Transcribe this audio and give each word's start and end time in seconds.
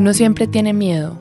Uno 0.00 0.14
siempre 0.14 0.46
tiene 0.46 0.72
miedo. 0.72 1.14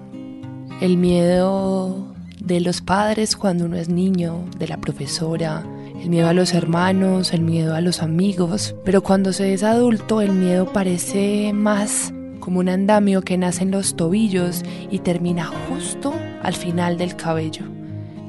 El 0.79 0.95
miedo 0.95 2.15
de 2.39 2.61
los 2.61 2.79
padres 2.79 3.35
cuando 3.35 3.65
uno 3.65 3.75
es 3.75 3.89
niño, 3.89 4.45
de 4.57 4.69
la 4.69 4.77
profesora, 4.77 5.65
el 6.01 6.09
miedo 6.09 6.29
a 6.29 6.33
los 6.33 6.53
hermanos, 6.53 7.33
el 7.33 7.41
miedo 7.41 7.75
a 7.75 7.81
los 7.81 8.01
amigos, 8.01 8.73
pero 8.85 9.03
cuando 9.03 9.33
se 9.33 9.53
es 9.53 9.63
adulto 9.63 10.21
el 10.21 10.31
miedo 10.31 10.71
parece 10.71 11.51
más 11.51 12.13
como 12.39 12.61
un 12.61 12.69
andamio 12.69 13.21
que 13.21 13.37
nace 13.37 13.63
en 13.63 13.71
los 13.71 13.97
tobillos 13.97 14.63
y 14.89 14.99
termina 14.99 15.51
justo 15.67 16.13
al 16.41 16.53
final 16.53 16.97
del 16.97 17.17
cabello. 17.17 17.65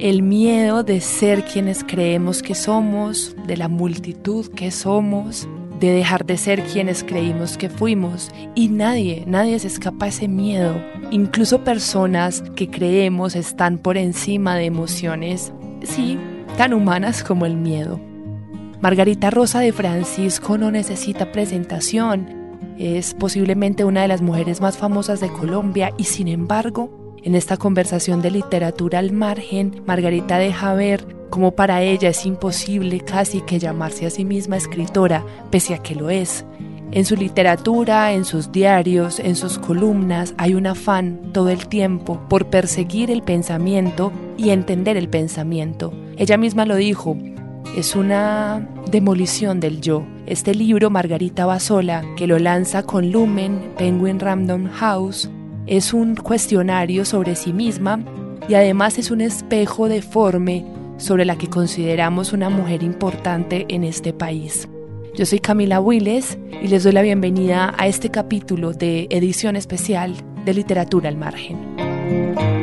El 0.01 0.25
miedo 0.25 0.82
de 0.82 1.01
ser 1.01 1.45
quienes 1.45 1.85
creemos 1.85 2.43
que 2.43 2.57
somos, 2.57 3.37
de 3.46 3.57
la 3.57 3.69
multitud 3.69 4.48
que 4.48 4.73
somos, 4.73 5.46
de 5.80 5.91
dejar 5.93 6.27
de 6.27 6.37
ser 6.37 6.62
quienes 6.62 7.02
creímos 7.02 7.57
que 7.57 7.70
fuimos. 7.70 8.30
Y 8.55 8.69
nadie, 8.69 9.25
nadie 9.27 9.59
se 9.59 9.66
escapa 9.66 10.09
ese 10.09 10.29
miedo. 10.29 10.77
Incluso 11.11 11.65
personas 11.65 12.43
que 12.55 12.71
creemos 12.71 13.34
están 13.34 13.79
por 13.79 13.97
encima 13.97 14.55
de 14.57 14.66
emociones, 14.66 15.52
sí, 15.83 16.19
tan 16.57 16.74
humanas 16.74 17.24
como 17.24 17.47
el 17.47 17.57
miedo. 17.57 17.98
Margarita 18.80 19.30
Rosa 19.30 19.61
de 19.61 19.73
Francisco 19.73 20.59
no 20.59 20.71
necesita 20.71 21.33
presentación. 21.33 22.38
Es 22.79 23.15
posiblemente 23.15 23.85
una 23.85 24.02
de 24.02 24.09
las 24.09 24.23
mujeres 24.23 24.60
más 24.60 24.79
famosas 24.79 25.21
de 25.21 25.29
Colombia 25.29 25.93
y 25.99 26.05
sin 26.05 26.29
embargo, 26.29 26.99
en 27.23 27.34
esta 27.34 27.56
conversación 27.56 28.23
de 28.23 28.30
literatura 28.30 28.98
al 28.98 29.12
margen, 29.12 29.83
Margarita 29.87 30.38
deja 30.38 30.74
ver 30.74 31.06
como 31.30 31.52
para 31.52 31.83
ella 31.83 32.09
es 32.09 32.27
imposible 32.27 33.01
casi 33.01 33.40
que 33.40 33.59
llamarse 33.59 34.04
a 34.04 34.10
sí 34.10 34.24
misma 34.24 34.57
escritora, 34.57 35.24
pese 35.51 35.74
a 35.74 35.79
que 35.79 35.95
lo 35.95 36.10
es. 36.10 36.45
En 36.93 37.04
su 37.04 37.15
literatura, 37.15 38.13
en 38.13 38.24
sus 38.24 38.51
diarios, 38.51 39.21
en 39.21 39.37
sus 39.37 39.59
columnas, 39.60 40.35
hay 40.38 40.54
un 40.54 40.66
afán 40.66 41.30
todo 41.32 41.48
el 41.48 41.68
tiempo 41.68 42.21
por 42.29 42.46
perseguir 42.46 43.13
el 43.13 43.23
pensamiento 43.23 44.13
y 44.37 44.51
entender 44.51 44.96
el 44.96 45.09
pensamiento. 45.09 45.93
Ella 46.16 46.37
misma 46.37 46.66
lo 46.66 46.74
dijo, 46.74 47.16
es 47.76 47.95
una 47.95 48.68
demolición 48.91 49.60
del 49.60 49.80
yo. 49.80 50.04
Este 50.26 50.52
libro, 50.52 50.91
Margarita 50.91 51.46
Basola, 51.46 52.02
que 52.16 52.26
lo 52.26 52.41
lanza 52.41 52.82
con 52.82 53.13
Lumen, 53.13 53.73
Penguin 53.79 54.18
Random 54.18 54.66
House, 54.66 55.30
es 55.71 55.95
un 55.95 56.16
cuestionario 56.16 57.04
sobre 57.04 57.37
sí 57.37 57.52
misma 57.52 58.04
y 58.49 58.54
además 58.54 58.99
es 58.99 59.13
un 59.13 59.21
espejo 59.21 59.88
deforme 59.88 60.66
sobre 60.99 61.24
la 61.24 61.38
que 61.38 61.49
consideramos 61.49 62.32
una 62.32 62.51
mujer 62.51 62.82
importante 62.82 63.66
en 63.68 63.85
este 63.85 64.12
país. 64.12 64.69
Yo 65.15 65.25
soy 65.25 65.38
Camila 65.38 65.81
Willes 65.81 66.38
y 66.60 66.66
les 66.66 66.82
doy 66.82 66.93
la 66.93 67.03
bienvenida 67.03 67.72
a 67.78 67.87
este 67.87 68.10
capítulo 68.10 68.72
de 68.72 69.06
edición 69.10 69.54
especial 69.54 70.15
de 70.44 70.54
Literatura 70.54 71.09
al 71.09 71.16
Margen. 71.16 72.59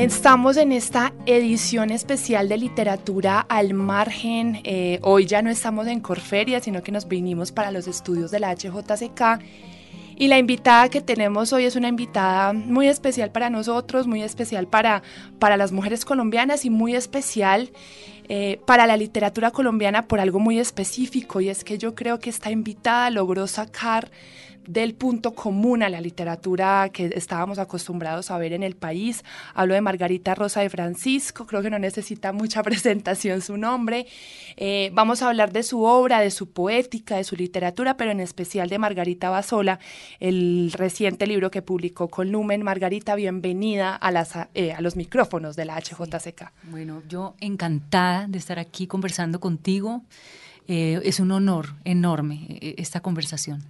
Estamos 0.00 0.56
en 0.56 0.72
esta 0.72 1.12
edición 1.26 1.90
especial 1.90 2.48
de 2.48 2.56
literatura 2.56 3.40
al 3.40 3.74
margen. 3.74 4.62
Eh, 4.64 4.98
hoy 5.02 5.26
ya 5.26 5.42
no 5.42 5.50
estamos 5.50 5.86
en 5.88 6.00
Corferia, 6.00 6.58
sino 6.60 6.82
que 6.82 6.90
nos 6.90 7.06
vinimos 7.06 7.52
para 7.52 7.70
los 7.70 7.86
estudios 7.86 8.30
de 8.30 8.40
la 8.40 8.54
HJCK 8.54 9.42
y 10.16 10.28
la 10.28 10.38
invitada 10.38 10.88
que 10.88 11.02
tenemos 11.02 11.52
hoy 11.52 11.66
es 11.66 11.76
una 11.76 11.88
invitada 11.88 12.54
muy 12.54 12.88
especial 12.88 13.30
para 13.30 13.50
nosotros, 13.50 14.06
muy 14.06 14.22
especial 14.22 14.66
para, 14.66 15.02
para 15.38 15.58
las 15.58 15.70
mujeres 15.70 16.06
colombianas 16.06 16.64
y 16.64 16.70
muy 16.70 16.94
especial 16.94 17.70
eh, 18.30 18.58
para 18.66 18.86
la 18.86 18.96
literatura 18.96 19.50
colombiana 19.50 20.08
por 20.08 20.18
algo 20.18 20.38
muy 20.38 20.58
específico 20.58 21.42
y 21.42 21.50
es 21.50 21.62
que 21.62 21.76
yo 21.76 21.94
creo 21.94 22.20
que 22.20 22.30
esta 22.30 22.50
invitada 22.50 23.10
logró 23.10 23.46
sacar 23.46 24.10
del 24.72 24.94
punto 24.94 25.34
común 25.34 25.82
a 25.82 25.88
la 25.88 26.00
literatura 26.00 26.90
que 26.92 27.10
estábamos 27.14 27.58
acostumbrados 27.58 28.30
a 28.30 28.38
ver 28.38 28.52
en 28.52 28.62
el 28.62 28.76
país. 28.76 29.24
Hablo 29.52 29.74
de 29.74 29.80
Margarita 29.80 30.36
Rosa 30.36 30.60
de 30.60 30.70
Francisco, 30.70 31.44
creo 31.46 31.60
que 31.60 31.70
no 31.70 31.78
necesita 31.78 32.32
mucha 32.32 32.62
presentación 32.70 33.40
su 33.40 33.56
nombre. 33.56 34.06
Eh, 34.56 34.90
vamos 34.92 35.22
a 35.22 35.28
hablar 35.28 35.52
de 35.52 35.64
su 35.64 35.82
obra, 35.82 36.20
de 36.20 36.30
su 36.30 36.50
poética, 36.50 37.16
de 37.16 37.24
su 37.24 37.34
literatura, 37.34 37.96
pero 37.96 38.12
en 38.12 38.20
especial 38.20 38.68
de 38.68 38.78
Margarita 38.78 39.28
Basola, 39.28 39.80
el 40.20 40.72
reciente 40.76 41.26
libro 41.26 41.50
que 41.50 41.62
publicó 41.62 42.08
con 42.08 42.30
Lumen. 42.30 42.62
Margarita, 42.62 43.16
bienvenida 43.16 43.96
a, 43.96 44.12
las, 44.12 44.34
eh, 44.54 44.72
a 44.72 44.80
los 44.80 44.94
micrófonos 44.94 45.56
de 45.56 45.64
la 45.64 45.80
HJCK. 45.80 46.52
Bueno, 46.70 47.02
yo 47.08 47.34
encantada 47.40 48.28
de 48.28 48.38
estar 48.38 48.60
aquí 48.60 48.86
conversando 48.86 49.40
contigo. 49.40 50.02
Eh, 50.68 51.00
es 51.02 51.18
un 51.18 51.32
honor 51.32 51.74
enorme 51.84 52.58
esta 52.60 53.00
conversación. 53.00 53.64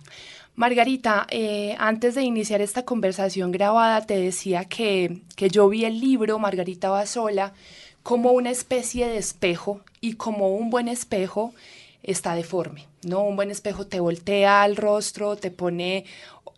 Margarita, 0.60 1.26
eh, 1.31 1.75
antes 1.78 2.15
de 2.15 2.22
iniciar 2.22 2.60
esta 2.60 2.84
conversación 2.84 3.50
grabada, 3.50 4.04
te 4.04 4.21
decía 4.21 4.66
que, 4.66 5.22
que 5.34 5.48
yo 5.48 5.66
vi 5.71 5.87
el 5.87 6.00
libro 6.00 6.38
Margarita 6.38 6.91
va 6.91 7.06
sola 7.06 7.54
como 8.03 8.32
una 8.32 8.50
especie 8.50 9.09
de 9.09 9.16
espejo 9.16 9.81
y 10.03 10.16
como 10.16 10.54
un 10.54 10.69
buen 10.69 10.88
espejo 10.88 11.54
está 12.03 12.34
deforme, 12.34 12.84
¿no? 13.03 13.22
Un 13.22 13.37
buen 13.37 13.50
espejo 13.50 13.87
te 13.87 14.00
voltea 14.00 14.62
al 14.62 14.76
rostro, 14.76 15.37
te 15.37 15.50
pone, 15.50 16.04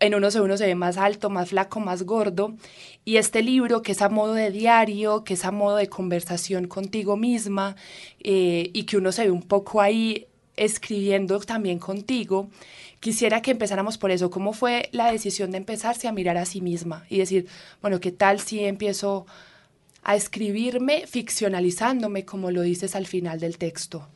en 0.01 0.15
uno 0.15 0.27
uno 0.35 0.57
se 0.57 0.65
ve 0.65 0.75
más 0.75 0.97
alto, 0.97 1.29
más 1.29 1.51
flaco, 1.51 1.79
más 1.79 2.03
gordo, 2.03 2.55
y 3.05 3.15
este 3.15 3.41
libro 3.41 3.83
que 3.83 3.93
es 3.93 4.01
a 4.01 4.09
modo 4.09 4.33
de 4.33 4.51
diario, 4.51 5.23
que 5.23 5.35
es 5.35 5.45
a 5.45 5.51
modo 5.51 5.77
de 5.77 5.87
conversación 5.87 6.67
contigo 6.67 7.15
misma, 7.15 7.77
eh, 8.19 8.69
y 8.73 8.83
que 8.83 8.97
uno 8.97 9.13
se 9.13 9.23
ve 9.23 9.31
un 9.31 9.43
poco 9.43 9.79
ahí 9.79 10.27
escribiendo 10.55 11.39
también 11.39 11.79
contigo, 11.79 12.49
Quisiera 13.03 13.41
que 13.41 13.51
empezáramos 13.51 13.97
por 13.97 14.11
eso. 14.11 14.29
¿Cómo 14.29 14.53
fue 14.53 14.87
la 14.93 15.11
decisión 15.11 15.51
de 15.51 15.57
empezarse 15.57 16.07
a 16.07 16.13
mirar 16.13 16.37
a 16.37 16.45
sí 16.45 16.61
misma 16.61 17.03
y 17.09 17.17
decir, 17.17 17.49
bueno, 17.81 17.99
¿qué 17.99 18.13
tal 18.13 18.39
si 18.39 18.63
empiezo 18.63 19.25
a 20.03 20.15
escribirme 20.15 21.05
ficcionalizándome, 21.05 22.23
como 22.23 22.49
lo 22.49 22.61
dices 22.61 22.95
al 22.95 23.05
final 23.05 23.41
del 23.41 23.57
texto? 23.57 24.07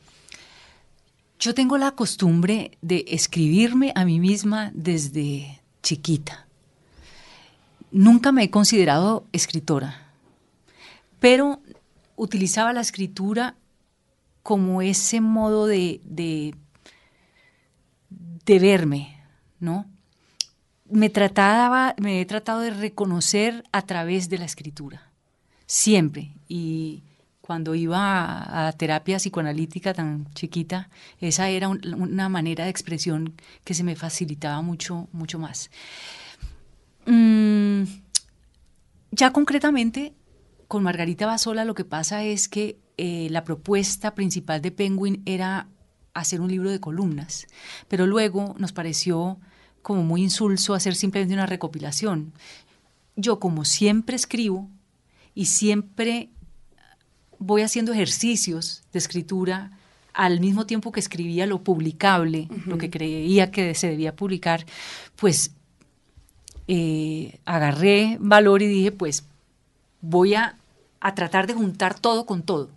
Yo 1.38 1.52
tengo 1.52 1.76
la 1.76 1.90
costumbre 1.90 2.78
de 2.80 3.04
escribirme 3.08 3.92
a 3.94 4.06
mí 4.06 4.20
misma 4.20 4.70
desde 4.72 5.60
chiquita. 5.82 6.46
Nunca 7.90 8.32
me 8.32 8.44
he 8.44 8.50
considerado 8.50 9.26
escritora, 9.32 10.14
pero 11.20 11.60
utilizaba 12.16 12.72
la 12.72 12.80
escritura 12.80 13.54
como 14.42 14.80
ese 14.80 15.20
modo 15.20 15.66
de, 15.66 16.00
de 16.04 16.54
de 18.48 18.58
verme, 18.58 19.14
¿no? 19.60 19.84
Me 20.90 21.10
trataba, 21.10 21.94
me 21.98 22.20
he 22.20 22.24
tratado 22.24 22.60
de 22.60 22.70
reconocer 22.70 23.62
a 23.72 23.82
través 23.82 24.30
de 24.30 24.38
la 24.38 24.46
escritura, 24.46 25.12
siempre. 25.66 26.32
Y 26.48 27.02
cuando 27.42 27.74
iba 27.74 28.68
a, 28.68 28.72
terapia 28.72 29.18
psicoanalítica 29.18 29.92
tan 29.92 30.32
chiquita, 30.32 30.88
esa 31.20 31.50
era 31.50 31.68
una 31.68 32.30
manera 32.30 32.64
de 32.64 32.70
expresión 32.70 33.34
que 33.64 33.74
se 33.74 33.84
me 33.84 33.96
facilitaba 33.96 34.62
mucho, 34.62 35.08
mucho 35.12 35.38
más. 35.38 35.70
Mm, 37.04 37.82
ya 39.10 39.30
concretamente, 39.30 40.14
con 40.68 40.82
Margarita 40.82 41.26
Basola 41.26 41.66
lo 41.66 41.74
que 41.74 41.84
pasa 41.84 42.24
es 42.24 42.48
que 42.48 42.78
eh, 42.96 43.28
la 43.30 43.44
propuesta 43.44 44.14
principal 44.14 44.62
de 44.62 44.70
Penguin 44.70 45.22
era 45.26 45.68
hacer 46.20 46.40
un 46.40 46.48
libro 46.48 46.70
de 46.70 46.80
columnas, 46.80 47.46
pero 47.88 48.06
luego 48.06 48.54
nos 48.58 48.72
pareció 48.72 49.38
como 49.82 50.02
muy 50.02 50.22
insulso 50.22 50.74
hacer 50.74 50.94
simplemente 50.94 51.34
una 51.34 51.46
recopilación. 51.46 52.32
Yo 53.16 53.40
como 53.40 53.64
siempre 53.64 54.16
escribo 54.16 54.68
y 55.34 55.46
siempre 55.46 56.30
voy 57.38 57.62
haciendo 57.62 57.92
ejercicios 57.92 58.82
de 58.92 58.98
escritura 58.98 59.78
al 60.12 60.40
mismo 60.40 60.66
tiempo 60.66 60.90
que 60.90 61.00
escribía 61.00 61.46
lo 61.46 61.62
publicable, 61.62 62.48
lo 62.66 62.76
que 62.76 62.90
creía 62.90 63.52
que 63.52 63.74
se 63.74 63.88
debía 63.88 64.16
publicar, 64.16 64.66
pues 65.14 65.52
eh, 66.66 67.38
agarré 67.44 68.16
valor 68.20 68.62
y 68.62 68.66
dije, 68.66 68.90
pues 68.90 69.24
voy 70.00 70.34
a, 70.34 70.58
a 71.00 71.14
tratar 71.14 71.46
de 71.46 71.54
juntar 71.54 71.98
todo 71.98 72.26
con 72.26 72.42
todo. 72.42 72.68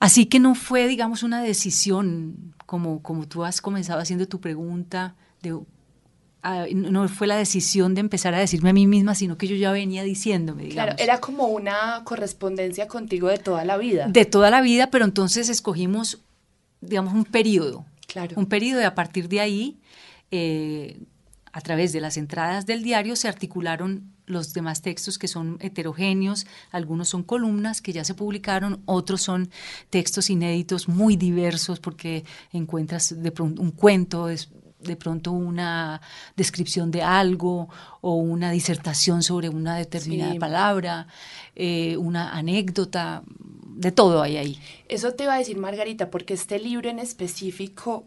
Así 0.00 0.24
que 0.24 0.40
no 0.40 0.54
fue, 0.54 0.88
digamos, 0.88 1.22
una 1.22 1.42
decisión, 1.42 2.54
como, 2.64 3.02
como 3.02 3.28
tú 3.28 3.44
has 3.44 3.60
comenzado 3.60 4.00
haciendo 4.00 4.26
tu 4.26 4.40
pregunta, 4.40 5.14
de, 5.42 5.60
ah, 6.42 6.64
no 6.74 7.06
fue 7.06 7.26
la 7.26 7.36
decisión 7.36 7.94
de 7.94 8.00
empezar 8.00 8.34
a 8.34 8.38
decirme 8.38 8.70
a 8.70 8.72
mí 8.72 8.86
misma, 8.86 9.14
sino 9.14 9.36
que 9.36 9.46
yo 9.46 9.56
ya 9.56 9.70
venía 9.72 10.02
diciéndome, 10.02 10.64
digamos. 10.64 10.94
Claro, 10.94 11.02
era 11.02 11.20
como 11.20 11.48
una 11.48 12.00
correspondencia 12.04 12.88
contigo 12.88 13.28
de 13.28 13.36
toda 13.36 13.66
la 13.66 13.76
vida. 13.76 14.08
De 14.08 14.24
toda 14.24 14.50
la 14.50 14.62
vida, 14.62 14.88
pero 14.90 15.04
entonces 15.04 15.50
escogimos, 15.50 16.22
digamos, 16.80 17.12
un 17.12 17.26
periodo. 17.26 17.84
Claro. 18.06 18.36
Un 18.36 18.46
periodo 18.46 18.80
y 18.80 18.84
a 18.84 18.94
partir 18.94 19.28
de 19.28 19.40
ahí, 19.40 19.80
eh, 20.30 20.98
a 21.52 21.60
través 21.60 21.92
de 21.92 22.00
las 22.00 22.16
entradas 22.16 22.64
del 22.64 22.82
diario 22.82 23.16
se 23.16 23.28
articularon 23.28 24.14
los 24.30 24.52
demás 24.52 24.82
textos 24.82 25.18
que 25.18 25.28
son 25.28 25.58
heterogéneos, 25.60 26.46
algunos 26.70 27.08
son 27.08 27.22
columnas 27.22 27.82
que 27.82 27.92
ya 27.92 28.04
se 28.04 28.14
publicaron, 28.14 28.82
otros 28.86 29.22
son 29.22 29.50
textos 29.90 30.30
inéditos 30.30 30.88
muy 30.88 31.16
diversos 31.16 31.80
porque 31.80 32.24
encuentras 32.52 33.22
de 33.22 33.32
pronto 33.32 33.60
un 33.62 33.70
cuento, 33.72 34.26
de 34.26 34.96
pronto 34.96 35.32
una 35.32 36.00
descripción 36.36 36.90
de 36.90 37.02
algo 37.02 37.68
o 38.00 38.14
una 38.14 38.50
disertación 38.50 39.22
sobre 39.22 39.48
una 39.48 39.76
determinada 39.76 40.34
palabra, 40.36 41.06
eh, 41.54 41.96
una 41.96 42.30
anécdota, 42.30 43.22
de 43.80 43.92
todo 43.92 44.20
hay 44.20 44.36
ahí. 44.36 44.58
Eso 44.88 45.12
te 45.14 45.24
iba 45.24 45.34
a 45.34 45.38
decir 45.38 45.56
Margarita, 45.56 46.10
porque 46.10 46.34
este 46.34 46.58
libro 46.58 46.90
en 46.90 46.98
específico, 46.98 48.04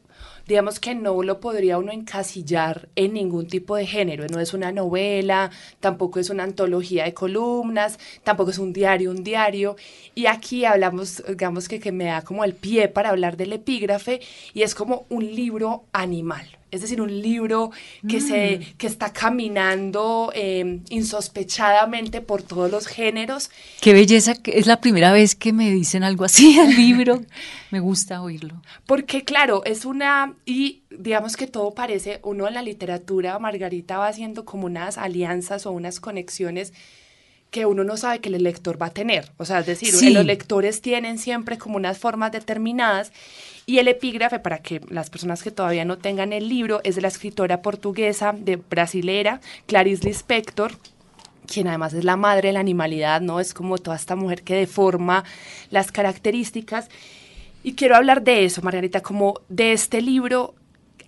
digamos 0.48 0.80
que 0.80 0.96
no 0.96 1.22
lo 1.24 1.40
podría 1.40 1.78
uno 1.78 1.92
encasillar 1.92 2.90
en 2.96 3.14
ningún 3.14 3.48
tipo 3.48 3.76
de 3.76 3.86
género, 3.86 4.26
no 4.28 4.40
es 4.40 4.54
una 4.54 4.72
novela, 4.72 5.52
tampoco 5.80 6.20
es 6.20 6.30
una 6.30 6.44
antología 6.44 7.06
de 7.06 7.14
columnas, 7.14 8.00
tampoco 8.24 8.52
es 8.52 8.58
un 8.58 8.74
diario, 8.74 9.12
un 9.12 9.24
diario, 9.24 9.76
y 10.16 10.26
aquí 10.26 10.66
hablamos, 10.66 11.24
digamos 11.28 11.68
que, 11.68 11.80
que 11.80 11.92
me 11.92 12.06
da 12.06 12.22
como 12.22 12.44
el 12.44 12.54
pie 12.54 12.88
para 12.88 13.10
hablar 13.10 13.38
del 13.38 13.54
epígrafe, 13.54 14.22
y 14.54 14.64
es 14.64 14.76
como 14.76 15.06
un 15.10 15.26
libro 15.36 15.84
animal, 15.94 16.48
es 16.74 16.82
decir, 16.82 17.02
un 17.02 17.22
libro 17.22 17.70
que, 18.10 18.20
se, 18.20 18.58
mm. 18.58 18.78
que 18.78 18.88
está 18.88 19.14
caminando 19.14 20.32
eh, 20.34 20.80
insospechadamente 20.90 22.20
por 22.20 22.42
todos 22.42 22.72
los 22.72 22.88
géneros. 22.88 23.52
Qué 23.80 23.94
belleza, 23.94 24.34
es 24.44 24.66
la 24.66 24.82
primera 24.82 25.12
vez 25.12 25.36
que 25.36 25.54
me 25.54 25.70
dicen 25.70 26.04
algo 26.04 26.26
así 26.26 26.58
al 26.58 26.76
libro, 26.76 27.22
me 27.70 27.80
gusta 27.80 28.24
oírlo. 28.24 28.60
Porque 28.88 29.24
claro, 29.24 29.64
es 29.66 29.86
una, 29.86 30.13
y 30.46 30.84
digamos 30.90 31.38
que 31.38 31.48
todo 31.48 31.74
parece, 31.74 32.20
uno 32.24 32.48
en 32.48 32.54
la 32.54 32.62
literatura, 32.62 33.38
Margarita 33.40 33.98
va 33.98 34.08
haciendo 34.08 34.46
como 34.46 34.66
unas 34.66 34.98
alianzas 34.98 35.66
o 35.66 35.72
unas 35.72 36.00
conexiones 36.00 36.74
que 37.52 37.68
uno 37.68 37.84
no 37.84 37.98
sabe 37.98 38.20
que 38.20 38.30
el 38.30 38.44
lector 38.44 38.82
va 38.82 38.88
a 38.88 38.94
tener. 38.94 39.32
O 39.38 39.46
sea, 39.46 39.60
es 39.60 39.68
decir, 39.68 39.94
los 40.12 40.26
lectores 40.26 40.82
tienen 40.82 41.20
siempre 41.20 41.60
como 41.60 41.76
unas 41.76 42.00
formas 42.00 42.32
determinadas 42.32 43.14
y 43.66 43.78
el 43.78 43.88
epígrafe, 43.88 44.40
para 44.40 44.58
que 44.58 44.82
las 44.90 45.10
personas 45.10 45.44
que 45.44 45.52
todavía 45.52 45.86
no 45.86 45.98
tengan 46.00 46.34
el 46.34 46.50
libro, 46.50 46.82
es 46.84 46.96
de 46.96 47.02
la 47.02 47.08
escritora 47.08 47.62
portuguesa 47.62 48.34
de 48.38 48.58
brasilera 48.58 49.40
Clarice 49.68 50.06
Lispector, 50.06 50.74
quien 51.46 51.68
además 51.68 51.94
es 51.94 52.04
la 52.04 52.18
madre 52.18 52.50
de 52.50 52.54
la 52.54 52.60
animalidad, 52.60 53.22
¿no? 53.22 53.40
Es 53.40 53.54
como 53.54 53.78
toda 53.78 53.96
esta 53.96 54.16
mujer 54.16 54.44
que 54.44 54.56
deforma 54.56 55.24
las 55.70 55.92
características. 55.92 56.90
Y 57.64 57.74
quiero 57.74 57.96
hablar 57.96 58.24
de 58.24 58.44
eso, 58.44 58.62
Margarita, 58.62 59.02
como 59.02 59.36
de 59.48 59.72
este 59.72 60.02
libro 60.02 60.54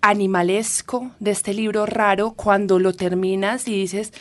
animalesco, 0.01 1.11
de 1.19 1.31
este 1.31 1.53
libro 1.53 1.85
raro, 1.85 2.31
cuando 2.31 2.79
lo 2.79 2.93
terminas 2.93 3.67
y 3.67 3.73
dices, 3.73 4.13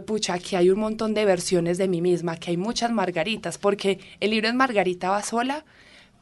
pucha, 0.00 0.34
aquí 0.34 0.56
hay 0.56 0.70
un 0.70 0.80
montón 0.80 1.12
de 1.14 1.24
versiones 1.24 1.76
de 1.76 1.88
mí 1.88 2.00
misma, 2.00 2.36
que 2.36 2.50
hay 2.50 2.56
muchas 2.56 2.90
Margaritas, 2.92 3.58
porque 3.58 4.00
el 4.20 4.30
libro 4.30 4.48
es 4.48 4.54
Margarita 4.54 5.10
va 5.10 5.22
sola, 5.22 5.64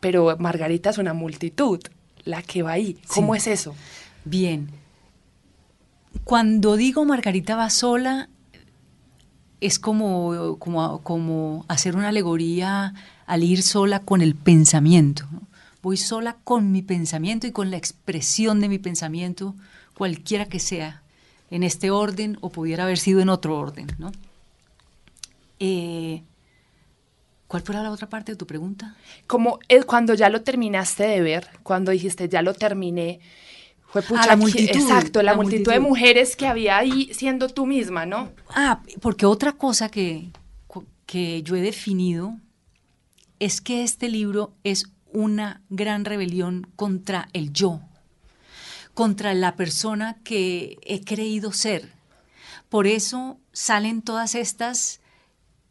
pero 0.01 0.37
Margarita 0.39 0.91
es 0.91 0.99
una 0.99 1.15
multitud, 1.15 1.81
la 2.25 2.43
que 2.43 2.63
va 2.63 2.73
ahí. 2.73 2.99
¿Cómo 3.09 3.35
es 3.35 3.47
eso? 3.47 3.75
Bien. 4.25 4.71
Cuando 6.25 6.77
digo 6.77 7.05
Margarita 7.05 7.55
va 7.55 7.71
sola, 7.71 8.29
es 9.61 9.79
como, 9.79 10.57
como, 10.59 11.03
como 11.03 11.65
hacer 11.69 11.95
una 11.95 12.09
alegoría 12.09 12.95
al 13.27 13.45
ir 13.45 13.63
sola 13.63 14.01
con 14.01 14.23
el 14.23 14.35
pensamiento. 14.35 15.29
Voy 15.83 15.97
sola 15.97 16.37
con 16.45 16.73
mi 16.73 16.83
pensamiento 16.83 17.47
y 17.47 17.53
con 17.53 17.71
la 17.71 17.77
expresión 17.77 18.61
de 18.61 18.69
mi 18.69 18.79
pensamiento, 18.79 19.55
cualquiera 19.95 20.47
que 20.47 20.61
sea, 20.61 21.03
en 21.51 21.63
este 21.63 21.91
orden 21.91 22.39
o 22.41 22.51
pudiera 22.51 22.85
haber 22.85 22.99
sido 22.99 23.21
en 23.21 23.29
otro 23.29 23.59
orden. 23.59 23.87
¿no? 23.99 24.13
Eh, 25.59 26.23
¿Cuál 27.47 27.63
fue 27.63 27.75
la 27.75 27.91
otra 27.91 28.09
parte 28.09 28.33
de 28.33 28.37
tu 28.37 28.47
pregunta? 28.47 28.95
Como 29.27 29.59
cuando 29.87 30.15
ya 30.15 30.29
lo 30.29 30.43
terminaste 30.43 31.05
de 31.05 31.21
ver, 31.21 31.49
cuando 31.63 31.91
dijiste 31.91 32.29
ya 32.29 32.43
lo 32.43 32.55
terminé, 32.55 33.21
fue 33.89 34.03
pucha, 34.03 34.23
ah, 34.23 34.27
la 34.29 34.37
multitud. 34.37 34.81
exacto, 34.81 35.21
la, 35.21 35.35
multitud, 35.35 35.73
de 35.73 35.81
mujeres 35.81 36.37
que 36.37 36.47
había 36.47 36.79
ahí 36.79 37.13
siendo 37.13 37.49
tú 37.49 37.67
misma, 37.67 38.07
¿no? 38.07 38.31
Ah, 38.51 38.83
porque 39.01 39.27
otra 39.27 39.53
cosa 39.53 39.89
que, 39.89 40.31
que 41.07 41.43
yo 41.43 41.57
he 41.57 41.61
definido 41.61 42.37
es 43.41 43.61
que 43.61 43.83
este 43.83 44.09
libro 44.09 44.53
es 44.63 44.85
una 45.13 45.63
gran 45.69 46.05
rebelión 46.05 46.67
contra 46.77 47.29
el 47.33 47.53
yo, 47.53 47.81
contra 48.95 49.35
la 49.35 49.57
persona 49.57 50.19
que 50.25 50.79
he 50.83 51.05
creído 51.05 51.53
ser. 51.53 51.93
Por 52.69 52.87
eso 52.87 53.39
salen 53.53 54.03
todas 54.03 54.35
estas 54.35 55.01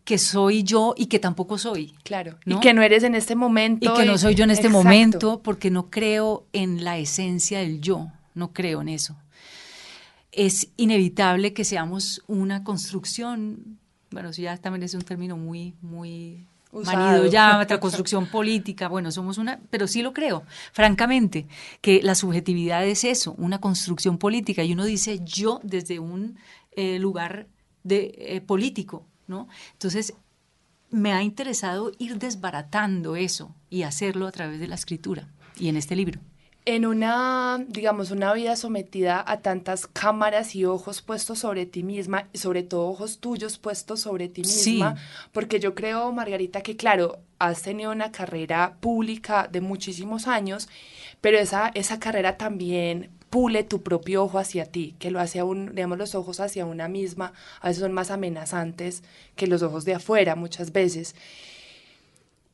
que 0.03 0.17
soy 0.17 0.63
yo 0.63 0.95
y 0.97 1.05
que 1.05 1.19
tampoco 1.19 1.59
soy. 1.59 1.93
Claro. 2.03 2.39
Y 2.43 2.59
que 2.59 2.73
no 2.73 2.81
eres 2.81 3.03
en 3.03 3.13
este 3.13 3.35
momento. 3.35 3.93
Y 3.93 3.97
que 3.97 4.05
no 4.05 4.17
soy 4.17 4.33
yo 4.33 4.43
en 4.43 4.49
este 4.49 4.67
momento 4.67 5.41
porque 5.43 5.69
no 5.69 5.91
creo 5.91 6.47
en 6.51 6.83
la 6.83 6.97
esencia 6.97 7.59
del 7.59 7.79
yo, 7.79 8.07
no 8.33 8.51
creo 8.51 8.81
en 8.81 8.89
eso. 8.89 9.15
Es 10.31 10.69
inevitable 10.77 11.53
que 11.53 11.63
seamos 11.63 12.23
una 12.25 12.63
construcción, 12.63 13.77
bueno, 14.09 14.29
eso 14.29 14.41
ya 14.41 14.57
también 14.57 14.81
es 14.81 14.95
un 14.95 15.03
término 15.03 15.37
muy, 15.37 15.75
muy 15.81 16.47
manido 16.71 17.25
ya, 17.27 17.59
otra 17.59 17.79
construcción 17.81 18.27
política, 18.27 18.87
bueno, 18.87 19.11
somos 19.11 19.37
una, 19.37 19.59
pero 19.69 19.87
sí 19.87 20.01
lo 20.01 20.13
creo, 20.13 20.43
francamente, 20.71 21.47
que 21.81 22.01
la 22.01 22.15
subjetividad 22.15 22.85
es 22.85 23.03
eso, 23.03 23.35
una 23.37 23.59
construcción 23.59 24.17
política, 24.17 24.63
y 24.63 24.73
uno 24.73 24.85
dice 24.85 25.19
yo 25.23 25.59
desde 25.63 25.99
un 25.99 26.37
eh, 26.71 26.99
lugar 26.99 27.47
de, 27.83 28.15
eh, 28.17 28.41
político, 28.41 29.05
entonces, 29.73 30.13
me 30.89 31.13
ha 31.13 31.23
interesado 31.23 31.91
ir 31.99 32.17
desbaratando 32.17 33.15
eso 33.15 33.55
y 33.69 33.83
hacerlo 33.83 34.27
a 34.27 34.31
través 34.31 34.59
de 34.59 34.67
la 34.67 34.75
escritura 34.75 35.29
y 35.57 35.69
en 35.69 35.77
este 35.77 35.95
libro. 35.95 36.19
En 36.65 36.85
una, 36.85 37.65
digamos, 37.67 38.11
una 38.11 38.31
vida 38.33 38.55
sometida 38.55 39.23
a 39.25 39.39
tantas 39.39 39.87
cámaras 39.87 40.55
y 40.55 40.65
ojos 40.65 41.01
puestos 41.01 41.39
sobre 41.39 41.65
ti 41.65 41.83
misma, 41.83 42.27
y 42.33 42.37
sobre 42.37 42.63
todo 42.63 42.87
ojos 42.89 43.19
tuyos 43.19 43.57
puestos 43.57 44.01
sobre 44.01 44.27
ti 44.27 44.41
misma, 44.41 44.95
porque 45.31 45.59
yo 45.59 45.73
creo, 45.73 46.11
Margarita, 46.11 46.61
que 46.61 46.75
claro, 46.75 47.19
has 47.39 47.61
tenido 47.63 47.91
una 47.91 48.11
carrera 48.11 48.75
pública 48.81 49.47
de 49.51 49.61
muchísimos 49.61 50.27
años, 50.27 50.69
pero 51.21 51.39
esa, 51.39 51.71
esa 51.73 51.99
carrera 51.99 52.37
también 52.37 53.09
pule 53.29 53.63
tu 53.63 53.81
propio 53.81 54.23
ojo 54.23 54.39
hacia 54.39 54.65
ti, 54.65 54.95
que 54.99 55.11
lo 55.11 55.19
hace 55.19 55.41
un, 55.43 55.73
digamos, 55.75 55.97
los 55.97 56.15
ojos 56.15 56.39
hacia 56.39 56.65
una 56.65 56.87
misma, 56.87 57.33
a 57.61 57.67
veces 57.67 57.81
son 57.81 57.93
más 57.93 58.11
amenazantes 58.11 59.03
que 59.35 59.47
los 59.47 59.61
ojos 59.61 59.85
de 59.85 59.95
afuera 59.95 60.35
muchas 60.35 60.71
veces. 60.71 61.15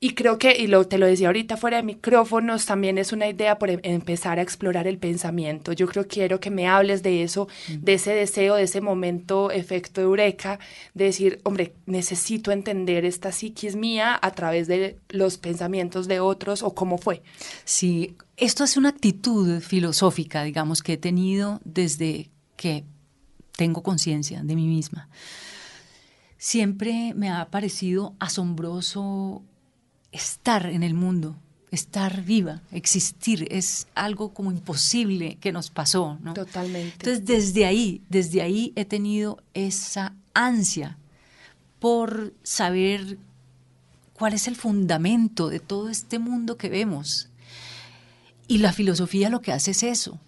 Y 0.05 0.11
creo 0.13 0.37
que, 0.37 0.55
y 0.55 0.67
lo, 0.67 0.85
te 0.85 0.99
lo 0.99 1.07
decía 1.07 1.29
ahorita 1.29 1.57
fuera 1.57 1.77
de 1.77 1.83
micrófonos, 1.83 2.67
también 2.67 2.99
es 2.99 3.11
una 3.11 3.27
idea 3.27 3.57
por 3.57 3.71
em, 3.71 3.79
empezar 3.81 4.37
a 4.37 4.43
explorar 4.43 4.85
el 4.85 4.99
pensamiento. 4.99 5.73
Yo 5.73 5.87
creo 5.87 6.03
que 6.03 6.09
quiero 6.09 6.39
que 6.39 6.51
me 6.51 6.67
hables 6.67 7.01
de 7.01 7.23
eso, 7.23 7.47
de 7.67 7.95
ese 7.95 8.13
deseo, 8.13 8.53
de 8.53 8.61
ese 8.61 8.81
momento, 8.81 9.49
efecto 9.49 10.01
eureka, 10.01 10.59
de 10.93 11.05
decir, 11.05 11.39
hombre, 11.41 11.73
necesito 11.87 12.51
entender 12.51 13.03
esta 13.03 13.31
psiquis 13.31 13.75
mía 13.75 14.19
a 14.21 14.29
través 14.29 14.67
de 14.67 14.99
los 15.09 15.39
pensamientos 15.39 16.07
de 16.07 16.19
otros 16.19 16.61
o 16.61 16.75
cómo 16.75 16.99
fue. 16.99 17.23
Sí, 17.63 18.15
esto 18.37 18.63
es 18.63 18.77
una 18.77 18.89
actitud 18.89 19.59
filosófica, 19.59 20.43
digamos, 20.43 20.83
que 20.83 20.93
he 20.93 20.97
tenido 20.97 21.61
desde 21.65 22.29
que 22.57 22.83
tengo 23.57 23.81
conciencia 23.81 24.43
de 24.43 24.55
mí 24.55 24.67
misma. 24.67 25.09
Siempre 26.37 27.15
me 27.15 27.31
ha 27.31 27.49
parecido 27.49 28.13
asombroso 28.19 29.41
estar 30.15 30.65
en 30.67 30.83
el 30.83 30.93
mundo, 30.93 31.35
estar 31.71 32.23
viva, 32.23 32.61
existir, 32.71 33.47
es 33.51 33.87
algo 33.95 34.33
como 34.33 34.51
imposible 34.51 35.37
que 35.39 35.51
nos 35.51 35.69
pasó, 35.69 36.17
¿no? 36.21 36.33
Totalmente. 36.33 36.93
Entonces, 36.93 37.25
desde 37.25 37.65
ahí, 37.65 38.01
desde 38.09 38.41
ahí 38.41 38.71
he 38.75 38.85
tenido 38.85 39.43
esa 39.53 40.13
ansia 40.33 40.97
por 41.79 42.33
saber 42.43 43.17
cuál 44.13 44.33
es 44.33 44.47
el 44.47 44.55
fundamento 44.55 45.49
de 45.49 45.59
todo 45.59 45.89
este 45.89 46.19
mundo 46.19 46.57
que 46.57 46.69
vemos. 46.69 47.29
Y 48.47 48.59
la 48.59 48.73
filosofía 48.73 49.29
lo 49.29 49.41
que 49.41 49.51
hace 49.51 49.71
es 49.71 49.83
eso, 49.83 50.19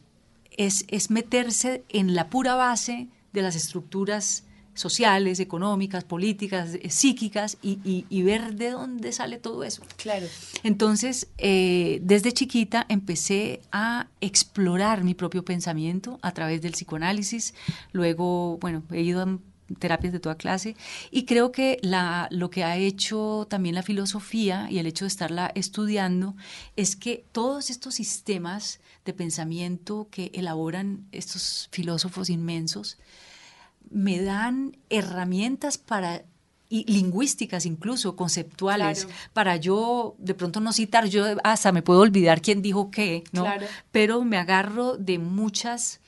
es, 0.51 0.85
es 0.89 1.09
meterse 1.09 1.83
en 1.89 2.13
la 2.15 2.29
pura 2.29 2.55
base 2.55 3.07
de 3.31 3.41
las 3.41 3.55
estructuras 3.55 4.43
sociales, 4.77 5.39
económicas, 5.39 6.03
políticas, 6.03 6.75
eh, 6.75 6.89
psíquicas 6.89 7.57
y, 7.61 8.21
ver 8.21 8.55
de 8.55 8.71
dónde 8.71 9.11
sale 9.11 9.37
todo 9.37 9.63
eso. 9.63 9.83
Claro. 9.95 10.27
Entonces, 10.63 11.27
eh, 11.37 11.99
desde 12.03 12.31
chiquita 12.31 12.85
empecé 12.89 13.61
a 13.71 14.07
explorar 14.21 15.03
mi 15.03 15.13
propio 15.13 15.43
pensamiento 15.43 16.19
a 16.21 16.31
través 16.33 16.61
del 16.61 16.73
psicoanálisis. 16.73 17.53
Luego, 17.91 18.57
bueno, 18.57 18.83
he 18.91 19.01
ido 19.01 19.39
terapias 19.79 20.13
de 20.13 20.19
toda 20.19 20.35
clase. 20.35 20.75
Y 21.11 21.25
creo 21.25 21.51
que 21.51 21.79
la, 21.81 22.27
lo 22.31 22.49
que 22.49 22.63
ha 22.63 22.77
hecho 22.77 23.47
también 23.49 23.75
la 23.75 23.83
filosofía 23.83 24.67
y 24.69 24.79
el 24.79 24.87
hecho 24.87 25.05
de 25.05 25.09
estarla 25.09 25.51
estudiando 25.55 26.35
es 26.75 26.95
que 26.95 27.25
todos 27.31 27.69
estos 27.69 27.95
sistemas 27.95 28.79
de 29.05 29.13
pensamiento 29.13 30.07
que 30.11 30.31
elaboran 30.33 31.07
estos 31.11 31.69
filósofos 31.71 32.29
inmensos 32.29 32.97
me 33.91 34.21
dan 34.21 34.77
herramientas 34.89 35.77
para 35.77 36.23
y 36.69 36.83
lingüísticas 36.91 37.65
incluso, 37.65 38.15
conceptuales, 38.15 39.07
para 39.33 39.55
yo 39.55 40.15
de 40.17 40.33
pronto 40.33 40.59
no 40.59 40.73
citar, 40.73 41.07
yo 41.07 41.23
hasta 41.43 41.71
me 41.71 41.81
puedo 41.81 42.01
olvidar 42.01 42.41
quién 42.41 42.61
dijo 42.61 42.91
qué, 42.91 43.23
¿no? 43.31 43.45
Pero 43.91 44.23
me 44.23 44.37
agarro 44.37 44.97
de 44.97 45.17
muchas 45.17 46.01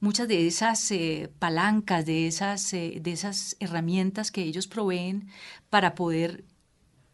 muchas 0.00 0.28
de 0.28 0.46
esas 0.46 0.90
eh, 0.90 1.30
palancas, 1.38 2.04
de 2.04 2.26
esas, 2.26 2.72
eh, 2.74 2.98
de 3.00 3.12
esas 3.12 3.56
herramientas 3.60 4.30
que 4.30 4.42
ellos 4.42 4.66
proveen 4.66 5.28
para 5.70 5.94
poder 5.94 6.44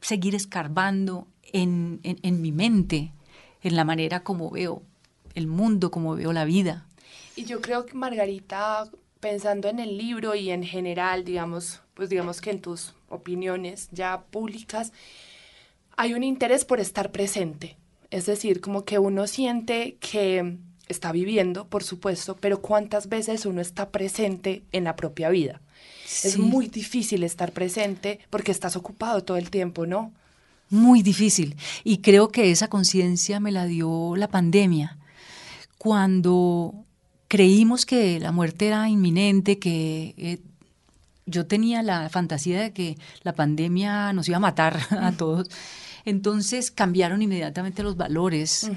seguir 0.00 0.34
escarbando 0.34 1.28
en, 1.52 2.00
en, 2.02 2.42
mi 2.42 2.50
mente, 2.50 3.12
en 3.62 3.76
la 3.76 3.84
manera 3.84 4.24
como 4.24 4.50
veo 4.50 4.82
el 5.34 5.46
mundo, 5.46 5.90
como 5.90 6.16
veo 6.16 6.32
la 6.32 6.44
vida. 6.44 6.86
Y 7.36 7.44
yo 7.44 7.60
creo 7.60 7.86
que 7.86 7.94
Margarita, 7.94 8.90
pensando 9.22 9.68
en 9.68 9.78
el 9.78 9.96
libro 9.96 10.34
y 10.34 10.50
en 10.50 10.64
general, 10.64 11.24
digamos, 11.24 11.80
pues 11.94 12.10
digamos 12.10 12.40
que 12.40 12.50
en 12.50 12.60
tus 12.60 12.94
opiniones 13.08 13.88
ya 13.92 14.24
públicas, 14.32 14.92
hay 15.96 16.12
un 16.14 16.24
interés 16.24 16.64
por 16.64 16.80
estar 16.80 17.12
presente. 17.12 17.76
Es 18.10 18.26
decir, 18.26 18.60
como 18.60 18.84
que 18.84 18.98
uno 18.98 19.28
siente 19.28 19.96
que 20.00 20.58
está 20.88 21.12
viviendo, 21.12 21.68
por 21.68 21.84
supuesto, 21.84 22.36
pero 22.36 22.60
cuántas 22.60 23.08
veces 23.08 23.46
uno 23.46 23.60
está 23.60 23.90
presente 23.90 24.64
en 24.72 24.84
la 24.84 24.96
propia 24.96 25.30
vida. 25.30 25.62
Es 26.24 26.36
muy 26.36 26.66
difícil 26.66 27.22
estar 27.22 27.52
presente 27.52 28.18
porque 28.28 28.50
estás 28.50 28.74
ocupado 28.74 29.22
todo 29.22 29.36
el 29.36 29.50
tiempo, 29.50 29.86
¿no? 29.86 30.12
Muy 30.68 31.00
difícil. 31.00 31.56
Y 31.84 31.98
creo 31.98 32.30
que 32.30 32.50
esa 32.50 32.66
conciencia 32.66 33.38
me 33.38 33.52
la 33.52 33.66
dio 33.66 34.16
la 34.16 34.26
pandemia. 34.26 34.98
Cuando 35.78 36.84
creímos 37.32 37.86
que 37.86 38.20
la 38.20 38.30
muerte 38.30 38.66
era 38.66 38.90
inminente, 38.90 39.58
que 39.58 40.14
eh, 40.18 40.40
yo 41.24 41.46
tenía 41.46 41.82
la 41.82 42.10
fantasía 42.10 42.60
de 42.60 42.74
que 42.74 42.98
la 43.22 43.32
pandemia 43.32 44.12
nos 44.12 44.28
iba 44.28 44.36
a 44.36 44.40
matar 44.40 44.78
a 44.90 45.12
todos. 45.12 45.48
Entonces 46.04 46.70
cambiaron 46.70 47.22
inmediatamente 47.22 47.82
los 47.82 47.96
valores, 47.96 48.70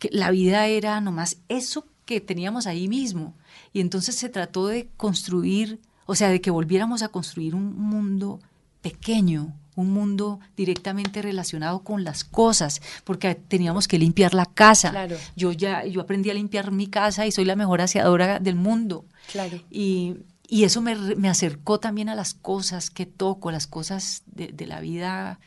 que 0.00 0.08
la 0.10 0.32
vida 0.32 0.66
era 0.66 1.00
nomás 1.00 1.36
eso 1.48 1.86
que 2.04 2.20
teníamos 2.20 2.66
ahí 2.66 2.88
mismo. 2.88 3.36
Y 3.72 3.80
entonces 3.80 4.16
se 4.16 4.28
trató 4.28 4.66
de 4.66 4.88
construir, 4.96 5.78
o 6.06 6.16
sea, 6.16 6.30
de 6.30 6.40
que 6.40 6.50
volviéramos 6.50 7.04
a 7.04 7.10
construir 7.10 7.54
un 7.54 7.78
mundo 7.78 8.40
pequeño, 8.82 9.54
un 9.76 9.90
mundo 9.90 10.40
directamente 10.56 11.22
relacionado 11.22 11.82
con 11.82 12.04
las 12.04 12.24
cosas, 12.24 12.80
porque 13.04 13.34
teníamos 13.34 13.88
que 13.88 13.98
limpiar 13.98 14.34
la 14.34 14.46
casa. 14.46 15.08
Yo 15.36 15.52
ya 15.52 15.84
yo 15.84 16.00
aprendí 16.00 16.30
a 16.30 16.34
limpiar 16.34 16.70
mi 16.72 16.86
casa 16.86 17.26
y 17.26 17.32
soy 17.32 17.44
la 17.44 17.56
mejor 17.56 17.80
aseadora 17.80 18.38
del 18.38 18.56
mundo. 18.56 19.04
Claro. 19.30 19.60
Y, 19.70 20.16
eso 20.50 20.80
me, 20.82 21.28
acercó 21.28 21.78
también 21.78 22.08
a 22.08 22.16
las 22.16 22.34
cosas 22.34 22.90
que 22.90 23.06
toco, 23.06 23.52
las 23.52 23.68
cosas 23.68 24.24
de, 24.26 24.48
de 24.48 24.66
la 24.66 24.80
vida 24.80 25.38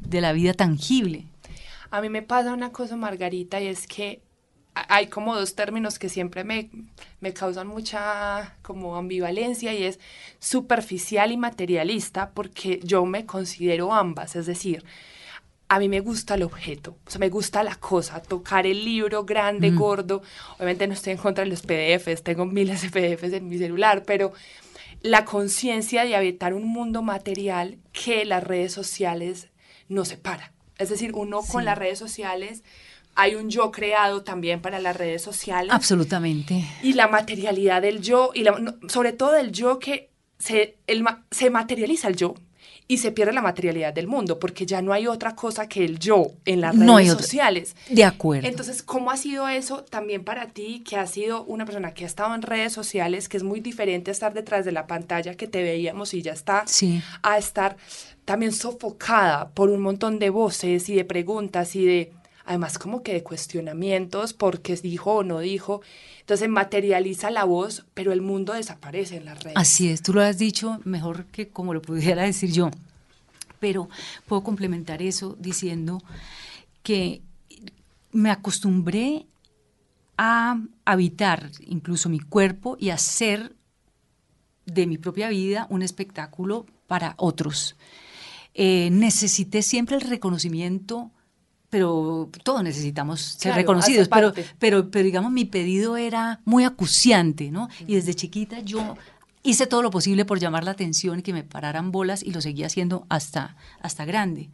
de 0.00 0.20
la 0.20 0.32
vida 0.32 0.52
tangible. 0.52 1.26
A 1.90 2.00
mí 2.00 2.08
me 2.08 2.22
pasa 2.22 2.52
una 2.52 2.70
cosa, 2.70 2.96
Margarita, 2.96 3.60
y 3.60 3.68
es 3.68 3.86
que 3.86 4.20
hay 4.88 5.06
como 5.08 5.34
dos 5.34 5.54
términos 5.54 5.98
que 5.98 6.08
siempre 6.08 6.44
me, 6.44 6.70
me 7.20 7.32
causan 7.32 7.66
mucha 7.66 8.56
como 8.62 8.96
ambivalencia 8.96 9.74
y 9.74 9.84
es 9.84 9.98
superficial 10.38 11.32
y 11.32 11.36
materialista 11.36 12.30
porque 12.30 12.80
yo 12.82 13.04
me 13.06 13.26
considero 13.26 13.92
ambas, 13.92 14.36
es 14.36 14.46
decir, 14.46 14.84
a 15.68 15.78
mí 15.78 15.88
me 15.88 16.00
gusta 16.00 16.34
el 16.34 16.42
objeto, 16.42 16.96
o 17.06 17.10
sea, 17.10 17.18
me 17.18 17.28
gusta 17.28 17.62
la 17.62 17.74
cosa, 17.74 18.22
tocar 18.22 18.66
el 18.66 18.84
libro 18.84 19.24
grande, 19.24 19.70
mm. 19.70 19.76
gordo, 19.76 20.22
obviamente 20.56 20.86
no 20.86 20.94
estoy 20.94 21.12
en 21.12 21.18
contra 21.18 21.44
de 21.44 21.50
los 21.50 21.62
PDFs, 21.62 22.22
tengo 22.22 22.46
miles 22.46 22.82
de 22.82 22.88
PDFs 22.88 23.34
en 23.34 23.48
mi 23.48 23.58
celular, 23.58 24.02
pero 24.06 24.32
la 25.02 25.24
conciencia 25.24 26.04
de 26.04 26.16
habitar 26.16 26.54
un 26.54 26.64
mundo 26.64 27.02
material 27.02 27.78
que 27.92 28.24
las 28.24 28.42
redes 28.42 28.72
sociales 28.72 29.48
no 29.88 30.04
se 30.04 30.16
para. 30.16 30.52
Es 30.78 30.88
decir, 30.90 31.12
uno 31.14 31.42
con 31.42 31.64
las 31.64 31.76
redes 31.76 31.98
sociales, 31.98 32.62
hay 33.14 33.34
un 33.34 33.50
yo 33.50 33.70
creado 33.70 34.22
también 34.22 34.60
para 34.60 34.78
las 34.78 34.96
redes 34.96 35.22
sociales. 35.22 35.72
Absolutamente. 35.72 36.64
Y 36.82 36.92
la 36.92 37.08
materialidad 37.08 37.82
del 37.82 38.00
yo, 38.00 38.30
y 38.34 38.44
sobre 38.88 39.12
todo 39.12 39.32
del 39.32 39.52
yo 39.52 39.78
que 39.78 40.10
se, 40.38 40.76
el, 40.86 41.04
se 41.30 41.50
materializa 41.50 42.08
el 42.08 42.16
yo 42.16 42.34
y 42.90 42.98
se 42.98 43.12
pierde 43.12 43.34
la 43.34 43.42
materialidad 43.42 43.92
del 43.92 44.06
mundo, 44.06 44.38
porque 44.38 44.64
ya 44.64 44.80
no 44.80 44.94
hay 44.94 45.06
otra 45.06 45.36
cosa 45.36 45.68
que 45.68 45.84
el 45.84 45.98
yo 45.98 46.32
en 46.46 46.62
las 46.62 46.76
redes 46.76 47.12
sociales. 47.12 47.76
De 47.90 48.02
acuerdo. 48.02 48.48
Entonces, 48.48 48.82
¿cómo 48.82 49.10
ha 49.10 49.18
sido 49.18 49.46
eso 49.46 49.84
también 49.84 50.24
para 50.24 50.46
ti, 50.48 50.82
que 50.88 50.96
has 50.96 51.10
sido 51.10 51.44
una 51.44 51.66
persona 51.66 51.92
que 51.92 52.04
ha 52.04 52.06
estado 52.06 52.34
en 52.34 52.40
redes 52.40 52.72
sociales, 52.72 53.28
que 53.28 53.36
es 53.36 53.42
muy 53.42 53.60
diferente 53.60 54.10
estar 54.10 54.32
detrás 54.32 54.64
de 54.64 54.72
la 54.72 54.86
pantalla 54.86 55.34
que 55.34 55.46
te 55.46 55.62
veíamos 55.62 56.14
y 56.14 56.22
ya 56.22 56.32
está, 56.32 56.62
sí. 56.66 57.02
a 57.22 57.36
estar 57.36 57.76
también 58.24 58.52
sofocada 58.52 59.50
por 59.50 59.68
un 59.68 59.82
montón 59.82 60.18
de 60.18 60.30
voces 60.30 60.88
y 60.88 60.94
de 60.94 61.04
preguntas 61.04 61.76
y 61.76 61.84
de, 61.84 62.12
además 62.48 62.78
como 62.78 63.02
que 63.02 63.12
de 63.12 63.22
cuestionamientos, 63.22 64.32
porque 64.32 64.74
dijo 64.76 65.16
o 65.16 65.22
no 65.22 65.40
dijo. 65.40 65.82
Entonces 66.20 66.48
materializa 66.48 67.30
la 67.30 67.44
voz, 67.44 67.84
pero 67.92 68.10
el 68.10 68.22
mundo 68.22 68.54
desaparece 68.54 69.18
en 69.18 69.26
las 69.26 69.42
redes. 69.42 69.56
Así 69.56 69.90
es, 69.90 70.02
tú 70.02 70.14
lo 70.14 70.22
has 70.22 70.38
dicho 70.38 70.80
mejor 70.84 71.26
que 71.26 71.48
como 71.48 71.74
lo 71.74 71.82
pudiera 71.82 72.22
decir 72.22 72.50
yo. 72.50 72.70
Pero 73.60 73.90
puedo 74.26 74.42
complementar 74.42 75.02
eso 75.02 75.36
diciendo 75.38 76.02
que 76.82 77.20
me 78.12 78.30
acostumbré 78.30 79.26
a 80.16 80.58
habitar 80.86 81.50
incluso 81.66 82.08
mi 82.08 82.18
cuerpo 82.18 82.78
y 82.80 82.90
hacer 82.90 83.54
de 84.64 84.86
mi 84.86 84.96
propia 84.96 85.28
vida 85.28 85.66
un 85.68 85.82
espectáculo 85.82 86.64
para 86.86 87.12
otros. 87.18 87.76
Eh, 88.54 88.88
necesité 88.90 89.60
siempre 89.60 89.96
el 89.96 90.02
reconocimiento, 90.02 91.10
pero 91.70 92.30
todos 92.44 92.62
necesitamos 92.62 93.20
ser 93.20 93.54
reconocidos, 93.54 94.08
pero, 94.08 94.32
pero, 94.58 94.90
pero 94.90 95.04
digamos 95.04 95.32
mi 95.32 95.44
pedido 95.44 95.96
era 95.96 96.40
muy 96.44 96.64
acuciante, 96.64 97.50
¿no? 97.50 97.68
Y 97.86 97.94
desde 97.94 98.14
chiquita 98.14 98.60
yo 98.60 98.96
hice 99.42 99.66
todo 99.66 99.82
lo 99.82 99.90
posible 99.90 100.24
por 100.24 100.38
llamar 100.38 100.64
la 100.64 100.70
atención 100.70 101.18
y 101.18 101.22
que 101.22 101.32
me 101.32 101.44
pararan 101.44 101.92
bolas 101.92 102.22
y 102.22 102.32
lo 102.32 102.40
seguía 102.40 102.66
haciendo 102.66 103.06
hasta, 103.08 103.56
hasta 103.80 104.04
grande. 104.04 104.50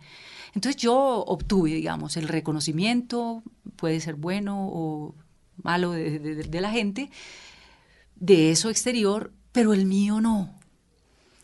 Entonces 0.54 0.80
yo 0.80 1.25
obtuve, 1.26 1.75
digamos, 1.75 2.16
el 2.16 2.28
reconocimiento, 2.28 3.42
puede 3.76 4.00
ser 4.00 4.14
bueno 4.14 4.68
o 4.71 5.14
malo 5.62 5.92
de 5.92 6.61
la 6.61 6.71
gente, 6.71 7.11
de 8.16 8.50
eso 8.50 8.71
exterior, 8.71 9.33
pero 9.52 9.73
el 9.73 9.87
mío 9.87 10.21
no. 10.21 10.50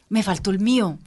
Me 0.08 0.22
faltó 0.22 0.50
el 0.50 0.58
mío 0.58 0.98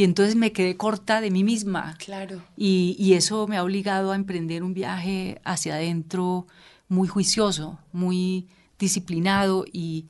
y 0.00 0.04
entonces 0.04 0.34
me 0.34 0.50
quedé 0.52 0.78
corta 0.78 1.20
de 1.20 1.30
mí 1.30 1.44
misma. 1.44 1.94
Claro. 1.98 2.40
Y, 2.56 3.12
eso 3.12 3.46
me 3.46 3.58
ha 3.58 3.62
obligado 3.62 4.12
a 4.12 4.16
emprender 4.16 4.62
un 4.62 4.72
viaje 4.72 5.42
hacia 5.44 5.74
adentro 5.74 6.46
muy 6.88 7.06
juicioso, 7.06 7.78
muy 7.92 8.48
disciplinado 8.78 9.66
y, 9.70 10.06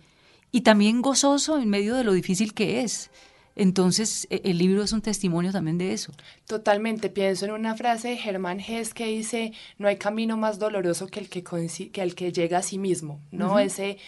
y 0.52 0.60
también 0.60 1.02
gozoso 1.02 1.58
en 1.58 1.68
medio 1.68 1.96
de 1.96 2.04
lo 2.04 2.12
difícil 2.12 2.54
que 2.54 2.82
es. 2.82 3.10
Entonces, 3.56 4.28
e, 4.30 4.42
el 4.44 4.58
libro 4.58 4.84
es 4.84 4.92
un 4.92 5.02
testimonio 5.02 5.50
también 5.50 5.76
de 5.76 5.92
eso. 5.92 6.12
Totalmente. 6.46 7.10
Pienso 7.10 7.46
en 7.46 7.50
una 7.50 7.74
frase 7.74 8.10
de 8.10 8.16
Germán 8.16 8.60
Hess 8.60 8.94
que 8.94 9.06
dice, 9.06 9.54
no 9.76 9.88
hay 9.88 9.96
camino 9.96 10.36
más 10.36 10.60
doloroso 10.60 11.08
que 11.08 11.18
el 11.18 11.28
que, 11.28 11.42
que, 11.42 12.00
el 12.00 12.14
que 12.14 12.30
llega 12.30 12.58
a 12.58 12.62
sí 12.62 12.78
mismo, 12.78 13.18
¿no? 13.32 13.58
Ese, 13.58 13.98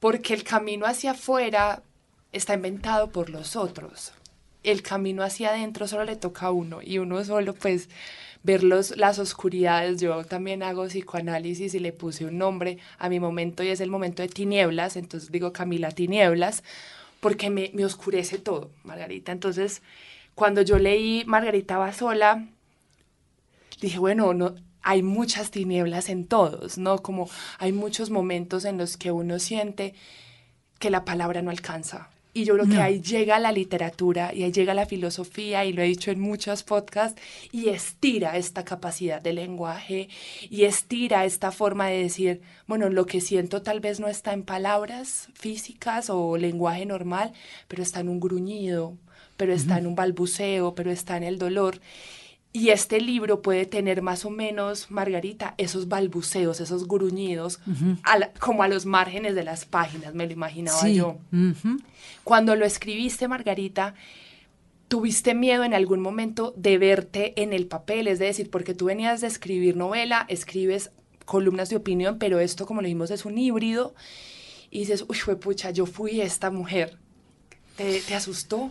porque 0.00 0.34
el 0.34 0.42
camino 0.42 0.84
hacia 0.84 1.12
afuera 1.12 1.84
está 2.32 2.54
inventado 2.54 3.12
por 3.12 3.30
los 3.30 3.54
otros 3.54 4.14
el 4.62 4.82
camino 4.82 5.22
hacia 5.22 5.50
adentro 5.50 5.88
solo 5.88 6.04
le 6.04 6.16
toca 6.16 6.46
a 6.46 6.50
uno 6.52 6.80
y 6.82 6.98
uno 6.98 7.24
solo 7.24 7.54
pues 7.54 7.88
ver 8.42 8.64
los, 8.64 8.96
las 8.96 9.18
oscuridades. 9.18 10.00
Yo 10.00 10.24
también 10.24 10.62
hago 10.62 10.86
psicoanálisis 10.86 11.74
y 11.74 11.78
le 11.78 11.92
puse 11.92 12.24
un 12.24 12.38
nombre 12.38 12.78
a 12.98 13.08
mi 13.08 13.20
momento 13.20 13.62
y 13.62 13.68
es 13.68 13.80
el 13.80 13.90
momento 13.90 14.22
de 14.22 14.28
tinieblas, 14.28 14.96
entonces 14.96 15.30
digo 15.30 15.52
Camila 15.52 15.90
Tinieblas, 15.90 16.62
porque 17.20 17.50
me, 17.50 17.70
me 17.74 17.84
oscurece 17.84 18.38
todo, 18.38 18.70
Margarita. 18.84 19.32
Entonces, 19.32 19.82
cuando 20.34 20.62
yo 20.62 20.78
leí 20.78 21.24
Margarita 21.26 21.78
va 21.78 21.92
sola, 21.92 22.48
dije, 23.80 23.98
bueno, 23.98 24.34
no, 24.34 24.54
hay 24.82 25.02
muchas 25.02 25.50
tinieblas 25.50 26.08
en 26.08 26.26
todos, 26.26 26.78
¿no? 26.78 26.98
Como 26.98 27.30
hay 27.58 27.72
muchos 27.72 28.10
momentos 28.10 28.64
en 28.64 28.78
los 28.78 28.96
que 28.96 29.12
uno 29.12 29.38
siente 29.38 29.94
que 30.78 30.90
la 30.90 31.04
palabra 31.04 31.42
no 31.42 31.50
alcanza, 31.50 32.10
Y 32.34 32.44
yo 32.44 32.54
creo 32.54 32.66
que 32.66 32.80
ahí 32.80 33.00
llega 33.02 33.38
la 33.38 33.52
literatura 33.52 34.32
y 34.34 34.42
ahí 34.42 34.52
llega 34.52 34.72
la 34.72 34.86
filosofía, 34.86 35.66
y 35.66 35.74
lo 35.74 35.82
he 35.82 35.86
dicho 35.86 36.10
en 36.10 36.18
muchos 36.18 36.62
podcasts, 36.62 37.20
y 37.50 37.68
estira 37.68 38.38
esta 38.38 38.64
capacidad 38.64 39.20
de 39.20 39.34
lenguaje 39.34 40.08
y 40.48 40.64
estira 40.64 41.26
esta 41.26 41.52
forma 41.52 41.88
de 41.88 42.02
decir, 42.04 42.40
bueno, 42.66 42.88
lo 42.88 43.04
que 43.04 43.20
siento 43.20 43.60
tal 43.60 43.80
vez 43.80 44.00
no 44.00 44.08
está 44.08 44.32
en 44.32 44.44
palabras 44.44 45.28
físicas 45.34 46.08
o 46.08 46.38
lenguaje 46.38 46.86
normal, 46.86 47.32
pero 47.68 47.82
está 47.82 48.00
en 48.00 48.08
un 48.08 48.18
gruñido, 48.18 48.96
pero 49.36 49.52
está 49.52 49.76
en 49.78 49.86
un 49.86 49.94
balbuceo, 49.94 50.74
pero 50.74 50.90
está 50.90 51.18
en 51.18 51.24
el 51.24 51.38
dolor. 51.38 51.80
Y 52.54 52.68
este 52.68 53.00
libro 53.00 53.40
puede 53.40 53.64
tener 53.64 54.02
más 54.02 54.26
o 54.26 54.30
menos, 54.30 54.90
Margarita, 54.90 55.54
esos 55.56 55.88
balbuceos, 55.88 56.60
esos 56.60 56.86
gruñidos, 56.86 57.60
como 58.40 58.62
a 58.62 58.68
los 58.68 58.84
márgenes 58.84 59.34
de 59.34 59.42
las 59.42 59.64
páginas, 59.64 60.14
me 60.14 60.26
lo 60.26 60.32
imaginaba 60.32 60.86
yo. 60.88 61.16
Cuando 62.24 62.54
lo 62.54 62.66
escribiste, 62.66 63.26
Margarita, 63.26 63.94
¿tuviste 64.88 65.34
miedo 65.34 65.64
en 65.64 65.72
algún 65.72 66.00
momento 66.00 66.52
de 66.56 66.76
verte 66.76 67.32
en 67.40 67.54
el 67.54 67.66
papel? 67.66 68.06
Es 68.06 68.18
decir, 68.18 68.50
porque 68.50 68.74
tú 68.74 68.84
venías 68.84 69.22
de 69.22 69.28
escribir 69.28 69.74
novela, 69.74 70.26
escribes 70.28 70.90
columnas 71.24 71.70
de 71.70 71.76
opinión, 71.76 72.18
pero 72.18 72.38
esto, 72.38 72.66
como 72.66 72.82
lo 72.82 72.86
dijimos, 72.86 73.10
es 73.10 73.24
un 73.24 73.38
híbrido. 73.38 73.94
Y 74.70 74.80
dices, 74.80 75.06
uy, 75.08 75.16
fue 75.16 75.36
pucha, 75.36 75.70
yo 75.70 75.86
fui 75.86 76.20
esta 76.20 76.50
mujer. 76.50 76.98
¿Te 77.76 78.14
asustó? 78.14 78.70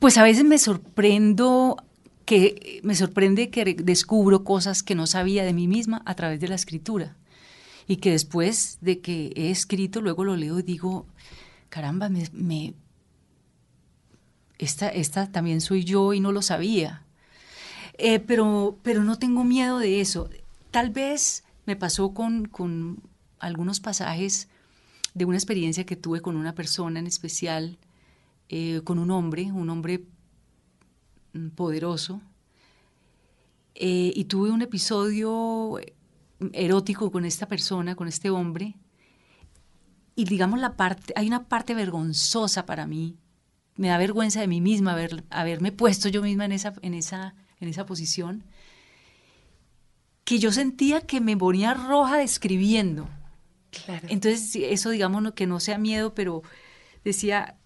Pues 0.00 0.18
a 0.18 0.24
veces 0.24 0.42
me 0.42 0.58
sorprendo 0.58 1.76
que 2.26 2.80
me 2.82 2.94
sorprende 2.94 3.50
que 3.50 3.74
descubro 3.74 4.44
cosas 4.44 4.82
que 4.82 4.94
no 4.94 5.06
sabía 5.06 5.44
de 5.44 5.54
mí 5.54 5.68
misma 5.68 6.02
a 6.04 6.14
través 6.14 6.40
de 6.40 6.48
la 6.48 6.56
escritura 6.56 7.16
y 7.86 7.96
que 7.96 8.10
después 8.10 8.78
de 8.80 9.00
que 9.00 9.32
he 9.36 9.50
escrito, 9.50 10.00
luego 10.00 10.24
lo 10.24 10.36
leo 10.36 10.58
y 10.58 10.62
digo, 10.62 11.06
caramba, 11.68 12.08
me, 12.08 12.74
esta, 14.58 14.88
esta 14.88 15.30
también 15.30 15.60
soy 15.60 15.84
yo 15.84 16.12
y 16.12 16.20
no 16.20 16.32
lo 16.32 16.42
sabía. 16.42 17.04
Eh, 17.96 18.18
pero, 18.18 18.76
pero 18.82 19.04
no 19.04 19.18
tengo 19.18 19.44
miedo 19.44 19.78
de 19.78 20.00
eso. 20.00 20.28
Tal 20.72 20.90
vez 20.90 21.44
me 21.64 21.76
pasó 21.76 22.12
con, 22.12 22.46
con 22.46 23.02
algunos 23.38 23.78
pasajes 23.78 24.48
de 25.14 25.24
una 25.24 25.36
experiencia 25.36 25.86
que 25.86 25.96
tuve 25.96 26.20
con 26.20 26.36
una 26.36 26.56
persona 26.56 26.98
en 26.98 27.06
especial, 27.06 27.78
eh, 28.48 28.80
con 28.82 28.98
un 28.98 29.12
hombre, 29.12 29.52
un 29.52 29.70
hombre 29.70 30.02
poderoso. 31.54 32.20
Eh, 33.74 34.12
y 34.14 34.24
tuve 34.24 34.50
un 34.50 34.62
episodio 34.62 35.78
erótico 36.52 37.10
con 37.10 37.24
esta 37.24 37.46
persona, 37.46 37.94
con 37.94 38.08
este 38.08 38.30
hombre. 38.30 38.74
Y 40.14 40.24
digamos 40.24 40.60
la 40.60 40.76
parte, 40.76 41.12
hay 41.16 41.26
una 41.26 41.44
parte 41.48 41.74
vergonzosa 41.74 42.64
para 42.64 42.86
mí. 42.86 43.16
Me 43.74 43.88
da 43.88 43.98
vergüenza 43.98 44.40
de 44.40 44.48
mí 44.48 44.60
misma 44.60 44.92
haber, 44.92 45.24
haberme 45.28 45.72
puesto 45.72 46.08
yo 46.08 46.22
misma 46.22 46.46
en 46.46 46.52
esa, 46.52 46.72
en 46.80 46.94
esa, 46.94 47.34
en 47.60 47.68
esa 47.68 47.84
posición. 47.84 48.44
Que 50.24 50.38
yo 50.38 50.52
sentía 50.52 51.02
que 51.02 51.20
me 51.20 51.36
ponía 51.36 51.74
roja 51.74 52.16
describiendo. 52.16 53.08
Entonces, 54.08 54.56
eso 54.56 54.90
digamos 54.90 55.32
que 55.32 55.46
no 55.46 55.60
sea 55.60 55.76
miedo, 55.76 56.14
pero 56.14 56.42
decía, 57.04 57.58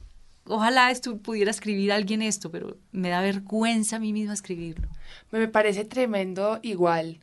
ojalá 0.51 0.91
esto 0.91 1.17
pudiera 1.19 1.51
escribir 1.51 1.93
alguien 1.93 2.23
esto, 2.23 2.51
pero 2.51 2.77
me 2.93 3.09
da 3.09 3.21
vergüenza 3.21 3.97
a 3.97 3.99
mí 3.99 4.13
misma 4.13 4.35
escribirlo. 4.35 4.89
Me 5.31 5.49
parece 5.49 5.85
tremendo 5.85 6.59
igual 6.63 7.21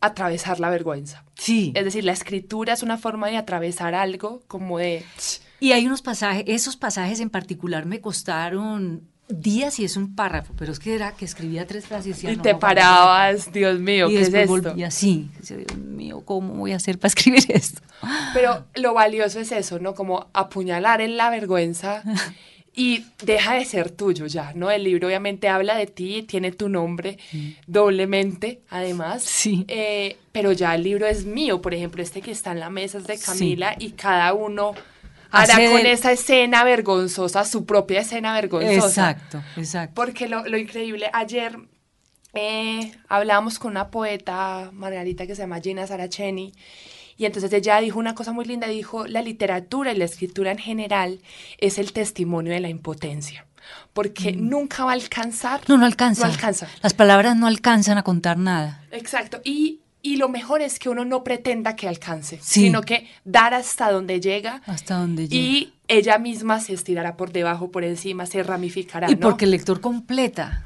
atravesar 0.00 0.60
la 0.60 0.70
vergüenza. 0.70 1.24
Sí. 1.34 1.72
Es 1.74 1.84
decir, 1.84 2.04
la 2.04 2.12
escritura 2.12 2.72
es 2.72 2.82
una 2.82 2.98
forma 2.98 3.28
de 3.28 3.36
atravesar 3.36 3.94
algo 3.94 4.42
como 4.46 4.78
de... 4.78 5.04
Y 5.60 5.72
hay 5.72 5.86
unos 5.86 6.02
pasajes, 6.02 6.44
esos 6.46 6.76
pasajes 6.76 7.18
en 7.20 7.30
particular 7.30 7.84
me 7.84 8.00
costaron 8.00 9.08
días 9.28 9.78
y 9.78 9.84
es 9.84 9.96
un 9.96 10.14
párrafo, 10.14 10.54
pero 10.56 10.72
es 10.72 10.78
que 10.78 10.94
era 10.94 11.12
que 11.12 11.24
escribía 11.24 11.66
tres 11.66 11.86
frases 11.86 12.22
y, 12.24 12.36
te 12.36 12.54
parabas, 12.54 13.52
Dios 13.52 13.78
mío, 13.78 14.08
¿qué 14.08 14.22
es 14.22 14.32
esto? 14.32 14.48
volvía 14.48 14.88
así, 14.88 15.30
Dios 15.40 15.76
mío, 15.76 16.22
¿cómo 16.24 16.54
voy 16.54 16.72
a 16.72 16.76
hacer 16.76 16.98
para 16.98 17.08
escribir 17.14 17.44
esto? 17.48 17.80
Pero 18.32 18.66
lo 18.74 18.94
valioso 18.94 19.40
es 19.40 19.52
eso, 19.52 19.78
¿no? 19.78 19.94
Como 19.94 20.28
apuñalar 20.32 21.00
en 21.00 21.16
la 21.16 21.30
vergüenza 21.30 22.02
y 22.74 23.04
deja 23.24 23.54
de 23.54 23.64
ser 23.64 23.90
tuyo 23.90 24.26
ya, 24.26 24.52
¿no? 24.54 24.70
El 24.70 24.84
libro 24.84 25.08
obviamente 25.08 25.48
habla 25.48 25.76
de 25.76 25.86
ti, 25.86 26.22
tiene 26.22 26.52
tu 26.52 26.68
nombre 26.68 27.18
mm. 27.32 27.48
doblemente, 27.66 28.60
además. 28.70 29.24
Sí. 29.24 29.64
Eh, 29.66 30.16
pero 30.30 30.52
ya 30.52 30.74
el 30.76 30.84
libro 30.84 31.06
es 31.06 31.24
mío, 31.24 31.60
por 31.60 31.74
ejemplo, 31.74 32.02
este 32.02 32.22
que 32.22 32.30
está 32.30 32.52
en 32.52 32.60
la 32.60 32.70
mesa 32.70 32.98
es 32.98 33.06
de 33.08 33.18
Camila 33.18 33.74
y 33.78 33.90
cada 33.90 34.32
uno 34.32 34.74
hará 35.30 35.54
con 35.70 35.86
esa 35.86 36.12
escena 36.12 36.64
vergonzosa, 36.64 37.44
su 37.44 37.64
propia 37.64 38.00
escena 38.00 38.32
vergonzosa. 38.32 39.10
Exacto, 39.10 39.42
exacto. 39.56 39.94
Porque 39.94 40.28
lo, 40.28 40.56
increíble, 40.56 41.10
ayer 41.12 41.58
eh, 42.34 42.92
hablábamos 43.08 43.58
con 43.58 43.72
una 43.72 43.90
poeta, 43.90 44.70
Margarita, 44.72 45.26
que 45.26 45.34
se 45.34 45.42
llama 45.42 45.60
Gina 45.60 45.86
Saracheni, 45.86 46.52
y 47.16 47.26
entonces 47.26 47.52
ella 47.52 47.80
dijo 47.80 47.98
una 47.98 48.14
cosa 48.14 48.32
muy 48.32 48.44
linda, 48.44 48.68
dijo, 48.68 49.06
la 49.06 49.22
literatura 49.22 49.92
y 49.92 49.96
la 49.96 50.04
escritura 50.04 50.52
en 50.52 50.58
general 50.58 51.20
es 51.58 51.78
el 51.78 51.92
testimonio 51.92 52.52
de 52.52 52.60
la 52.60 52.68
impotencia 52.68 53.44
porque 53.92 54.32
mm. 54.32 54.48
nunca 54.48 54.84
va 54.84 54.92
a 54.92 54.94
alcanzar. 54.94 55.60
No, 55.68 55.76
no 55.76 55.84
alcanza. 55.84 56.26
No 56.26 56.32
alcanza. 56.32 56.68
Las 56.82 56.94
palabras 56.94 57.36
no 57.36 57.46
alcanzan 57.46 57.98
a 57.98 58.02
contar 58.02 58.38
nada. 58.38 58.82
Exacto. 58.90 59.40
Y 59.44 59.80
y 60.00 60.16
lo 60.16 60.28
mejor 60.28 60.62
es 60.62 60.78
que 60.78 60.88
uno 60.88 61.04
no 61.04 61.24
pretenda 61.24 61.74
que 61.74 61.88
alcance, 61.88 62.38
sino 62.40 62.82
que 62.82 63.08
dar 63.24 63.54
hasta 63.54 63.90
donde 63.90 64.20
llega. 64.20 64.62
Hasta 64.66 64.96
donde 64.96 65.28
llega. 65.28 65.42
Y 65.42 65.74
ella 65.88 66.18
misma 66.18 66.60
se 66.60 66.74
estirará 66.74 67.16
por 67.16 67.32
debajo, 67.32 67.70
por 67.70 67.84
encima, 67.84 68.26
se 68.26 68.42
ramificará. 68.42 69.10
Y 69.10 69.16
porque 69.16 69.44
el 69.44 69.50
lector 69.50 69.80
completa, 69.80 70.64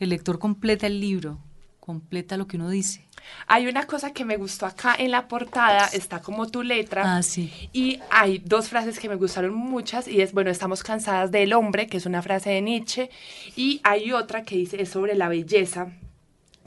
el 0.00 0.08
lector 0.08 0.38
completa 0.38 0.86
el 0.86 1.00
libro, 1.00 1.38
completa 1.78 2.36
lo 2.36 2.46
que 2.46 2.56
uno 2.56 2.68
dice. 2.68 3.06
Hay 3.46 3.66
una 3.66 3.86
cosa 3.86 4.12
que 4.12 4.24
me 4.24 4.36
gustó 4.36 4.66
acá 4.66 4.94
en 4.98 5.10
la 5.10 5.28
portada, 5.28 5.86
está 5.86 6.20
como 6.20 6.48
tu 6.48 6.62
letra. 6.62 7.16
Ah, 7.16 7.22
sí. 7.22 7.52
Y 7.72 8.00
hay 8.10 8.38
dos 8.38 8.68
frases 8.68 8.98
que 8.98 9.08
me 9.08 9.16
gustaron 9.16 9.54
muchas 9.54 10.08
y 10.08 10.20
es, 10.20 10.32
bueno, 10.32 10.50
estamos 10.50 10.82
cansadas 10.82 11.30
del 11.30 11.52
hombre, 11.52 11.86
que 11.86 11.98
es 11.98 12.06
una 12.06 12.22
frase 12.22 12.50
de 12.50 12.62
Nietzsche, 12.62 13.10
y 13.54 13.80
hay 13.84 14.12
otra 14.12 14.42
que 14.42 14.56
dice, 14.56 14.82
es 14.82 14.88
sobre 14.88 15.14
la 15.14 15.28
belleza, 15.28 15.92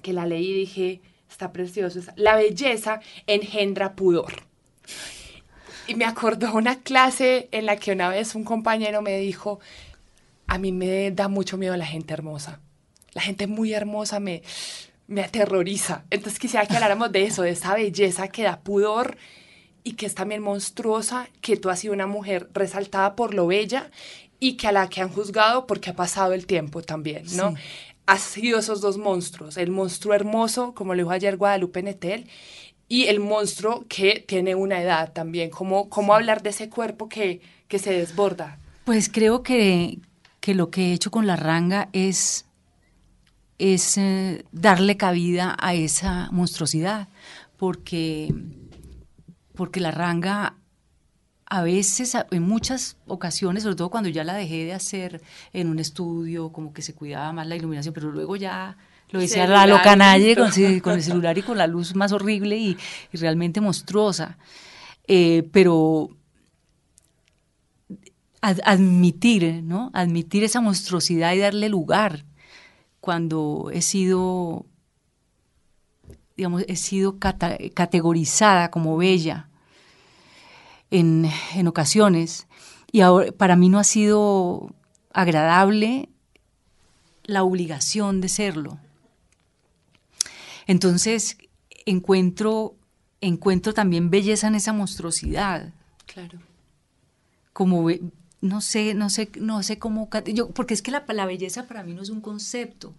que 0.01 0.13
la 0.13 0.25
leí 0.25 0.51
y 0.51 0.53
dije, 0.53 1.01
está 1.31 1.51
precioso. 1.51 1.99
La 2.15 2.35
belleza 2.35 3.01
engendra 3.27 3.93
pudor. 3.93 4.33
Y 5.87 5.95
me 5.95 6.05
acordó 6.05 6.53
una 6.53 6.79
clase 6.79 7.49
en 7.51 7.65
la 7.65 7.77
que 7.77 7.91
una 7.91 8.09
vez 8.09 8.35
un 8.35 8.43
compañero 8.43 9.01
me 9.01 9.17
dijo, 9.17 9.59
a 10.47 10.57
mí 10.57 10.71
me 10.71 11.11
da 11.11 11.27
mucho 11.27 11.57
miedo 11.57 11.75
la 11.75 11.85
gente 11.85 12.13
hermosa. 12.13 12.59
La 13.13 13.21
gente 13.21 13.47
muy 13.47 13.73
hermosa 13.73 14.19
me, 14.19 14.41
me 15.07 15.21
aterroriza. 15.21 16.05
Entonces 16.09 16.39
quisiera 16.39 16.65
que 16.65 16.75
habláramos 16.75 17.11
de 17.11 17.23
eso, 17.23 17.41
de 17.41 17.51
esa 17.51 17.73
belleza 17.73 18.29
que 18.29 18.43
da 18.43 18.59
pudor 18.59 19.17
y 19.83 19.93
que 19.93 20.05
es 20.05 20.15
también 20.15 20.41
monstruosa, 20.41 21.27
que 21.41 21.57
tú 21.57 21.69
has 21.69 21.79
sido 21.79 21.93
una 21.93 22.07
mujer 22.07 22.49
resaltada 22.53 23.15
por 23.15 23.33
lo 23.33 23.47
bella 23.47 23.89
y 24.39 24.53
que 24.53 24.67
a 24.67 24.71
la 24.71 24.89
que 24.89 25.01
han 25.01 25.09
juzgado 25.09 25.67
porque 25.67 25.89
ha 25.89 25.95
pasado 25.95 26.33
el 26.33 26.45
tiempo 26.45 26.81
también, 26.81 27.25
¿no? 27.35 27.55
Ha 28.11 28.17
sido 28.17 28.59
esos 28.59 28.81
dos 28.81 28.97
monstruos, 28.97 29.55
el 29.55 29.71
monstruo 29.71 30.13
hermoso, 30.13 30.73
como 30.73 30.93
lo 30.93 31.03
dijo 31.03 31.11
ayer 31.11 31.37
Guadalupe 31.37 31.81
Netel, 31.81 32.27
y 32.89 33.05
el 33.05 33.21
monstruo 33.21 33.85
que 33.87 34.25
tiene 34.27 34.53
una 34.53 34.81
edad 34.81 35.13
también, 35.13 35.49
¿cómo, 35.49 35.87
cómo 35.87 36.13
hablar 36.13 36.43
de 36.43 36.49
ese 36.49 36.69
cuerpo 36.69 37.07
que, 37.07 37.39
que 37.69 37.79
se 37.79 37.93
desborda? 37.93 38.59
Pues 38.83 39.07
creo 39.07 39.43
que, 39.43 39.99
que, 40.41 40.53
lo 40.55 40.69
que 40.69 40.87
he 40.87 40.93
hecho 40.93 41.09
con 41.09 41.25
la 41.25 41.37
ranga 41.37 41.87
es, 41.93 42.47
es 43.59 43.97
eh, 43.97 44.43
darle 44.51 44.97
cabida 44.97 45.55
a 45.57 45.73
esa 45.73 46.27
monstruosidad, 46.33 47.07
porque, 47.55 48.27
porque 49.55 49.79
la 49.79 49.91
ranga 49.91 50.57
a 51.53 51.63
veces, 51.63 52.15
en 52.31 52.43
muchas 52.43 52.95
ocasiones, 53.07 53.63
sobre 53.63 53.75
todo 53.75 53.89
cuando 53.89 54.07
ya 54.07 54.23
la 54.23 54.35
dejé 54.35 54.63
de 54.63 54.71
hacer 54.71 55.21
en 55.51 55.67
un 55.67 55.79
estudio, 55.79 56.53
como 56.53 56.71
que 56.71 56.81
se 56.81 56.95
cuidaba 56.95 57.33
más 57.33 57.45
la 57.45 57.57
iluminación, 57.57 57.93
pero 57.93 58.09
luego 58.09 58.37
ya 58.37 58.77
lo 59.09 59.19
decía 59.19 59.45
la 59.47 59.67
lo 59.67 59.81
canalle 59.81 60.37
con, 60.37 60.93
el 60.93 61.03
celular 61.03 61.37
y 61.37 61.41
con 61.41 61.57
la 61.57 61.67
luz 61.67 61.93
más 61.93 62.13
horrible 62.13 62.57
y, 62.57 62.77
realmente 63.11 63.59
monstruosa. 63.59 64.37
Eh, 65.09 65.45
pero 65.51 66.11
admitir, 68.39 69.61
¿no? 69.61 69.91
Admitir 69.93 70.45
esa 70.45 70.61
monstruosidad 70.61 71.33
y 71.33 71.39
darle 71.39 71.67
lugar 71.67 72.23
cuando 73.01 73.71
he 73.73 73.81
sido, 73.81 74.67
digamos, 76.37 76.63
he 76.69 76.77
sido 76.77 77.19
categorizada 77.19 78.71
como 78.71 78.95
bella 78.95 79.49
en, 80.91 81.67
ocasiones 81.67 82.47
y 82.91 83.01
ahora 83.01 83.31
para 83.31 83.55
mí 83.55 83.69
no 83.69 83.79
ha 83.79 83.83
sido 83.83 84.75
agradable 85.13 86.09
la 87.23 87.43
obligación 87.43 88.21
de 88.21 88.29
serlo. 88.29 88.77
Entonces 90.67 91.37
encuentro, 91.85 92.75
encuentro 93.21 93.73
también 93.73 94.09
belleza 94.09 94.47
en 94.47 94.55
esa 94.55 94.73
monstruosidad. 94.73 95.73
Claro. 96.05 96.39
como 97.53 97.87
no 98.41 98.59
sé, 98.59 98.93
no 98.95 99.09
sé, 99.09 99.31
no 99.39 99.63
sé 99.63 99.79
cómo, 99.79 100.09
yo, 100.25 100.49
porque 100.49 100.73
es 100.73 100.81
que 100.81 100.91
la, 100.91 101.05
la, 101.07 101.25
belleza 101.25 101.67
para 101.67 101.83
mí 101.83 101.93
no 101.93 102.01
es 102.01 102.09
un 102.09 102.19
concepto, 102.19 102.93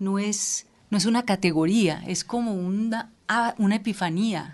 no 0.00 0.18
es, 0.18 0.66
no 0.90 0.98
es 0.98 1.06
una 1.06 1.24
categoría, 1.24 2.02
es 2.06 2.24
como 2.24 2.54
una, 2.54 3.12
ah, 3.28 3.54
una 3.58 3.76
epifanía, 3.76 4.52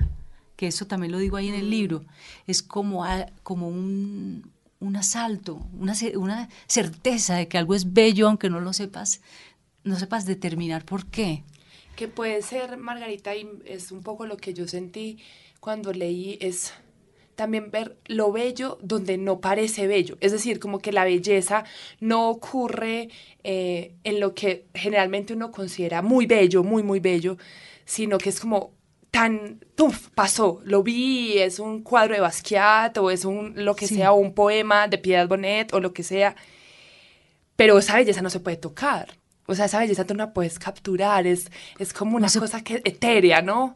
que 0.56 0.66
eso 0.68 0.86
también 0.86 1.12
lo 1.12 1.18
digo 1.18 1.36
ahí 1.36 1.48
en 1.48 1.54
el 1.54 1.70
libro, 1.70 2.04
es 2.46 2.62
como, 2.62 3.04
como 3.42 3.68
un, 3.68 4.50
un 4.80 4.96
asalto, 4.96 5.60
una, 5.78 5.94
una 6.16 6.48
certeza 6.66 7.36
de 7.36 7.48
que 7.48 7.58
algo 7.58 7.74
es 7.74 7.92
bello 7.92 8.28
aunque 8.28 8.50
no 8.50 8.60
lo 8.60 8.72
sepas, 8.72 9.20
no 9.82 9.98
sepas 9.98 10.26
determinar 10.26 10.84
por 10.84 11.06
qué. 11.06 11.42
Que 11.96 12.08
puede 12.08 12.42
ser, 12.42 12.76
Margarita, 12.76 13.34
y 13.36 13.48
es 13.64 13.92
un 13.92 14.02
poco 14.02 14.26
lo 14.26 14.36
que 14.36 14.54
yo 14.54 14.66
sentí 14.66 15.18
cuando 15.60 15.92
leí, 15.92 16.38
es 16.40 16.72
también 17.34 17.70
ver 17.70 17.96
lo 18.06 18.32
bello 18.32 18.78
donde 18.82 19.18
no 19.18 19.40
parece 19.40 19.86
bello. 19.86 20.16
Es 20.20 20.32
decir, 20.32 20.58
como 20.58 20.78
que 20.78 20.92
la 20.92 21.04
belleza 21.04 21.64
no 22.00 22.28
ocurre 22.28 23.08
eh, 23.42 23.94
en 24.04 24.20
lo 24.20 24.34
que 24.34 24.66
generalmente 24.74 25.34
uno 25.34 25.50
considera 25.50 26.02
muy 26.02 26.26
bello, 26.26 26.62
muy, 26.62 26.82
muy 26.82 27.00
bello, 27.00 27.36
sino 27.84 28.18
que 28.18 28.28
es 28.28 28.40
como 28.40 28.72
tan, 29.14 29.60
¡puf! 29.76 30.08
pasó, 30.08 30.60
lo 30.64 30.82
vi, 30.82 31.38
es 31.38 31.60
un 31.60 31.84
cuadro 31.84 32.14
de 32.14 32.20
Basquiat 32.20 32.98
o 32.98 33.12
es 33.12 33.24
un, 33.24 33.54
lo 33.64 33.76
que 33.76 33.86
sea, 33.86 34.10
un 34.10 34.34
poema 34.34 34.88
de 34.88 34.98
Piedad 34.98 35.28
Bonet 35.28 35.72
o 35.72 35.78
lo 35.78 35.92
que 35.92 36.02
sea, 36.02 36.34
pero 37.54 37.78
esa 37.78 37.94
belleza 37.94 38.22
no 38.22 38.30
se 38.30 38.40
puede 38.40 38.56
tocar. 38.56 39.16
O 39.46 39.54
sea, 39.54 39.66
esa 39.66 39.78
belleza 39.78 40.04
tú 40.04 40.14
no 40.14 40.24
la 40.24 40.32
puedes 40.32 40.58
capturar, 40.58 41.28
es, 41.28 41.48
es 41.78 41.92
como 41.92 42.16
una 42.16 42.28
cosa 42.28 42.64
que, 42.64 42.82
etérea, 42.84 43.40
¿no? 43.40 43.74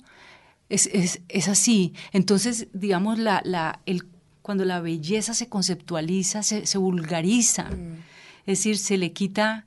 Es, 0.68 0.86
es, 0.86 1.20
es 1.28 1.46
así. 1.46 1.94
Entonces, 2.10 2.66
digamos, 2.72 3.20
la, 3.20 3.40
la, 3.44 3.80
el, 3.86 4.08
cuando 4.42 4.64
la 4.64 4.80
belleza 4.80 5.34
se 5.34 5.48
conceptualiza, 5.48 6.42
se, 6.42 6.66
se 6.66 6.78
vulgariza. 6.78 7.70
Mm. 7.70 8.02
Es 8.40 8.58
decir, 8.58 8.76
se 8.76 8.98
le 8.98 9.12
quita 9.12 9.66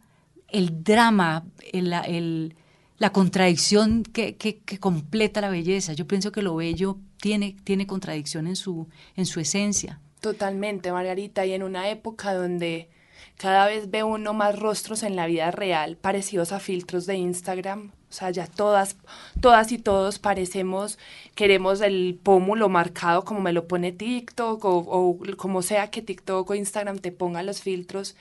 el 0.50 0.84
drama, 0.84 1.46
el, 1.72 1.94
el, 1.94 2.56
la 3.02 3.12
contradicción 3.12 4.04
que, 4.04 4.38
que, 4.38 4.80
completa 4.80 5.42
la 5.42 5.50
belleza. 5.50 5.94
Yo 5.94 6.06
pienso 6.06 6.32
que 6.32 6.44
lo 6.44 6.56
bello 6.56 7.00
tiene, 7.20 7.56
tiene 7.64 7.88
contradicción 7.88 8.46
en 8.46 8.56
su, 8.56 8.90
en 9.16 9.26
su 9.26 9.40
esencia. 9.40 10.00
Totalmente, 10.20 10.92
Margarita. 10.92 11.44
Y 11.48 11.54
en 11.54 11.64
una 11.64 11.90
época 11.90 12.36
donde 12.36 12.90
cada 13.38 13.66
vez 13.66 13.90
ve 13.90 14.04
uno 14.04 14.36
más 14.36 14.60
rostros 14.60 15.02
en 15.02 15.16
la 15.16 15.26
vida 15.26 15.50
real 15.50 15.98
parecidos 15.98 16.52
a 16.52 16.60
filtros 16.60 17.08
de 17.08 17.16
Instagram, 17.16 17.92
o 18.08 18.14
sea, 18.14 18.30
ya 18.30 18.46
todas, 18.46 18.98
todas 19.40 19.72
y 19.72 19.80
todos 19.80 20.20
parecemos, 20.20 21.00
queremos 21.34 21.82
el 21.82 22.20
pómulo 22.22 22.70
marcado 22.70 23.26
como 23.26 23.42
me 23.42 23.52
lo 23.52 23.68
pone 23.68 23.94
TikTok 23.94 24.64
o, 24.64 25.18
como 25.38 25.64
sea 25.64 25.90
que 25.90 26.04
TikTok 26.04 26.48
o 26.48 26.54
Instagram 26.54 27.00
te 27.00 27.12
ponga 27.12 27.42
los 27.42 27.62
filtros. 27.62 28.16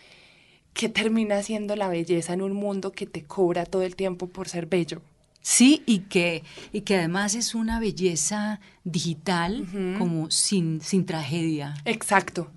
¿Qué 0.73 0.89
termina 0.89 1.43
siendo 1.43 1.77
la 1.77 1.89
belleza 1.89 2.33
en 2.33 2.43
un 2.43 2.53
mundo 2.53 2.93
que 2.93 3.07
te 3.07 3.25
cobra 3.25 3.67
todo 3.67 3.83
el 3.83 3.97
tiempo 3.97 4.29
por 4.29 4.49
ser 4.49 4.67
bello? 4.67 5.03
Sí, 5.43 5.83
y 5.87 6.01
que, 6.01 6.45
y 6.73 6.83
que 6.83 6.97
además 6.97 7.35
es 7.35 7.55
una 7.55 7.81
belleza 7.81 8.61
digital 8.85 9.67
como 9.97 10.31
sin, 10.31 10.81
sin 10.83 11.07
tragedia. 11.07 11.75
Exacto. 11.87 12.51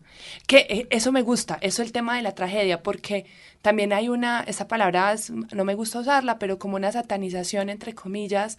Que 0.48 0.68
eh, 0.70 0.88
eso 0.90 1.12
me 1.12 1.22
gusta, 1.22 1.58
eso 1.62 1.82
es 1.82 1.88
el 1.88 1.94
tema 1.94 2.16
de 2.18 2.22
la 2.22 2.36
tragedia, 2.36 2.84
porque 2.84 3.26
también 3.62 3.94
hay 3.94 4.10
una, 4.10 4.42
esa 4.42 4.68
palabra 4.68 5.16
no 5.54 5.64
me 5.64 5.76
gusta 5.76 6.00
usarla, 6.00 6.40
pero 6.40 6.60
como 6.60 6.76
una 6.76 6.92
satanización, 6.92 7.70
entre 7.70 7.96
comillas, 7.96 8.58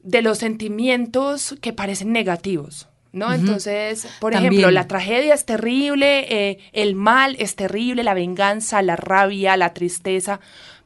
de 0.00 0.22
los 0.22 0.38
sentimientos 0.38 1.56
que 1.60 1.72
parecen 1.72 2.12
negativos. 2.12 2.88
¿No? 3.16 3.32
Entonces, 3.32 4.06
por 4.20 4.34
ejemplo, 4.34 4.70
la 4.70 4.86
tragedia 4.86 5.34
es 5.34 5.44
terrible, 5.44 6.26
eh, 6.28 6.58
el 6.72 6.94
mal 6.94 7.34
es 7.38 7.56
terrible, 7.56 8.04
la 8.04 8.14
venganza, 8.14 8.82
la 8.82 8.94
rabia, 8.94 9.56
la 9.56 9.72
tristeza. 9.72 10.38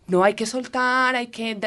No 0.07 0.25
hay 0.25 0.35
que 0.35 0.47
soltar, 0.47 1.17
hay 1.17 1.27
que 1.27 1.59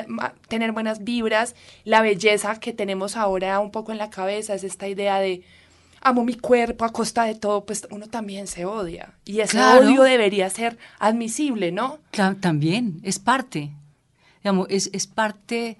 tener 0.47 0.71
buenas 0.71 1.03
vibras. 1.03 1.55
La 1.83 2.01
belleza 2.01 2.59
que 2.59 2.73
tenemos 2.73 3.15
ahora 3.15 3.59
un 3.59 3.71
poco 3.71 3.91
en 3.91 3.97
la 3.97 4.09
cabeza 4.09 4.53
es 4.53 4.63
esta 4.63 4.87
idea 4.87 5.19
de 5.19 5.43
amo 6.01 6.25
mi 6.25 6.35
cuerpo 6.35 6.85
a 6.85 6.91
costa 6.91 7.23
de 7.23 7.35
todo, 7.35 7.65
pues 7.65 7.87
uno 7.91 8.07
también 8.07 8.47
se 8.47 8.65
odia. 8.65 9.13
Y 9.25 9.39
ese 9.39 9.61
odio 9.61 10.03
debería 10.03 10.49
ser 10.49 10.77
admisible, 10.99 11.71
¿no? 11.71 11.99
Claro, 12.11 12.37
también, 12.37 12.99
es 13.03 13.19
parte. 13.19 13.71
Digamos, 14.43 14.67
es, 14.69 14.89
es 14.93 15.07
parte 15.07 15.77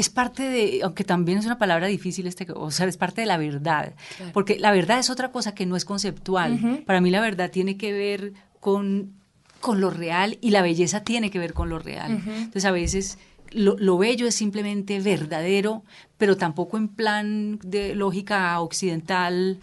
es 0.00 0.08
parte 0.08 0.42
de, 0.42 0.80
aunque 0.82 1.04
también 1.04 1.38
es 1.38 1.46
una 1.46 1.58
palabra 1.58 1.86
difícil, 1.86 2.26
este, 2.26 2.46
o 2.54 2.70
sea, 2.70 2.86
es 2.86 2.96
parte 2.96 3.20
de 3.20 3.26
la 3.26 3.36
verdad, 3.36 3.94
porque 4.32 4.58
la 4.58 4.72
verdad 4.72 4.98
es 4.98 5.10
otra 5.10 5.30
cosa 5.30 5.54
que 5.54 5.66
no 5.66 5.76
es 5.76 5.84
conceptual. 5.84 6.82
Para 6.86 7.00
mí 7.00 7.10
la 7.10 7.20
verdad 7.20 7.50
tiene 7.50 7.76
que 7.76 7.92
ver 7.92 8.32
con, 8.60 9.12
con 9.60 9.80
lo 9.80 9.90
real 9.90 10.38
y 10.40 10.50
la 10.50 10.62
belleza 10.62 11.04
tiene 11.04 11.30
que 11.30 11.38
ver 11.38 11.52
con 11.52 11.68
lo 11.68 11.78
real. 11.78 12.22
Entonces 12.26 12.64
a 12.64 12.70
veces 12.70 13.18
lo, 13.52 13.98
bello 13.98 14.26
es 14.26 14.34
simplemente 14.34 15.00
verdadero, 15.00 15.84
pero 16.16 16.36
tampoco 16.36 16.78
en 16.78 16.88
plan 16.88 17.58
de 17.62 17.94
lógica 17.94 18.58
occidental 18.60 19.58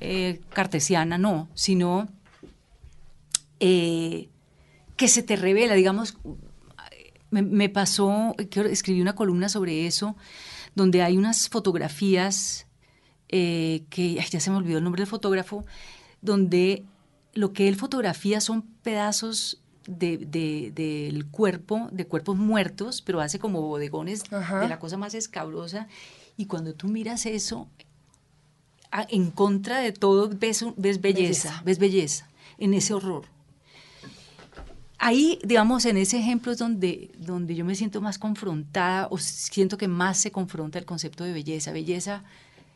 eh, 0.00 0.40
cartesiana, 0.54 1.18
no, 1.18 1.48
sino 1.54 2.08
eh, 3.58 4.28
que 4.96 5.08
se 5.08 5.22
te 5.22 5.36
revela, 5.36 5.74
digamos, 5.74 6.16
me, 7.30 7.68
pasó, 7.68 8.34
escribí 8.38 9.00
una 9.00 9.14
columna 9.14 9.48
sobre 9.48 9.86
eso, 9.86 10.16
donde 10.74 11.02
hay 11.02 11.16
unas 11.16 11.48
fotografías 11.48 12.66
eh, 13.28 13.84
que 13.90 14.14
ya 14.14 14.40
se 14.40 14.50
me 14.50 14.56
olvidó 14.56 14.78
el 14.78 14.84
nombre 14.84 15.02
del 15.02 15.08
fotógrafo, 15.08 15.64
donde 16.20 16.84
lo 17.34 17.52
que 17.52 17.68
él 17.68 17.76
fotografía 17.76 18.40
son 18.40 18.62
pedazos 18.62 19.60
de, 19.86 20.18
del 20.74 21.26
cuerpo, 21.26 21.88
de 21.92 22.06
cuerpos 22.06 22.36
muertos, 22.36 23.02
pero 23.02 23.20
hace 23.20 23.38
como 23.38 23.62
bodegones 23.62 24.24
de 24.24 24.68
la 24.68 24.78
cosa 24.78 24.96
más 24.96 25.14
escabrosa. 25.14 25.88
Y 26.36 26.46
cuando 26.46 26.74
tú 26.74 26.88
miras 26.88 27.26
eso, 27.26 27.68
en 29.08 29.30
contra 29.30 29.78
de 29.78 29.92
todo, 29.92 30.28
ves, 30.28 30.64
ves 30.76 31.00
belleza, 31.00 31.62
ves 31.64 31.78
belleza 31.78 32.28
en 32.58 32.74
ese 32.74 32.94
horror. 32.94 33.24
Ahí, 35.02 35.38
digamos, 35.42 35.86
en 35.86 35.96
ese 35.96 36.18
ejemplo 36.18 36.52
es 36.52 36.58
donde, 36.58 37.10
donde 37.16 37.54
yo 37.54 37.64
me 37.64 37.74
siento 37.74 38.00
más 38.00 38.18
confrontada 38.18 39.08
o 39.10 39.18
siento 39.18 39.78
que 39.78 39.88
más 39.88 40.18
se 40.18 40.30
confronta 40.30 40.78
el 40.78 40.84
concepto 40.84 41.24
de 41.24 41.32
belleza. 41.32 41.72
Belleza 41.72 42.22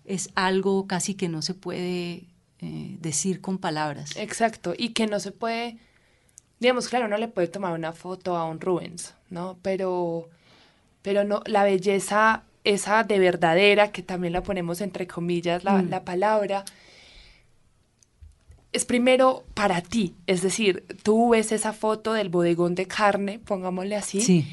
es 0.06 0.30
algo 0.34 0.86
casi 0.86 1.14
que 1.14 1.28
no 1.28 1.42
se 1.42 1.54
puede 1.54 2.24
eh, 2.60 2.96
decir 3.00 3.40
con 3.40 3.58
palabras. 3.58 4.16
Exacto, 4.16 4.74
y 4.76 4.90
que 4.90 5.06
no 5.06 5.20
se 5.20 5.32
puede 5.32 5.78
digamos, 6.64 6.88
claro, 6.88 7.06
uno 7.06 7.18
le 7.18 7.28
puede 7.28 7.48
tomar 7.48 7.72
una 7.72 7.92
foto 7.92 8.36
a 8.36 8.44
un 8.46 8.60
Rubens, 8.60 9.14
¿no? 9.30 9.58
Pero, 9.62 10.28
pero 11.02 11.24
no, 11.24 11.42
la 11.46 11.64
belleza, 11.64 12.42
esa 12.64 13.04
de 13.04 13.18
verdadera, 13.18 13.92
que 13.92 14.02
también 14.02 14.32
la 14.32 14.42
ponemos 14.42 14.80
entre 14.80 15.06
comillas 15.06 15.62
la, 15.64 15.82
mm. 15.82 15.90
la 15.90 16.04
palabra, 16.04 16.64
es 18.74 18.84
primero 18.84 19.44
para 19.54 19.80
ti, 19.80 20.14
es 20.26 20.42
decir, 20.42 20.84
tú 21.04 21.30
ves 21.30 21.52
esa 21.52 21.72
foto 21.72 22.12
del 22.12 22.28
bodegón 22.28 22.74
de 22.74 22.86
carne, 22.86 23.38
pongámosle 23.38 23.94
así, 23.94 24.20
sí. 24.20 24.46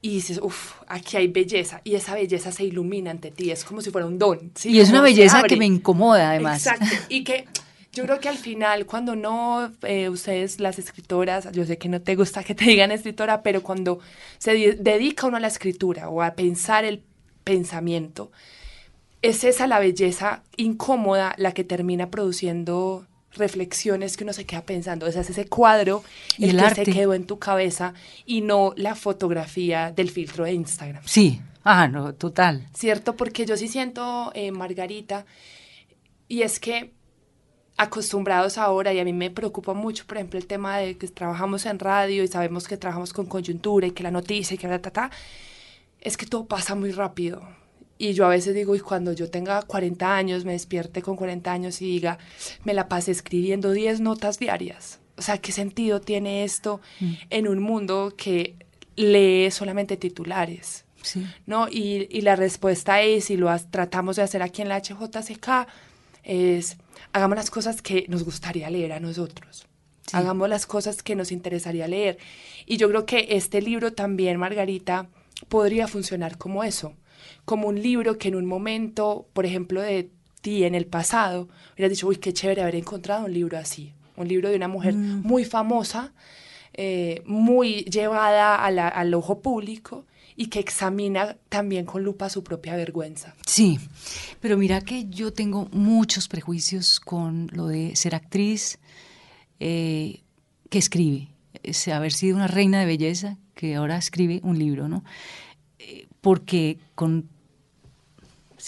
y 0.00 0.10
dices, 0.10 0.38
uff, 0.40 0.74
aquí 0.86 1.16
hay 1.16 1.26
belleza, 1.26 1.80
y 1.82 1.96
esa 1.96 2.14
belleza 2.14 2.52
se 2.52 2.62
ilumina 2.62 3.10
ante 3.10 3.32
ti, 3.32 3.50
es 3.50 3.64
como 3.64 3.80
si 3.80 3.90
fuera 3.90 4.06
un 4.06 4.20
don. 4.20 4.52
¿sí? 4.54 4.70
Y 4.70 4.78
es 4.78 4.90
una 4.90 5.02
belleza 5.02 5.42
que 5.42 5.56
me 5.56 5.66
incomoda 5.66 6.30
además. 6.30 6.64
Exacto, 6.64 6.86
y 7.08 7.24
que 7.24 7.46
yo 7.92 8.04
creo 8.04 8.20
que 8.20 8.28
al 8.28 8.38
final, 8.38 8.86
cuando 8.86 9.16
no, 9.16 9.72
eh, 9.82 10.08
ustedes 10.08 10.60
las 10.60 10.78
escritoras, 10.78 11.50
yo 11.50 11.64
sé 11.64 11.76
que 11.76 11.88
no 11.88 12.00
te 12.00 12.14
gusta 12.14 12.44
que 12.44 12.54
te 12.54 12.66
digan 12.66 12.92
escritora, 12.92 13.42
pero 13.42 13.64
cuando 13.64 13.98
se 14.38 14.76
dedica 14.78 15.26
uno 15.26 15.38
a 15.38 15.40
la 15.40 15.48
escritura 15.48 16.08
o 16.08 16.22
a 16.22 16.34
pensar 16.36 16.84
el 16.84 17.02
pensamiento, 17.42 18.30
es 19.22 19.44
esa 19.44 19.66
la 19.66 19.78
belleza 19.78 20.42
incómoda 20.56 21.34
la 21.38 21.52
que 21.52 21.64
termina 21.64 22.10
produciendo 22.10 23.06
reflexiones 23.32 24.16
que 24.16 24.24
uno 24.24 24.32
se 24.32 24.46
queda 24.46 24.62
pensando. 24.62 25.06
O 25.06 25.12
sea, 25.12 25.22
es 25.22 25.30
ese 25.30 25.46
cuadro 25.46 26.02
el, 26.38 26.56
que 26.56 26.74
se 26.74 26.84
quedó 26.84 27.14
en 27.14 27.26
tu 27.26 27.38
cabeza 27.38 27.94
y 28.26 28.40
no 28.40 28.72
la 28.76 28.94
fotografía 28.94 29.92
del 29.92 30.10
filtro 30.10 30.44
de 30.44 30.52
Instagram. 30.52 31.02
Sí, 31.06 31.40
ah, 31.64 31.88
no, 31.88 32.14
total. 32.14 32.66
¿Cierto? 32.74 33.16
Porque 33.16 33.46
yo 33.46 33.56
sí 33.56 33.68
siento, 33.68 34.30
eh, 34.34 34.50
Margarita, 34.50 35.26
y 36.26 36.42
es 36.42 36.60
que 36.60 36.92
acostumbrados 37.76 38.58
ahora 38.58 38.92
y 38.92 38.98
a 38.98 39.04
mí 39.04 39.12
me 39.12 39.30
preocupa 39.30 39.72
mucho, 39.72 40.04
por 40.06 40.16
ejemplo, 40.16 40.38
el 40.38 40.46
tema 40.46 40.78
de 40.78 40.98
que 40.98 41.06
trabajamos 41.06 41.64
en 41.64 41.78
radio 41.78 42.24
y 42.24 42.28
sabemos 42.28 42.66
que 42.66 42.76
trabajamos 42.76 43.12
con 43.12 43.26
coyuntura 43.26 43.86
y 43.86 43.92
que 43.92 44.02
la 44.02 44.10
noticia 44.10 44.56
y 44.56 44.58
que 44.58 44.66
la 44.66 44.80
ta, 44.80 45.10
es 46.00 46.16
que 46.16 46.26
todo 46.26 46.46
pasa 46.46 46.74
muy 46.74 46.90
rápido. 46.90 47.42
Y 47.98 48.12
yo 48.12 48.24
a 48.24 48.28
veces 48.28 48.54
digo, 48.54 48.76
y 48.76 48.80
cuando 48.80 49.12
yo 49.12 49.28
tenga 49.28 49.60
40 49.62 50.16
años, 50.16 50.44
me 50.44 50.52
despierte 50.52 51.02
con 51.02 51.16
40 51.16 51.50
años 51.50 51.82
y 51.82 51.86
diga, 51.86 52.18
me 52.64 52.72
la 52.72 52.88
pasé 52.88 53.10
escribiendo 53.10 53.72
10 53.72 54.00
notas 54.00 54.38
diarias. 54.38 55.00
O 55.16 55.22
sea, 55.22 55.38
¿qué 55.38 55.50
sentido 55.50 56.00
tiene 56.00 56.44
esto 56.44 56.80
mm. 57.00 57.12
en 57.30 57.48
un 57.48 57.58
mundo 57.58 58.14
que 58.16 58.54
lee 58.94 59.50
solamente 59.50 59.96
titulares? 59.96 60.84
Sí. 61.02 61.26
¿No? 61.46 61.68
Y, 61.68 62.06
y 62.10 62.20
la 62.20 62.36
respuesta 62.36 63.02
es, 63.02 63.30
y 63.30 63.36
lo 63.36 63.54
tratamos 63.70 64.16
de 64.16 64.22
hacer 64.22 64.42
aquí 64.42 64.62
en 64.62 64.68
la 64.68 64.80
HJCK, 64.80 65.66
es 66.22 66.76
hagamos 67.12 67.36
las 67.36 67.50
cosas 67.50 67.82
que 67.82 68.06
nos 68.08 68.22
gustaría 68.22 68.70
leer 68.70 68.92
a 68.92 69.00
nosotros. 69.00 69.66
Hagamos 70.12 70.48
las 70.48 70.66
cosas 70.66 71.02
que 71.02 71.14
nos 71.14 71.32
interesaría 71.32 71.86
leer. 71.86 72.18
Y 72.64 72.76
yo 72.76 72.88
creo 72.88 73.04
que 73.04 73.26
este 73.30 73.60
libro 73.60 73.92
también, 73.92 74.38
Margarita, 74.38 75.08
podría 75.48 75.86
funcionar 75.86 76.38
como 76.38 76.64
eso, 76.64 76.94
como 77.48 77.66
un 77.66 77.82
libro 77.82 78.18
que 78.18 78.28
en 78.28 78.34
un 78.34 78.44
momento, 78.44 79.26
por 79.32 79.46
ejemplo, 79.46 79.80
de 79.80 80.10
ti 80.42 80.64
en 80.64 80.74
el 80.74 80.84
pasado, 80.84 81.48
hubieras 81.72 81.92
dicho, 81.92 82.06
uy, 82.06 82.16
qué 82.16 82.34
chévere 82.34 82.60
haber 82.60 82.74
encontrado 82.74 83.24
un 83.24 83.32
libro 83.32 83.56
así, 83.56 83.94
un 84.16 84.28
libro 84.28 84.50
de 84.50 84.56
una 84.56 84.68
mujer 84.68 84.92
mm. 84.92 85.22
muy 85.22 85.46
famosa, 85.46 86.12
eh, 86.74 87.22
muy 87.24 87.84
llevada 87.84 88.62
al 88.62 89.14
ojo 89.14 89.40
público 89.40 90.04
y 90.36 90.48
que 90.48 90.60
examina 90.60 91.38
también 91.48 91.86
con 91.86 92.04
lupa 92.04 92.28
su 92.28 92.44
propia 92.44 92.76
vergüenza. 92.76 93.34
Sí, 93.46 93.80
pero 94.40 94.58
mira 94.58 94.82
que 94.82 95.06
yo 95.08 95.32
tengo 95.32 95.70
muchos 95.72 96.28
prejuicios 96.28 97.00
con 97.00 97.48
lo 97.54 97.66
de 97.68 97.96
ser 97.96 98.14
actriz 98.14 98.78
eh, 99.58 100.20
que 100.68 100.78
escribe, 100.78 101.28
es 101.62 101.88
haber 101.88 102.12
sido 102.12 102.36
una 102.36 102.46
reina 102.46 102.78
de 102.80 102.84
belleza 102.84 103.38
que 103.54 103.74
ahora 103.74 103.96
escribe 103.96 104.40
un 104.44 104.58
libro, 104.58 104.86
¿no? 104.86 105.02
Eh, 105.78 106.08
porque 106.20 106.78
con 106.94 107.26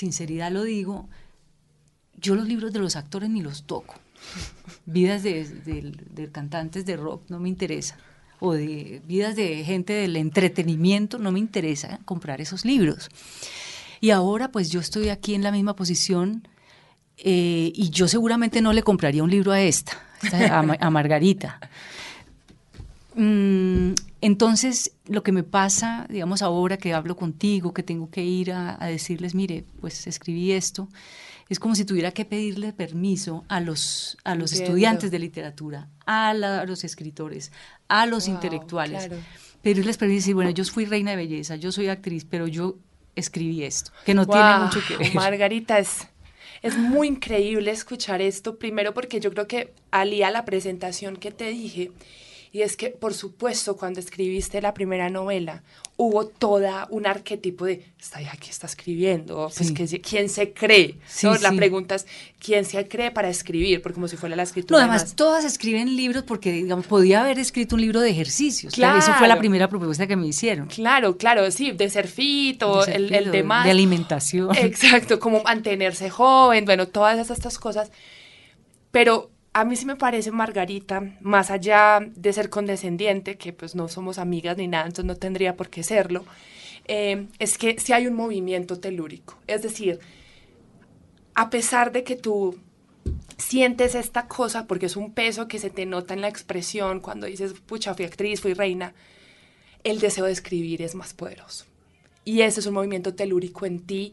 sinceridad 0.00 0.50
lo 0.50 0.64
digo, 0.64 1.08
yo 2.18 2.34
los 2.34 2.48
libros 2.48 2.72
de 2.72 2.78
los 2.78 2.96
actores 2.96 3.28
ni 3.28 3.42
los 3.42 3.64
toco. 3.64 3.94
Vidas 4.86 5.22
de, 5.22 6.30
cantantes 6.32 6.84
de 6.86 6.96
rock 6.96 7.22
no 7.28 7.38
me 7.38 7.48
interesa 7.48 7.96
o 8.38 8.54
de 8.54 9.02
vidas 9.06 9.36
de 9.36 9.62
gente 9.64 9.92
del 9.92 10.16
entretenimiento, 10.16 11.18
no 11.18 11.30
me 11.32 11.38
interesa 11.38 12.00
comprar 12.06 12.40
esos 12.40 12.64
libros. 12.64 13.10
Y 14.00 14.10
ahora 14.10 14.50
pues 14.50 14.70
yo 14.70 14.80
estoy 14.80 15.10
aquí 15.10 15.34
en 15.34 15.42
la 15.42 15.52
misma 15.52 15.76
posición 15.76 16.48
eh, 17.18 17.70
y 17.74 17.90
yo 17.90 18.08
seguramente 18.08 18.62
no 18.62 18.72
le 18.72 18.82
compraría 18.82 19.22
un 19.22 19.30
libro 19.30 19.52
a 19.52 19.60
esta, 19.60 19.92
a, 20.80 20.90
Margarita. 20.90 21.60
Mm, 23.14 23.92
entonces, 24.20 24.92
lo 25.06 25.22
que 25.22 25.33
me 25.33 25.42
pasa, 25.42 26.06
digamos, 26.09 26.42
ahora 26.42 26.76
que 26.76 26.92
hablo 26.94 27.16
contigo, 27.16 27.72
que 27.72 27.83
tengo 27.83 28.11
que 28.11 28.22
ir 28.22 28.52
a 28.52 28.76
decirles, 28.87 29.35
mire, 29.35 29.64
pues 29.80 30.06
escribí 30.06 30.52
esto, 30.52 30.88
es 31.50 31.59
como 31.59 31.74
si 31.74 31.85
tuviera 31.85 32.12
que 32.12 32.24
pedirle 32.24 32.72
permiso 32.72 33.44
a 33.48 33.59
los, 33.61 34.16
a 34.22 34.37
los 34.37 34.52
estudiantes 34.52 35.11
de 35.11 35.18
literatura, 35.18 35.88
a, 36.06 36.33
los 36.33 36.85
escritores, 36.85 37.50
a 37.88 38.06
los 38.06 38.28
intelectuales. 38.28 39.09
Claro. 39.09 39.20
Pedirles 39.61 39.96
permiso 39.96 40.14
y 40.14 40.20
decir, 40.20 40.35
bueno, 40.37 40.50
yo 40.50 40.64
fui 40.64 40.85
reina 40.85 41.11
de 41.11 41.16
belleza, 41.16 41.56
yo 41.56 41.72
soy 41.72 41.88
actriz, 41.88 42.24
pero 42.24 42.46
yo 42.46 42.76
escribí 43.16 43.64
esto, 43.64 43.90
que 44.06 44.14
no 44.14 44.26
tiene 44.26 44.59
mucho 44.61 44.80
que 44.87 44.96
ver. 44.96 45.12
Margarita, 45.12 45.80
es, 45.80 46.06
es 46.62 46.78
muy 46.78 47.09
increíble 47.09 47.72
escuchar 47.72 48.22
esto, 48.22 48.56
primero 48.56 48.94
porque 48.94 49.18
yo 49.18 49.33
creo 49.33 49.48
que 49.48 49.74
alía 49.90 50.30
la 50.30 50.44
presentación 50.44 51.16
que 51.16 51.33
te 51.33 51.50
dije, 51.50 51.90
y 52.52 52.62
es 52.62 52.76
que, 52.76 52.88
por 52.88 53.14
supuesto, 53.14 53.76
cuando 53.76 54.00
escribiste 54.00 54.60
la 54.60 54.74
primera 54.74 55.08
novela, 55.08 55.62
hubo 55.96 56.26
toda 56.26 56.88
un 56.90 57.06
arquetipo 57.06 57.66
de, 57.66 57.84
está 58.00 58.18
aquí 58.18 58.50
está 58.50 58.66
escribiendo, 58.66 59.48
pues 59.56 59.70
que, 59.70 60.00
¿quién 60.00 60.28
se 60.28 60.52
cree? 60.52 60.96
La 61.42 61.52
pregunta 61.52 61.94
es, 61.94 62.06
¿quién 62.40 62.64
se 62.64 62.88
cree 62.88 63.12
para 63.12 63.28
escribir? 63.28 63.82
Porque 63.82 63.94
como 63.94 64.08
si 64.08 64.16
fuera 64.16 64.34
la 64.34 64.42
escritura. 64.42 64.80
No, 64.80 64.84
además, 64.84 65.14
todas 65.14 65.44
escriben 65.44 65.94
libros 65.94 66.24
porque, 66.24 66.50
digamos, 66.50 66.86
podía 66.86 67.20
haber 67.20 67.38
escrito 67.38 67.76
un 67.76 67.82
libro 67.82 68.00
de 68.00 68.10
ejercicios. 68.10 68.74
Claro. 68.74 68.98
Eso 68.98 69.14
fue 69.14 69.28
la 69.28 69.38
primera 69.38 69.68
propuesta 69.68 70.08
que 70.08 70.16
me 70.16 70.26
hicieron. 70.26 70.66
Claro, 70.66 71.16
claro, 71.18 71.48
sí, 71.52 71.70
de 71.70 71.88
ser 71.88 72.08
fito, 72.08 72.84
el, 72.86 73.14
el 73.14 73.30
demás. 73.30 73.64
De 73.64 73.70
alimentación. 73.70 74.56
Exacto, 74.56 75.20
como 75.20 75.42
mantenerse 75.44 76.10
joven, 76.10 76.64
bueno, 76.64 76.88
todas 76.88 77.30
estas 77.30 77.58
cosas. 77.58 77.92
Pero 78.90 79.30
a 79.52 79.64
mí 79.64 79.76
sí 79.76 79.84
me 79.84 79.96
parece 79.96 80.30
Margarita, 80.30 81.16
más 81.20 81.50
allá 81.50 82.00
de 82.00 82.32
ser 82.32 82.50
condescendiente, 82.50 83.36
que 83.36 83.52
pues 83.52 83.74
no 83.74 83.88
somos 83.88 84.18
amigas 84.18 84.56
ni 84.56 84.68
nada, 84.68 84.84
entonces 84.84 85.06
no 85.06 85.16
tendría 85.16 85.56
por 85.56 85.70
qué 85.70 85.82
serlo, 85.82 86.24
eh, 86.86 87.26
es 87.38 87.58
que 87.58 87.78
sí 87.78 87.92
hay 87.92 88.06
un 88.06 88.14
movimiento 88.14 88.78
telúrico. 88.78 89.38
Es 89.46 89.62
decir, 89.62 89.98
a 91.34 91.50
pesar 91.50 91.92
de 91.92 92.04
que 92.04 92.16
tú 92.16 92.58
sientes 93.38 93.94
esta 93.94 94.28
cosa, 94.28 94.66
porque 94.66 94.86
es 94.86 94.96
un 94.96 95.12
peso 95.12 95.48
que 95.48 95.58
se 95.58 95.70
te 95.70 95.86
nota 95.86 96.14
en 96.14 96.20
la 96.20 96.28
expresión 96.28 97.00
cuando 97.00 97.26
dices, 97.26 97.54
pucha, 97.54 97.94
fui 97.94 98.04
actriz, 98.04 98.40
fui 98.40 98.54
reina, 98.54 98.94
el 99.82 99.98
deseo 99.98 100.26
de 100.26 100.32
escribir 100.32 100.82
es 100.82 100.94
más 100.94 101.14
poderoso. 101.14 101.64
Y 102.24 102.42
ese 102.42 102.60
es 102.60 102.66
un 102.66 102.74
movimiento 102.74 103.14
telúrico 103.14 103.66
en 103.66 103.80
ti 103.80 104.12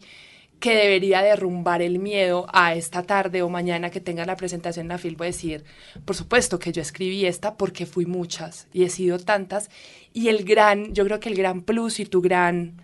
que 0.60 0.76
debería 0.76 1.22
derrumbar 1.22 1.82
el 1.82 2.00
miedo 2.00 2.48
a 2.52 2.74
esta 2.74 3.04
tarde 3.04 3.41
o 3.41 3.50
mañana 3.50 3.89
que 3.91 4.02
tenga 4.02 4.26
la 4.26 4.36
presentación 4.36 4.86
en 4.86 4.89
la 4.89 4.98
FIL, 4.98 5.15
voy 5.15 5.26
a 5.26 5.30
decir, 5.30 5.63
por 6.06 6.15
supuesto 6.15 6.58
que 6.58 6.72
yo 6.72 6.82
escribí 6.82 7.26
esta 7.26 7.56
porque 7.58 7.86
fui 7.86 8.06
muchas 8.06 8.67
y 8.74 8.84
he 8.84 8.89
sido 8.89 9.20
tantas. 9.20 9.70
Y 10.13 10.30
el 10.30 10.43
gran, 10.46 10.93
yo 10.93 11.06
creo 11.06 11.20
que 11.20 11.30
el 11.30 11.36
gran 11.36 11.62
plus 11.62 12.00
y 12.00 12.06
tu 12.06 12.22
gran 12.22 12.82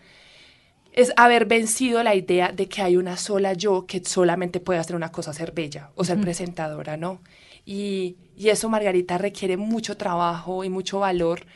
es 0.92 1.12
haber 1.18 1.46
vencido 1.46 2.04
la 2.04 2.14
idea 2.14 2.52
de 2.52 2.70
que 2.70 2.84
hay 2.84 2.98
una 2.98 3.18
sola 3.18 3.54
yo 3.54 3.88
que 3.88 4.04
solamente 4.06 4.60
puede 4.60 4.80
hacer 4.80 4.96
una 4.96 5.12
cosa, 5.12 5.34
ser 5.34 5.52
bella 5.52 5.90
o 5.96 6.04
ser 6.04 6.20
presentadora, 6.22 6.98
¿no? 6.98 7.22
Y, 7.66 8.18
y 8.38 8.50
eso, 8.50 8.70
Margarita, 8.70 9.18
requiere 9.18 9.58
mucho 9.58 9.98
trabajo 9.98 10.64
y 10.64 10.70
mucho 10.70 11.00
valor 11.00 11.48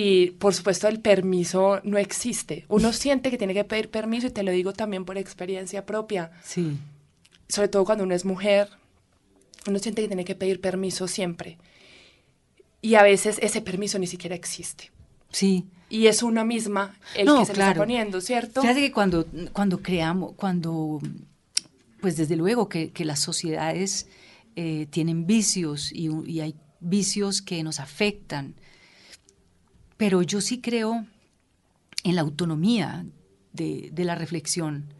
y 0.00 0.30
por 0.30 0.54
supuesto 0.54 0.86
el 0.86 1.00
permiso 1.00 1.80
no 1.82 1.98
existe. 1.98 2.64
Uno 2.68 2.92
siente 2.92 3.32
que 3.32 3.36
tiene 3.36 3.52
que 3.52 3.64
pedir 3.64 3.90
permiso 3.90 4.28
y 4.28 4.30
te 4.30 4.44
lo 4.44 4.52
digo 4.52 4.72
también 4.72 5.04
por 5.04 5.18
experiencia 5.18 5.84
propia. 5.84 6.30
Sí. 6.44 6.78
Sobre 7.48 7.66
todo 7.66 7.84
cuando 7.84 8.04
uno 8.04 8.14
es 8.14 8.24
mujer, 8.24 8.68
uno 9.66 9.80
siente 9.80 10.02
que 10.02 10.06
tiene 10.06 10.24
que 10.24 10.36
pedir 10.36 10.60
permiso 10.60 11.08
siempre. 11.08 11.58
Y 12.80 12.94
a 12.94 13.02
veces 13.02 13.40
ese 13.42 13.60
permiso 13.60 13.98
ni 13.98 14.06
siquiera 14.06 14.36
existe. 14.36 14.92
Sí. 15.32 15.66
Y 15.90 16.06
es 16.06 16.22
uno 16.22 16.44
misma 16.44 16.96
el 17.16 17.26
que 17.26 17.46
se 17.46 17.52
está 17.54 17.74
poniendo, 17.74 18.20
¿cierto? 18.20 18.60
Fíjate 18.60 18.80
que 18.80 18.92
cuando, 18.92 19.26
cuando 19.52 19.82
creamos, 19.82 20.34
cuando, 20.36 21.00
pues 22.00 22.16
desde 22.16 22.36
luego 22.36 22.68
que, 22.68 22.92
que 22.92 23.04
las 23.04 23.18
sociedades 23.18 24.06
eh, 24.54 24.86
tienen 24.90 25.26
vicios 25.26 25.90
y, 25.92 26.08
y 26.24 26.38
hay 26.38 26.54
vicios 26.78 27.42
que 27.42 27.64
nos 27.64 27.80
afectan 27.80 28.54
pero 29.98 30.22
yo 30.22 30.40
sí 30.40 30.62
creo 30.62 31.04
en 32.04 32.14
la 32.14 32.22
autonomía 32.22 33.04
de, 33.52 33.92
la 33.96 34.14
reflexión. 34.14 34.94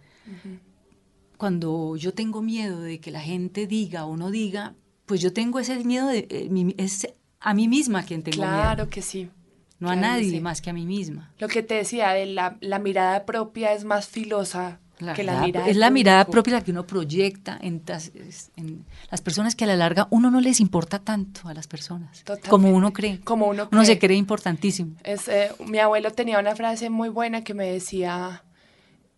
Cuando 1.39 1.97
yo 1.97 2.13
tengo 2.13 2.43
miedo 2.43 2.83
de 2.83 3.01
que 3.01 3.11
la 3.11 3.21
gente 3.21 3.67
diga 3.67 4.05
o 4.05 4.17
no 4.17 4.31
diga, 4.31 4.75
pues 5.07 5.23
yo 5.23 5.33
tengo 5.33 5.61
ese 5.61 5.83
miedo, 5.85 6.09
de, 6.09 6.27
eh, 6.29 6.75
es 6.77 7.09
a 7.41 7.55
mí 7.55 7.69
misma 7.69 8.03
quien 8.03 8.23
tengo 8.23 8.43
miedo. 8.43 8.51
Claro 8.51 8.91
que 8.91 9.01
sí. 9.01 9.31
No 9.79 9.89
a 9.89 9.97
nadie 9.97 10.41
más 10.41 10.61
que 10.61 10.71
a 10.71 10.73
mí 10.73 10.85
misma. 10.85 11.33
Lo 11.39 11.47
que 11.47 11.63
te 11.63 11.75
decía, 11.75 12.11
de 12.11 12.27
la, 12.27 12.59
la 12.61 12.81
mirada 12.81 13.25
propia 13.25 13.73
es 13.73 13.85
más 13.85 14.09
filosa 14.09 14.81
es 15.01 15.77
la 15.77 15.91
mirada 15.91 16.25
propia 16.27 16.55
la 16.55 16.65
que 16.65 16.71
uno 16.71 16.87
proyecta 16.87 17.59
en, 17.61 17.83
las 19.11 19.21
personas 19.21 19.55
que 19.55 19.65
a 19.65 19.67
la 19.67 19.77
larga 19.77 20.09
uno 20.11 20.31
no 20.31 20.41
les 20.41 20.61
importa 20.61 20.99
tanto 20.99 21.49
a 21.49 21.55
las 21.55 21.67
personas, 21.67 22.25
como 22.49 22.71
uno 22.71 22.93
cree. 22.93 23.21
Como 23.21 23.47
uno, 23.47 23.69
uno 23.71 23.85
se 23.85 23.99
cree 23.99 24.17
importantísimo. 24.17 24.97
Es, 25.05 25.29
eh, 25.29 25.51
mi 25.67 25.79
abuelo 25.79 26.11
tenía 26.13 26.39
una 26.39 26.55
frase 26.57 26.91
muy 26.91 27.09
buena 27.09 27.45
que 27.45 27.55
me 27.55 27.71
decía, 27.71 28.45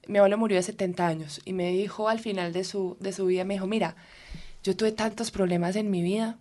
mi 0.07 0.19
abuelo 0.19 0.39
murió 0.39 0.57
de 0.57 0.63
70 0.63 1.07
años 1.07 1.41
y 1.45 1.53
me 1.53 1.71
dijo 1.71 2.09
al 2.09 2.19
final 2.19 2.53
de 2.53 2.65
su, 2.65 2.97
de 3.01 3.13
su 3.13 3.27
vida, 3.27 3.45
me 3.45 3.55
dijo, 3.55 3.67
mira, 3.67 3.97
yo 4.63 4.77
tuve 4.77 4.93
tantos 4.93 5.31
problemas 5.31 5.77
en 5.77 5.91
mi 5.91 6.03
vida 6.03 6.39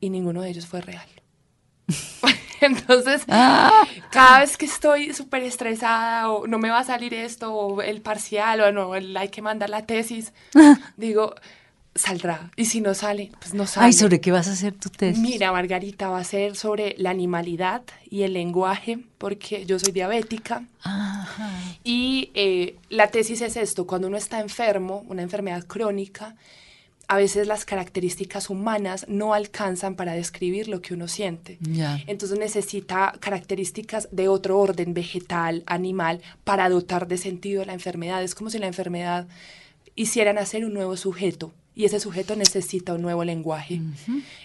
y 0.00 0.10
ninguno 0.10 0.42
de 0.42 0.50
ellos 0.50 0.66
fue 0.66 0.80
real. 0.80 1.08
Entonces, 2.78 3.22
ah. 3.28 3.84
cada 4.10 4.40
vez 4.40 4.56
que 4.56 4.66
estoy 4.66 5.12
súper 5.12 5.42
estresada 5.42 6.30
o 6.30 6.46
no 6.46 6.58
me 6.58 6.70
va 6.70 6.80
a 6.80 6.84
salir 6.84 7.14
esto 7.14 7.54
o 7.54 7.82
el 7.82 8.00
parcial 8.00 8.60
o 8.60 8.72
no, 8.72 8.92
hay 8.92 9.28
que 9.28 9.42
mandar 9.42 9.70
la 9.70 9.86
tesis, 9.86 10.32
digo, 10.96 11.34
saldrá. 11.94 12.50
Y 12.56 12.66
si 12.66 12.80
no 12.80 12.94
sale, 12.94 13.30
pues 13.38 13.54
no 13.54 13.66
sale. 13.66 13.86
Ay, 13.86 13.92
¿sobre 13.92 14.20
qué 14.20 14.32
vas 14.32 14.48
a 14.48 14.52
hacer 14.52 14.72
tu 14.74 14.88
tesis? 14.88 15.22
Mira, 15.22 15.52
Margarita, 15.52 16.08
va 16.08 16.18
a 16.18 16.24
ser 16.24 16.56
sobre 16.56 16.94
la 16.98 17.10
animalidad 17.10 17.82
y 18.10 18.22
el 18.22 18.32
lenguaje, 18.32 18.98
porque 19.18 19.64
yo 19.66 19.78
soy 19.78 19.92
diabética. 19.92 20.64
Y 21.82 22.30
eh, 22.34 22.76
la 22.88 23.08
tesis 23.08 23.40
es 23.40 23.56
esto, 23.56 23.86
cuando 23.86 24.08
uno 24.08 24.16
está 24.16 24.40
enfermo, 24.40 25.04
una 25.08 25.22
enfermedad 25.22 25.64
crónica, 25.66 26.34
a 27.08 27.16
veces 27.16 27.46
las 27.46 27.64
características 27.64 28.50
humanas 28.50 29.06
no 29.08 29.34
alcanzan 29.34 29.94
para 29.94 30.12
describir 30.12 30.68
lo 30.68 30.80
que 30.80 30.94
uno 30.94 31.08
siente. 31.08 31.58
Entonces 32.06 32.38
necesita 32.38 33.14
características 33.20 34.08
de 34.10 34.28
otro 34.28 34.58
orden, 34.58 34.94
vegetal, 34.94 35.62
animal, 35.66 36.20
para 36.44 36.68
dotar 36.68 37.08
de 37.08 37.18
sentido 37.18 37.62
a 37.62 37.66
la 37.66 37.74
enfermedad. 37.74 38.22
Es 38.22 38.34
como 38.34 38.50
si 38.50 38.58
la 38.58 38.66
enfermedad 38.66 39.26
hiciera 39.94 40.32
nacer 40.32 40.64
un 40.64 40.74
nuevo 40.74 40.96
sujeto 40.96 41.52
y 41.74 41.84
ese 41.84 41.98
sujeto 41.98 42.36
necesita 42.36 42.94
un 42.94 43.02
nuevo 43.02 43.24
lenguaje. 43.24 43.80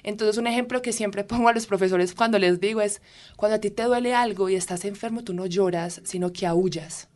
Entonces, 0.03 0.37
un 0.37 0.47
ejemplo 0.47 0.81
que 0.81 0.93
siempre 0.93 1.23
pongo 1.25 1.49
a 1.49 1.53
los 1.53 1.67
profesores 1.67 2.13
cuando 2.15 2.39
les 2.39 2.59
digo 2.59 2.81
es, 2.81 3.01
cuando 3.35 3.57
a 3.57 3.59
ti 3.59 3.69
te 3.69 3.83
duele 3.83 4.15
algo 4.15 4.49
y 4.49 4.55
estás 4.55 4.85
enfermo, 4.85 5.23
tú 5.23 5.33
no 5.33 5.45
lloras, 5.45 6.01
sino 6.03 6.33
que 6.33 6.47
aullas. 6.47 7.08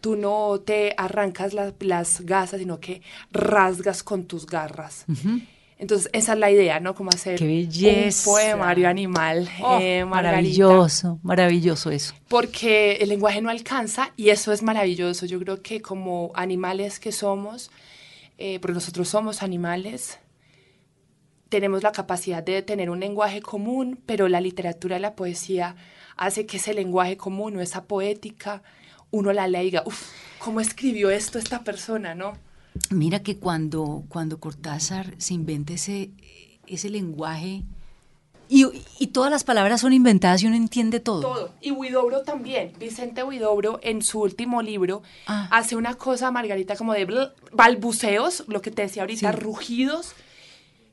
Tú 0.00 0.16
no 0.16 0.60
te 0.64 0.94
arrancas 0.96 1.52
las 1.54 2.20
gasas, 2.22 2.60
sino 2.60 2.80
que 2.80 3.02
rasgas 3.30 4.02
con 4.02 4.24
tus 4.24 4.46
garras. 4.46 5.04
Entonces, 5.78 6.08
esa 6.14 6.32
es 6.32 6.38
la 6.38 6.50
idea, 6.50 6.80
¿no? 6.80 6.94
Como 6.94 7.10
hacer 7.10 7.42
un 7.42 8.08
poemario 8.24 8.88
animal. 8.88 9.48
Oh, 9.62 9.78
eh, 9.78 10.06
maravilloso, 10.06 11.18
maravilloso 11.22 11.90
eso. 11.90 12.14
Porque 12.28 12.92
el 12.94 13.10
lenguaje 13.10 13.42
no 13.42 13.50
alcanza 13.50 14.12
y 14.16 14.30
eso 14.30 14.52
es 14.52 14.62
maravilloso. 14.62 15.26
Yo 15.26 15.38
creo 15.38 15.60
que 15.60 15.82
como 15.82 16.32
animales 16.34 16.98
que 16.98 17.12
somos, 17.12 17.70
eh, 18.38 18.58
porque 18.60 18.72
nosotros 18.74 19.06
somos 19.08 19.42
animales, 19.42 20.18
tenemos 21.50 21.82
la 21.82 21.92
capacidad 21.92 22.42
de 22.42 22.62
tener 22.62 22.88
un 22.88 23.00
lenguaje 23.00 23.42
común, 23.42 24.00
pero 24.06 24.28
la 24.28 24.40
literatura 24.40 24.96
y 24.96 25.00
la 25.00 25.14
poesía 25.14 25.76
hace 26.16 26.46
que 26.46 26.56
ese 26.56 26.72
lenguaje 26.72 27.18
común 27.18 27.56
o 27.56 27.60
esa 27.60 27.84
poética, 27.84 28.62
uno 29.10 29.32
la 29.32 29.48
lea 29.48 29.62
y 29.62 29.66
diga, 29.66 29.82
uff, 29.86 30.10
¿cómo 30.38 30.60
escribió 30.60 31.10
esto 31.10 31.38
esta 31.38 31.64
persona, 31.64 32.14
no? 32.14 32.34
Mira 32.90 33.22
que 33.22 33.38
cuando, 33.38 34.04
cuando 34.08 34.38
Cortázar 34.38 35.14
se 35.18 35.34
inventa 35.34 35.72
ese, 35.72 36.10
ese 36.66 36.90
lenguaje 36.90 37.64
y, 38.48 39.06
todas 39.08 39.30
las 39.30 39.44
palabras 39.44 39.80
son 39.80 39.92
inventadas 39.92 40.42
y 40.42 40.46
uno 40.46 40.56
entiende 40.56 41.00
todo. 41.00 41.20
Todo. 41.20 41.54
Y 41.60 41.72
Huidobro 41.72 42.22
también. 42.22 42.72
Vicente 42.78 43.22
Huidobro 43.22 43.80
en 43.82 44.02
su 44.02 44.20
último 44.20 44.62
libro 44.62 45.02
ah. 45.26 45.48
hace 45.50 45.76
una 45.76 45.94
cosa, 45.94 46.30
Margarita, 46.30 46.76
como 46.76 46.92
de 46.92 47.30
balbuceos, 47.52 48.44
lo 48.46 48.62
que 48.62 48.70
te 48.70 48.82
decía 48.82 49.02
ahorita, 49.02 49.32
rugidos. 49.32 50.14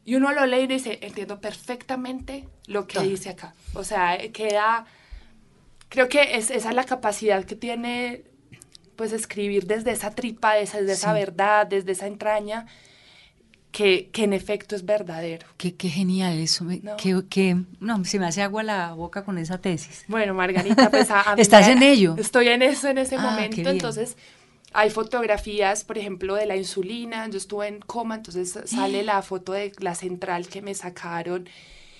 Y 0.06 0.15
uno 0.15 0.34
lo 0.34 0.45
lee 0.45 0.63
y 0.63 0.67
dice, 0.67 0.99
entiendo 1.02 1.39
perfectamente 1.39 2.47
lo 2.65 2.88
que 2.88 2.99
dice 3.02 3.30
acá. 3.30 3.54
O 3.73 3.84
sea, 3.84 4.17
queda... 4.32 4.86
Creo 5.93 6.10
que 6.10 6.38
es, 6.38 6.49
esa 6.49 6.69
es 6.69 6.75
la 6.75 6.86
capacidad 6.86 7.45
que 7.45 7.56
tiene, 7.56 8.23
pues, 8.95 9.13
escribir 9.13 9.67
desde 9.67 9.91
esa 9.91 10.10
tripa, 10.10 10.56
desde 10.56 10.91
esa 10.91 11.13
verdad, 11.13 11.67
desde 11.67 11.91
esa 11.91 12.08
entraña 12.08 12.65
que, 13.71 14.10
que, 14.12 14.23
en 14.23 14.34
efecto 14.34 14.75
es 14.75 14.86
verdadero. 14.86 15.45
Qué, 15.56 15.75
qué 15.75 15.89
genial 15.89 16.39
eso. 16.39 16.63
¿No? 16.63 16.95
Que, 16.97 17.63
no, 17.79 18.03
se 18.06 18.17
me 18.17 18.25
hace 18.25 18.41
agua 18.41 18.63
la 18.63 18.93
boca 18.93 19.23
con 19.23 19.38
esa 19.38 19.60
tesis. 19.60 20.03
Bueno, 20.08 20.34
Margarita, 20.34 20.89
pues 20.89 21.12
a, 21.12 21.36
¿Estás 21.38 21.67
en 21.67 21.84
ello? 21.84 22.15
Estoy 22.17 22.47
en 22.47 22.63
eso 22.63 22.88
en 22.88 22.97
ese 22.97 23.17
ah, 23.17 23.21
momento. 23.21 23.69
Entonces, 23.69 24.17
hay 24.73 24.89
fotografías, 24.89 25.84
por 25.84 25.99
ejemplo, 25.99 26.34
de 26.34 26.47
la 26.47 26.56
insulina. 26.56 27.29
Yo 27.29 27.38
estuve 27.38 27.67
en 27.67 27.82
coma, 27.82 28.15
entonces 28.15 28.58
sale 28.65 29.03
la 29.03 29.21
foto 29.21 29.53
de 29.53 29.71
la 29.77 29.93
central 29.93 30.47
que 30.47 30.63
me 30.63 30.73
sacaron. 30.73 31.47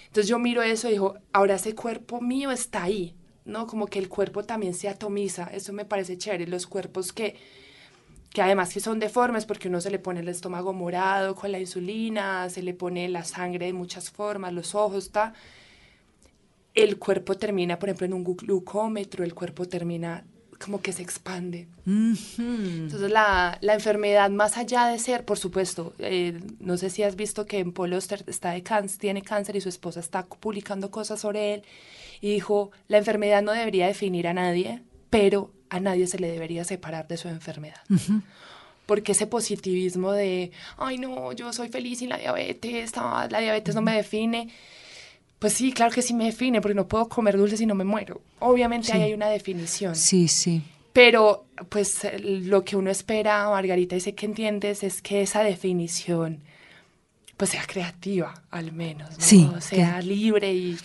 Entonces 0.08 0.27
yo 0.27 0.39
miro 0.39 0.63
eso 0.63 0.88
y 0.88 0.93
digo, 0.93 1.19
ahora 1.32 1.56
ese 1.56 1.75
cuerpo 1.75 2.21
mío 2.21 2.49
está 2.49 2.82
ahí, 2.82 3.15
¿no? 3.45 3.67
Como 3.67 3.88
que 3.88 3.99
el 3.99 4.10
cuerpo 4.10 4.43
también 4.43 4.73
se 4.73 4.89
atomiza. 4.89 5.49
Eso 5.53 5.73
me 5.73 5.86
parece 5.86 6.17
chévere. 6.17 6.47
Los 6.47 6.67
cuerpos 6.67 7.13
que 7.13 7.36
que 8.34 8.41
además 8.41 8.73
que 8.73 8.79
son 8.79 8.99
deformes 8.99 9.45
porque 9.45 9.67
uno 9.67 9.79
se 9.79 9.91
le 9.91 9.99
pone 9.99 10.21
el 10.21 10.27
estómago 10.27 10.73
morado 10.73 11.36
con 11.36 11.51
la 11.51 11.60
insulina, 11.60 12.49
se 12.49 12.63
le 12.63 12.73
pone 12.73 13.08
la 13.08 13.23
sangre 13.23 13.67
de 13.67 13.73
muchas 13.73 14.10
formas, 14.10 14.51
los 14.51 14.73
ojos, 14.73 15.06
está. 15.06 15.34
El 16.73 16.97
cuerpo 16.97 17.36
termina, 17.36 17.77
por 17.77 17.89
ejemplo, 17.89 18.08
en 18.08 18.13
un 18.13 18.23
glucómetro, 18.23 19.23
el 19.23 19.36
cuerpo 19.36 19.67
termina 19.67 20.25
como 20.60 20.82
que 20.82 20.93
se 20.93 21.03
expande. 21.03 21.67
Entonces 21.86 23.12
la, 23.12 23.60
la, 23.62 23.73
enfermedad 23.75 24.32
más 24.32 24.58
allá 24.58 24.88
de 24.88 24.97
ser, 24.97 25.25
por 25.25 25.38
supuesto, 25.38 25.93
eh, 25.99 26.39
no 26.60 26.77
sé 26.77 26.89
si 26.89 27.03
has 27.03 27.15
visto 27.15 27.45
que 27.45 27.60
en 27.60 27.71
Paul 27.71 27.93
Oster 27.93 28.23
está 28.25 28.51
de 28.51 28.63
cáncer, 28.63 28.97
tiene 28.97 29.21
cáncer 29.21 29.56
y 29.58 29.62
su 29.62 29.69
esposa 29.69 29.99
está 29.99 30.25
publicando 30.25 30.89
cosas 30.89 31.19
sobre 31.19 31.56
él 31.56 31.63
y 32.21 32.34
dijo, 32.34 32.71
la 32.88 32.97
enfermedad 32.97 33.41
no 33.41 33.52
debería 33.52 33.88
definir 33.88 34.28
a 34.28 34.34
nadie, 34.34 34.82
pero 35.10 35.52
a 35.69 35.80
nadie 35.80 36.08
se 36.08 36.19
le 36.19 36.32
debería 36.32 36.63
separar 36.63 37.08
de 37.08 37.17
su 37.17 37.28
enfermedad. 37.28 37.82
Porque 38.86 39.13
ese 39.13 39.28
positivismo 39.28 40.12
de, 40.12 40.52
ay 40.78 40.97
no, 40.97 41.32
yo 41.32 41.54
soy 41.54 41.69
feliz 41.69 41.99
sin 41.99 42.10
la 42.10 42.17
diabetes, 42.17 42.95
la 42.95 43.39
diabetes 43.39 43.76
no 43.76 43.82
me 43.82 43.95
define. 43.95 44.49
Pues 45.39 45.54
sí, 45.54 45.73
claro 45.73 45.91
que 45.91 46.02
sí 46.02 46.13
me 46.13 46.26
define, 46.26 46.62
porque 46.62 46.76
no 46.76 46.88
puedo 46.88 47.10
comer 47.10 47.38
dulces 47.38 47.60
y 47.60 47.65
no 47.65 47.76
me 47.76 47.84
muero. 47.84 48.21
Obviamente 48.39 48.93
ahí 48.93 49.02
hay 49.02 49.13
una 49.13 49.28
definición. 49.30 49.95
Sí, 49.95 50.28
sí. 50.28 50.62
Pero, 50.93 51.45
pues, 51.69 52.08
lo 52.21 52.63
que 52.63 52.76
uno 52.76 52.91
espera, 52.91 53.49
Margarita, 53.49 53.95
y 53.95 53.99
sé 53.99 54.13
que 54.13 54.26
entiendes, 54.28 54.84
es 54.84 55.02
que 55.02 55.21
esa 55.23 55.43
definición, 55.43 56.43
pues, 57.36 57.49
sea 57.49 57.65
creativa, 57.65 58.43
al 58.52 58.71
menos, 58.73 59.10
¿no? 59.10 59.17
Sí. 59.17 59.49
Sea 59.60 60.02
libre 60.02 60.54
y... 60.54 60.78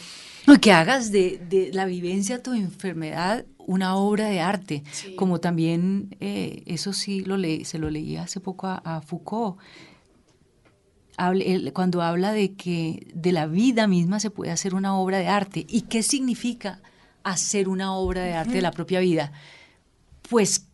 No, 0.49 0.61
que 0.61 0.73
hagas 0.73 1.13
de, 1.13 1.41
de 1.49 1.71
la 1.73 1.85
vivencia 1.85 2.43
tu 2.43 2.55
enfermedad 2.55 3.45
una 3.69 3.97
obra 3.97 4.29
de 4.29 4.41
arte, 4.41 4.83
como 5.15 5.41
también, 5.41 6.17
eh, 6.21 6.63
eso 6.65 6.95
sí, 6.95 7.21
lo 7.21 7.37
le, 7.37 7.67
se 7.67 7.79
lo 7.79 7.91
leí 7.91 8.17
hace 8.17 8.41
poco 8.41 8.67
a, 8.67 9.03
Foucault, 9.03 9.59
cuando 11.75 12.01
habla 12.01 12.33
de 12.33 12.55
que 12.55 13.07
de 13.13 13.31
la 13.31 13.47
vida 13.47 13.87
misma 13.87 14.21
se 14.21 14.31
puede 14.31 14.53
hacer 14.53 14.75
una 14.75 14.97
obra 14.97 15.19
de 15.19 15.29
arte. 15.29 15.67
¿Y 15.69 15.83
qué 15.83 16.03
significa 16.03 16.81
hacer 17.25 17.69
una 17.69 17.93
obra 17.93 18.23
de 18.23 18.33
arte 18.33 18.55
de 18.55 18.63
la 18.63 18.71
propia 18.71 19.01
vida? 19.01 19.33
Pues 20.31 20.67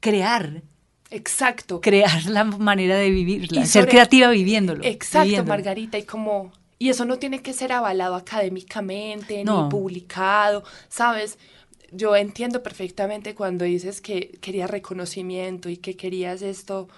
crear. 0.00 0.62
Exacto. 1.10 1.82
Crear 1.82 2.24
la 2.24 2.44
manera 2.44 2.96
de 2.96 3.10
vivirla, 3.10 3.66
ser 3.66 3.86
creativa 3.86 4.30
viviéndolo. 4.30 4.82
Exacto, 4.82 5.44
Margarita, 5.44 5.98
y 5.98 6.04
como 6.04 6.52
y 6.80 6.88
eso 6.88 7.04
no 7.04 7.18
tiene 7.18 7.42
que 7.42 7.52
ser 7.52 7.72
avalado 7.72 8.16
académicamente, 8.16 9.44
ni 9.44 9.68
publicado, 9.68 10.64
¿sabes? 10.88 11.38
yo 11.92 12.16
entiendo 12.16 12.62
perfectamente 12.62 13.34
cuando 13.34 13.64
dices 13.64 14.00
que 14.00 14.38
querías 14.40 14.70
reconocimiento 14.70 15.68
y 15.68 15.76
que 15.76 15.96
querías 15.96 16.42
esto. 16.42 16.88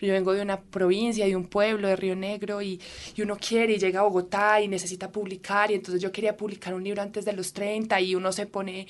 Yo 0.00 0.14
vengo 0.14 0.32
de 0.32 0.40
una 0.40 0.60
provincia, 0.60 1.26
de 1.26 1.36
un 1.36 1.46
pueblo, 1.46 1.86
de 1.86 1.94
Río 1.94 2.16
Negro, 2.16 2.62
y, 2.62 2.80
y, 3.14 3.22
uno 3.22 3.36
quiere 3.36 3.74
y 3.74 3.78
llega 3.78 4.00
a 4.00 4.04
Bogotá 4.04 4.60
y 4.62 4.66
necesita 4.66 5.10
publicar, 5.12 5.70
y 5.70 5.74
entonces 5.74 6.00
yo 6.00 6.10
quería 6.10 6.38
publicar 6.38 6.72
un 6.72 6.82
libro 6.82 7.02
antes 7.02 7.26
de 7.26 7.34
los 7.34 7.52
30 7.52 8.00
y 8.00 8.14
uno 8.14 8.32
se 8.32 8.46
pone 8.46 8.86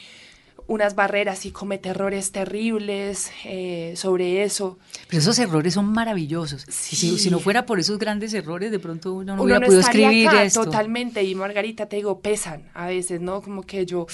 unas 0.70 0.94
barreras 0.94 1.46
y 1.46 1.50
comete 1.50 1.88
errores 1.88 2.30
terribles 2.30 3.32
eh, 3.44 3.94
sobre 3.96 4.44
eso. 4.44 4.78
Pero 5.08 5.20
esos 5.20 5.36
errores 5.40 5.74
son 5.74 5.92
maravillosos. 5.92 6.64
Si, 6.68 7.18
si, 7.18 7.28
no 7.28 7.40
fuera 7.40 7.66
por 7.66 7.80
esos 7.80 7.98
grandes 7.98 8.32
errores, 8.34 8.70
de 8.70 8.78
pronto 8.78 9.14
uno 9.14 9.34
no 9.34 9.42
hubiera 9.42 9.60
podido 9.60 9.80
escribir 9.80 10.28
acá, 10.28 10.44
esto. 10.44 10.64
Totalmente, 10.64 11.24
y 11.24 11.34
Margarita, 11.34 11.86
te 11.86 11.96
digo, 11.96 12.20
pesan 12.20 12.70
a 12.72 12.86
veces, 12.86 13.20
¿no? 13.20 13.42
Como 13.42 13.62
que 13.62 13.84
yo 13.84 14.06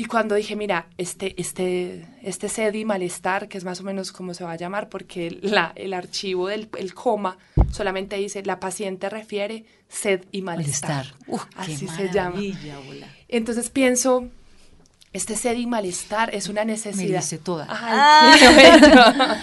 y 0.00 0.04
cuando 0.04 0.36
dije, 0.36 0.54
mira, 0.54 0.86
este, 0.96 1.34
este, 1.40 2.06
este 2.22 2.48
sed 2.48 2.72
y 2.74 2.84
malestar, 2.84 3.48
que 3.48 3.58
es 3.58 3.64
más 3.64 3.80
o 3.80 3.82
menos 3.82 4.12
como 4.12 4.32
se 4.32 4.44
va 4.44 4.52
a 4.52 4.56
llamar, 4.56 4.88
porque 4.88 5.36
la, 5.42 5.72
el 5.74 5.92
archivo 5.92 6.46
del 6.46 6.68
el 6.78 6.94
coma 6.94 7.36
solamente 7.72 8.14
dice, 8.14 8.44
la 8.44 8.60
paciente 8.60 9.10
refiere 9.10 9.64
sed 9.88 10.24
y 10.30 10.42
malestar. 10.42 11.14
Así 11.56 11.88
se 11.88 12.12
llama. 12.12 12.40
Entonces 13.26 13.70
pienso, 13.70 14.28
este 15.12 15.36
sed 15.36 15.56
y 15.56 15.66
malestar 15.66 16.34
es 16.34 16.48
una 16.48 16.64
necesidad. 16.64 17.08
Me 17.08 17.16
dice 17.16 17.38
toda. 17.38 17.66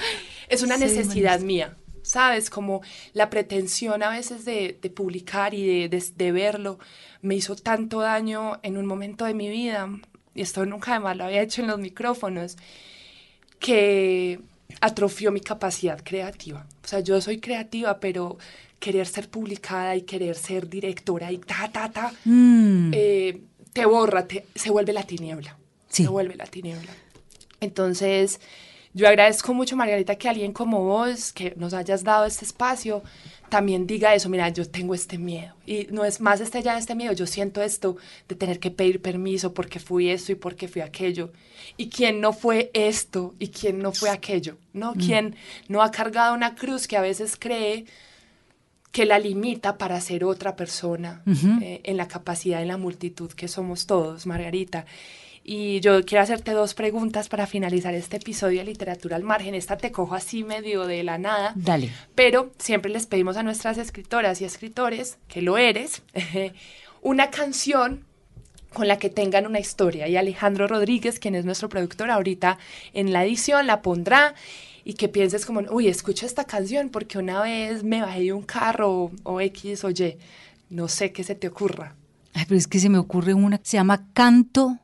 es 0.49 0.63
una 0.63 0.77
necesidad 0.77 1.39
mía. 1.39 1.75
¿Sabes? 2.01 2.51
Como 2.51 2.81
la 3.13 3.31
pretensión 3.31 4.03
a 4.03 4.09
veces 4.09 4.45
de, 4.45 4.77
de 4.79 4.89
publicar 4.91 5.55
y 5.55 5.87
de, 5.87 6.03
de 6.15 6.31
verlo 6.31 6.77
me 7.23 7.33
hizo 7.33 7.55
tanto 7.55 8.01
daño 8.01 8.59
en 8.61 8.77
un 8.77 8.85
momento 8.85 9.25
de 9.25 9.33
mi 9.33 9.49
vida 9.49 9.89
y 10.35 10.41
esto 10.41 10.65
nunca 10.65 10.91
además 10.91 11.17
lo 11.17 11.23
había 11.23 11.41
hecho 11.41 11.61
en 11.61 11.67
los 11.67 11.79
micrófonos, 11.79 12.57
que 13.57 14.41
atrofió 14.81 15.31
mi 15.31 15.39
capacidad 15.39 15.99
creativa. 16.03 16.67
O 16.83 16.87
sea, 16.87 16.99
yo 16.99 17.19
soy 17.21 17.39
creativa, 17.39 17.99
pero 17.99 18.37
querer 18.77 19.07
ser 19.07 19.29
publicada 19.29 19.95
y 19.95 20.01
querer 20.01 20.35
ser 20.35 20.69
directora 20.69 21.31
y 21.31 21.37
ta, 21.37 21.71
ta, 21.71 21.89
ta, 21.89 22.13
mm. 22.25 22.91
eh, 22.93 23.41
te 23.75 23.85
borra, 23.85 24.25
se 24.55 24.69
vuelve 24.69 24.93
la 24.93 25.03
tiniebla. 25.03 25.57
Se 25.89 26.07
vuelve 26.07 26.35
la 26.35 26.45
tiniebla. 26.45 26.91
Entonces, 27.59 28.39
yo 28.93 29.05
agradezco 29.05 29.53
mucho, 29.53 29.75
Margarita, 29.75 30.15
que 30.15 30.29
alguien 30.29 30.53
como 30.53 30.85
vos, 30.85 31.33
que 31.33 31.53
nos 31.57 31.73
hayas 31.73 32.05
dado 32.05 32.23
este 32.23 32.45
espacio, 32.45 33.03
también 33.49 33.85
diga 33.85 34.15
eso, 34.15 34.29
mira, 34.29 34.47
yo 34.47 34.65
tengo 34.65 34.95
este 34.95 35.17
miedo. 35.17 35.55
Y 35.65 35.87
no 35.91 36.05
es 36.05 36.21
más 36.21 36.39
este 36.39 36.63
ya 36.63 36.77
este 36.77 36.95
miedo, 36.95 37.11
yo 37.11 37.27
siento 37.27 37.61
esto 37.61 37.97
de 38.29 38.35
tener 38.35 38.61
que 38.61 38.71
pedir 38.71 39.01
permiso 39.01 39.53
porque 39.53 39.81
fui 39.81 40.09
esto 40.09 40.31
y 40.31 40.35
porque 40.35 40.69
fui 40.69 40.81
aquello. 40.81 41.33
Y 41.75 41.89
quién 41.89 42.21
no 42.21 42.31
fue 42.31 42.71
esto 42.73 43.35
y 43.39 43.49
quién 43.49 43.79
no 43.79 43.91
fue 43.91 44.09
aquello, 44.09 44.57
¿no? 44.71 44.93
Mm. 44.93 44.99
Quién 44.99 45.35
no 45.67 45.81
ha 45.81 45.91
cargado 45.91 46.33
una 46.33 46.55
cruz 46.55 46.87
que 46.87 46.95
a 46.95 47.01
veces 47.01 47.35
cree 47.37 47.87
que 48.95 49.05
la 49.05 49.19
limita 49.19 49.77
para 49.77 49.99
ser 49.99 50.23
otra 50.23 50.55
persona 50.55 51.21
eh, 51.61 51.81
en 51.83 51.97
la 51.97 52.07
capacidad, 52.07 52.61
en 52.61 52.69
la 52.69 52.77
multitud 52.77 53.29
que 53.29 53.49
somos 53.49 53.87
todos, 53.87 54.25
Margarita. 54.25 54.85
Y 55.43 55.81
yo 55.81 56.05
quiero 56.05 56.23
hacerte 56.23 56.51
dos 56.51 56.73
preguntas 56.75 57.27
para 57.27 57.45
finalizar 57.45 57.93
este 57.93 58.15
episodio 58.15 58.59
de 58.59 58.67
Literatura 58.67 59.17
al 59.17 59.23
Margen. 59.23 59.53
Esta 59.53 59.75
te 59.75 59.91
cojo 59.91 60.15
así 60.15 60.45
medio 60.45 60.87
de 60.87 61.03
la 61.03 61.17
nada. 61.17 61.51
Dale. 61.55 61.91
Pero 62.15 62.53
siempre 62.57 62.89
les 62.89 63.05
pedimos 63.05 63.35
a 63.35 63.43
nuestras 63.43 63.77
escritoras 63.77 64.39
y 64.39 64.45
escritores, 64.45 65.17
que 65.27 65.41
lo 65.41 65.57
eres, 65.57 66.01
una 67.01 67.31
canción 67.31 68.05
con 68.71 68.87
la 68.87 68.97
que 68.97 69.09
tengan 69.09 69.45
una 69.45 69.59
historia. 69.59 70.07
Y 70.07 70.15
Alejandro 70.15 70.69
Rodríguez, 70.69 71.19
quien 71.19 71.35
es 71.35 71.43
nuestro 71.43 71.67
productor, 71.67 72.11
ahorita 72.11 72.59
en 72.93 73.11
la 73.11 73.25
edición 73.25 73.67
la 73.67 73.81
pondrá 73.81 74.35
y 74.87 74.93
que 74.93 75.09
pienses 75.09 75.47
como, 75.47 75.61
uy, 75.71 75.87
escucha 75.87 76.27
esta 76.27 76.45
canción 76.45 76.89
porque 76.89 77.17
una 77.17 77.41
vez 77.41 77.83
me 77.83 78.01
bajé 78.01 78.21
de 78.21 78.33
un 78.33 78.43
carro 78.43 79.11
o 79.23 79.41
X 79.41 79.83
o 79.83 79.89
Y. 79.89 80.17
No 80.69 80.87
sé 80.87 81.11
qué 81.11 81.23
se 81.23 81.33
te 81.33 81.47
ocurra. 81.47 81.95
Ay, 82.33 82.45
pero 82.47 82.57
es 82.57 82.67
que 82.67 82.79
se 82.79 82.87
me 82.87 82.99
ocurre 82.99 83.33
una 83.33 83.59
se 83.63 83.77
llama 83.77 84.07
Canto 84.13 84.77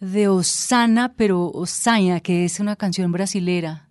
de 0.00 0.28
Osana, 0.28 1.14
pero 1.16 1.50
Osaña, 1.50 2.20
que 2.20 2.44
es 2.44 2.60
una 2.60 2.76
canción 2.76 3.10
brasilera. 3.10 3.88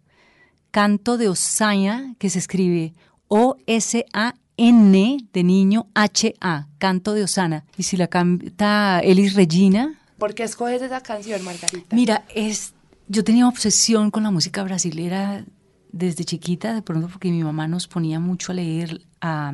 Canto 0.69 1.17
de 1.17 1.27
Osaña, 1.27 2.13
que 2.19 2.29
se 2.29 2.37
escribe 2.37 2.93
O-S-A-N 3.27 5.17
de 5.33 5.43
niño 5.43 5.87
H-A, 5.95 6.67
Canto 6.77 7.13
de 7.13 7.23
Osana. 7.23 7.65
Y 7.77 7.83
si 7.83 7.97
la 7.97 8.07
canta 8.07 8.99
Elis 8.99 9.33
Regina. 9.33 9.99
¿Por 10.19 10.35
qué 10.35 10.43
escoges 10.43 10.83
esa 10.83 11.01
canción, 11.01 11.43
Margarita? 11.43 11.95
Mira, 11.95 12.25
es, 12.35 12.73
yo 13.07 13.23
tenía 13.23 13.47
obsesión 13.47 14.11
con 14.11 14.23
la 14.23 14.31
música 14.31 14.63
brasilera 14.63 15.45
desde 15.91 16.25
chiquita, 16.25 16.73
de 16.73 16.81
pronto 16.81 17.07
porque 17.07 17.31
mi 17.31 17.43
mamá 17.43 17.67
nos 17.67 17.87
ponía 17.87 18.19
mucho 18.19 18.51
a 18.51 18.55
leer, 18.55 19.01
a, 19.21 19.53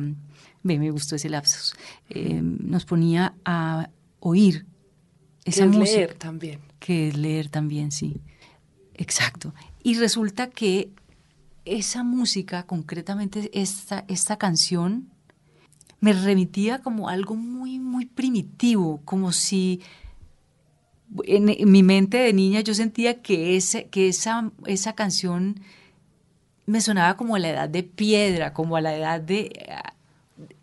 ve, 0.62 0.78
me 0.78 0.90
gustó 0.90 1.16
ese 1.16 1.28
lapsus, 1.28 1.74
eh, 2.10 2.40
nos 2.42 2.84
ponía 2.84 3.34
a 3.44 3.88
oír 4.20 4.66
esa 5.44 5.70
que 5.70 5.82
es 5.82 5.94
leer 5.94 6.14
también. 6.14 6.60
Que 6.78 7.08
es 7.08 7.16
leer 7.16 7.48
también, 7.48 7.92
sí. 7.92 8.20
Exacto. 8.94 9.54
Y 9.82 9.94
resulta 9.94 10.48
que 10.50 10.90
esa 11.64 12.02
música, 12.02 12.64
concretamente 12.64 13.50
esta, 13.52 14.04
esta 14.08 14.36
canción, 14.36 15.10
me 16.00 16.12
remitía 16.12 16.80
como 16.80 17.08
algo 17.08 17.34
muy, 17.34 17.78
muy 17.78 18.06
primitivo, 18.06 19.00
como 19.04 19.32
si 19.32 19.80
en, 21.24 21.70
mi 21.70 21.82
mente 21.82 22.18
de 22.18 22.32
niña 22.32 22.60
yo 22.60 22.74
sentía 22.74 23.22
que, 23.22 23.56
ese, 23.56 23.86
que 23.86 24.08
esa, 24.08 24.50
esa 24.66 24.94
canción 24.94 25.60
me 26.66 26.80
sonaba 26.80 27.16
como 27.16 27.36
a 27.36 27.38
la 27.38 27.50
edad 27.50 27.68
de 27.68 27.82
piedra, 27.82 28.52
como 28.52 28.76
a 28.76 28.80
la 28.80 28.96
edad 28.96 29.20
de, 29.20 29.52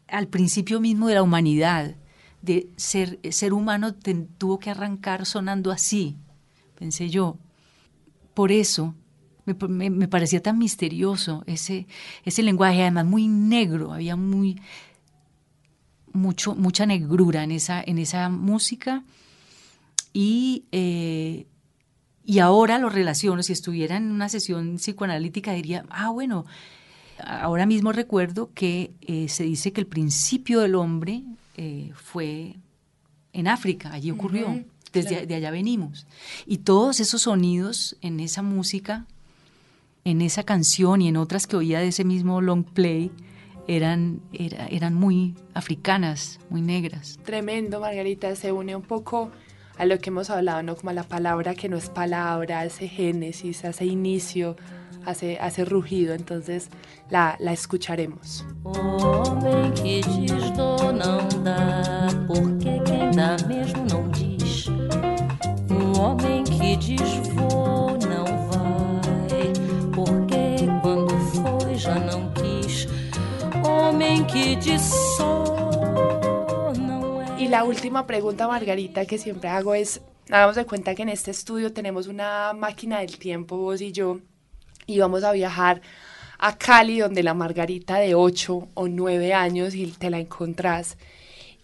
al 0.08 0.28
principio 0.28 0.80
mismo 0.80 1.08
de 1.08 1.16
la 1.16 1.24
humanidad 1.24 1.96
de 2.42 2.70
ser, 2.76 3.20
ser 3.32 3.54
humano 3.54 3.94
tuvo 3.94 4.60
que 4.60 4.72
arrancar 4.72 5.26
sonando 5.26 5.72
así, 5.72 6.18
pensé 6.78 7.10
yo. 7.10 7.38
Por 8.34 8.52
eso 8.52 8.96
me, 9.46 10.08
parecía 10.08 10.42
tan 10.42 10.58
misterioso 10.58 11.44
ese, 11.46 11.88
ese 12.24 12.44
lenguaje, 12.44 12.82
además 12.82 13.06
muy 13.06 13.28
negro, 13.28 13.94
había 13.94 14.16
muy, 14.16 14.60
mucho, 16.14 16.56
mucha 16.56 16.86
negrura 16.86 17.44
en 17.44 17.52
esa, 17.52 17.82
en 17.86 17.98
esa 17.98 18.30
música. 18.30 19.04
Y, 20.14 20.66
eh, 20.72 21.46
y 22.26 22.40
ahora 22.40 22.78
lo 22.78 22.90
relaciono, 22.90 23.44
si 23.44 23.54
estuviera 23.54 23.98
en 23.98 24.12
una 24.12 24.30
sesión 24.30 24.78
psicoanalítica 24.78 25.54
diría, 25.54 25.86
ah, 25.90 26.10
bueno, 26.10 26.46
ahora 27.20 27.66
mismo 27.66 27.92
recuerdo 27.92 28.52
que 28.54 28.92
eh, 29.02 29.28
se 29.30 29.44
dice 29.44 29.72
que 29.72 29.82
el 29.82 29.88
principio 29.88 30.62
del 30.62 30.76
hombre 30.76 31.24
eh, 31.58 31.92
fue 31.96 32.56
en 33.34 33.48
África, 33.48 33.94
allí 33.94 34.12
ocurrió, 34.12 34.64
desde 34.92 35.26
de 35.26 35.36
allá 35.36 35.52
venimos. 35.52 36.06
Y 36.46 36.60
todos 36.60 37.00
esos 37.00 37.24
sonidos 37.24 37.96
en 38.02 38.20
esa 38.20 38.42
música, 38.42 39.06
en 40.04 40.22
esa 40.22 40.44
canción 40.44 41.02
y 41.02 41.08
en 41.08 41.16
otras 41.16 41.48
que 41.48 41.56
oía 41.56 41.80
de 41.80 41.88
ese 41.88 42.04
mismo 42.04 42.42
long 42.42 42.66
play, 42.66 43.12
eran, 43.68 44.20
eran 44.32 44.96
muy 44.96 45.36
africanas, 45.54 46.40
muy 46.50 46.62
negras. 46.62 47.18
Tremendo, 47.24 47.80
Margarita, 47.80 48.36
se 48.36 48.52
une 48.52 48.76
un 48.76 48.82
poco 48.82 49.32
a 49.78 49.86
lo 49.86 49.98
que 50.00 50.10
hemos 50.10 50.30
hablado, 50.30 50.64
¿no? 50.64 50.76
Como 50.76 50.90
a 50.90 50.94
la 50.94 51.04
palabra 51.04 51.56
que 51.56 51.70
no 51.70 51.78
es 51.78 51.90
palabra, 51.90 52.66
ese 52.66 52.88
génesis, 52.88 53.64
ese 53.64 53.86
inicio, 53.86 54.56
hace, 55.06 55.38
hace 55.40 55.66
rugido, 55.66 56.14
entonces 56.14 56.70
la, 57.10 57.36
la 57.40 57.54
escucharemos. 57.54 58.46
Homem 58.64 59.74
que 59.74 60.02
diz 60.02 60.52
do 60.52 60.92
não 60.94 61.28
dá, 61.44 62.08
porque 62.28 62.82
quem 62.86 63.12
dá 63.12 63.38
mesmo 63.48 63.86
não 63.90 64.08
diz. 64.10 64.68
Homem 66.00 66.44
que 66.44 66.76
diz 66.78 67.28
vou 67.34 67.98
não 67.98 68.26
vai, 68.50 69.54
porque 69.94 70.68
quando 70.82 71.18
foi 71.34 71.76
já 71.76 71.96
não 71.96 72.32
quis. 72.34 72.88
Homem 73.66 74.24
que 74.26 74.56
diz. 74.56 74.92
Y 75.22 75.51
la 77.52 77.66
última 77.66 78.08
pregunta, 78.08 78.48
Margarita, 78.48 79.06
que 79.06 79.18
siempre 79.18 79.50
hago 79.50 79.76
es, 79.76 80.00
hagamos 80.30 80.56
de 80.56 80.66
cuenta 80.66 80.96
que 80.96 81.02
en 81.02 81.10
este 81.10 81.32
estudio 81.32 81.74
tenemos 81.74 82.08
una 82.08 82.54
máquina 82.54 83.00
del 83.00 83.18
tiempo, 83.18 83.58
vos 83.58 83.82
y 83.82 83.92
yo, 83.92 84.22
y 84.88 85.00
vamos 85.00 85.26
a 85.26 85.34
viajar 85.34 85.82
a 86.40 86.58
Cali, 86.58 87.00
donde 87.00 87.24
la 87.24 87.34
Margarita 87.34 87.98
de 87.98 88.16
8 88.16 88.70
o 88.74 88.88
9 88.88 89.34
años 89.34 89.76
y 89.76 89.88
te 89.88 90.10
la 90.10 90.20
encontrás, 90.20 90.98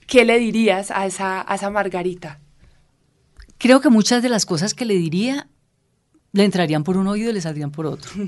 ¿qué 0.08 0.26
le 0.26 0.38
dirías 0.40 0.92
a 0.92 1.06
esa, 1.06 1.50
a 1.50 1.56
esa 1.56 1.70
Margarita? 1.70 2.42
Creo 3.58 3.80
que 3.80 3.90
muchas 3.90 4.22
de 4.22 4.28
las 4.28 4.46
cosas 4.46 4.74
que 4.74 4.84
le 4.84 4.96
diría 4.96 5.48
le 6.34 6.44
entrarían 6.44 6.84
por 6.84 6.98
un 6.98 7.08
oído 7.08 7.30
y 7.30 7.34
le 7.34 7.42
saldrían 7.42 7.72
por 7.72 7.86
otro. 7.86 8.12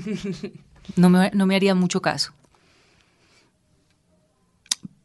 No 0.96 1.08
me, 1.08 1.30
no 1.34 1.46
me 1.46 1.54
haría 1.54 1.74
mucho 1.76 2.02
caso. 2.02 2.32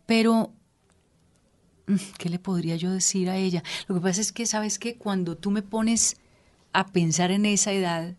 Pero, 0.07 0.51
¿qué 2.17 2.29
le 2.29 2.39
podría 2.39 2.75
yo 2.75 2.91
decir 2.91 3.29
a 3.29 3.37
ella? 3.37 3.63
Lo 3.87 3.95
que 3.95 4.01
pasa 4.01 4.21
es 4.21 4.31
que, 4.31 4.45
¿sabes 4.45 4.79
que 4.79 4.95
Cuando 4.95 5.37
tú 5.37 5.51
me 5.51 5.61
pones 5.61 6.17
a 6.73 6.87
pensar 6.87 7.31
en 7.31 7.45
esa 7.45 7.71
edad, 7.71 8.15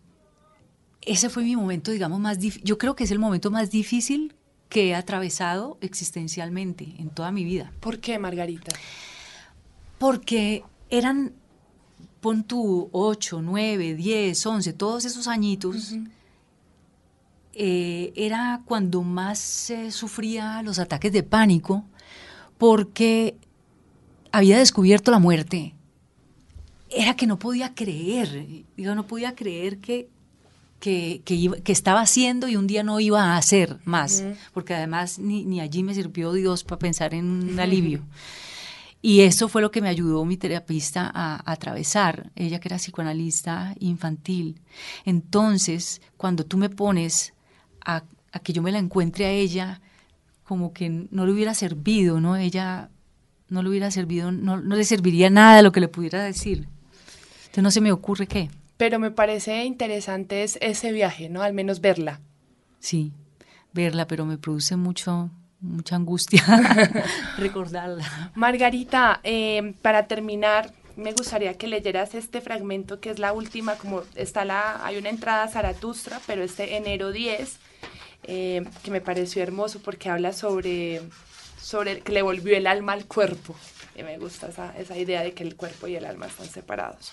ese 1.01 1.29
fue 1.29 1.43
mi 1.43 1.55
momento, 1.55 1.91
digamos, 1.91 2.19
más 2.19 2.39
difícil. 2.39 2.63
Yo 2.65 2.77
creo 2.77 2.95
que 2.95 3.03
es 3.03 3.11
el 3.11 3.19
momento 3.19 3.51
más 3.51 3.69
difícil 3.69 4.35
que 4.69 4.89
he 4.89 4.95
atravesado 4.95 5.77
existencialmente 5.81 6.95
en 6.97 7.09
toda 7.09 7.31
mi 7.31 7.43
vida. 7.43 7.71
¿Por 7.79 7.99
qué, 7.99 8.19
Margarita? 8.19 8.75
Porque 9.97 10.63
eran, 10.89 11.33
pon 12.19 12.43
tú, 12.43 12.89
8, 12.91 13.41
9, 13.41 13.95
10, 13.95 14.45
11, 14.45 14.73
todos 14.73 15.05
esos 15.05 15.27
añitos. 15.27 15.93
Eh, 17.59 18.13
era 18.15 18.61
cuando 18.65 19.01
más 19.01 19.71
sufría 19.89 20.61
los 20.61 20.77
ataques 20.77 21.11
de 21.11 21.23
pánico 21.23 21.85
porque 22.59 23.35
había 24.37 24.57
descubierto 24.57 25.11
la 25.11 25.19
muerte. 25.19 25.73
Era 26.89 27.15
que 27.15 27.27
no 27.27 27.37
podía 27.37 27.75
creer, 27.75 28.47
digo, 28.75 28.95
no 28.95 29.05
podía 29.05 29.35
creer 29.35 29.79
que 29.79 30.09
que, 30.79 31.21
que, 31.23 31.71
estaba 31.71 32.01
haciendo 32.01 32.47
y 32.47 32.55
un 32.55 32.67
día 32.67 32.83
no 32.83 32.99
iba 32.99 33.23
a 33.23 33.37
hacer 33.37 33.79
más, 33.83 34.23
porque 34.53 34.75
además 34.75 35.17
ni, 35.17 35.43
ni, 35.43 35.59
allí 35.59 35.83
me 35.83 35.93
sirvió 35.93 36.31
Dios 36.33 36.63
para 36.63 36.79
pensar 36.79 37.13
en 37.13 37.25
un 37.25 37.59
alivio. 37.59 38.03
Y 39.01 39.21
eso 39.21 39.47
fue 39.47 39.61
lo 39.61 39.71
que 39.71 39.81
me 39.81 39.89
ayudó 39.89 40.25
mi 40.25 40.37
terapista 40.37 41.09
a, 41.13 41.51
atravesar, 41.51 42.31
ella 42.35 42.59
que 42.59 42.67
era 42.67 42.77
psicoanalista 42.77 43.75
infantil. 43.79 44.59
Entonces, 45.05 46.01
cuando 46.17 46.45
tú 46.45 46.57
me 46.57 46.69
pones 46.69 47.33
a, 47.85 48.03
a, 48.31 48.39
que 48.39 48.53
yo 48.53 48.61
me 48.61 48.71
la 48.71 48.79
encuentre 48.79 49.25
a 49.25 49.31
ella, 49.31 49.81
como 50.43 50.73
que 50.73 50.89
no 50.89 51.25
le 51.25 51.31
hubiera 51.31 51.53
servido, 51.53 52.19
¿no? 52.19 52.35
Ella 52.35 52.89
no 53.49 53.63
le 53.63 53.69
hubiera 53.69 53.91
servido, 53.91 54.31
no, 54.31 54.57
no 54.57 54.75
le 54.75 54.83
serviría 54.83 55.29
nada 55.29 55.61
lo 55.61 55.71
que 55.71 55.79
le 55.79 55.87
pudiera 55.87 56.23
decir. 56.23 56.67
Entonces 57.45 57.63
no 57.63 57.71
se 57.71 57.81
me 57.81 57.91
ocurre 57.91 58.27
qué 58.27 58.49
pero 58.77 58.99
me 58.99 59.11
parece 59.11 59.65
interesante 59.65 60.43
ese 60.43 60.91
viaje, 60.91 61.29
¿no? 61.29 61.41
Al 61.41 61.53
menos 61.53 61.81
verla. 61.81 62.21
Sí, 62.79 63.11
verla, 63.73 64.07
pero 64.07 64.25
me 64.25 64.37
produce 64.37 64.75
mucho, 64.75 65.31
mucha 65.59 65.95
angustia 65.95 66.43
recordarla. 67.37 68.31
Margarita, 68.35 69.19
eh, 69.23 69.73
para 69.81 70.07
terminar, 70.07 70.73
me 70.95 71.11
gustaría 71.11 71.55
que 71.55 71.67
leyeras 71.67 72.13
este 72.13 72.39
fragmento 72.39 72.99
que 72.99 73.09
es 73.09 73.19
la 73.19 73.33
última, 73.33 73.75
como 73.75 74.03
está 74.15 74.45
la, 74.45 74.85
hay 74.85 74.97
una 74.97 75.09
entrada 75.09 75.43
a 75.43 75.47
Zaratustra, 75.47 76.21
pero 76.27 76.43
este 76.43 76.77
enero 76.77 77.11
10, 77.11 77.57
eh, 78.23 78.63
que 78.83 78.91
me 78.91 79.01
pareció 79.01 79.41
hermoso 79.41 79.79
porque 79.79 80.09
habla 80.09 80.33
sobre, 80.33 81.01
sobre 81.59 82.01
que 82.01 82.11
le 82.11 82.21
volvió 82.21 82.55
el 82.55 82.67
alma 82.67 82.93
al 82.93 83.05
cuerpo. 83.05 83.55
Y 83.95 84.03
me 84.03 84.17
gusta 84.17 84.47
esa, 84.47 84.77
esa 84.77 84.97
idea 84.97 85.21
de 85.21 85.33
que 85.33 85.43
el 85.43 85.55
cuerpo 85.55 85.87
y 85.87 85.95
el 85.95 86.05
alma 86.05 86.27
están 86.27 86.47
separados. 86.47 87.11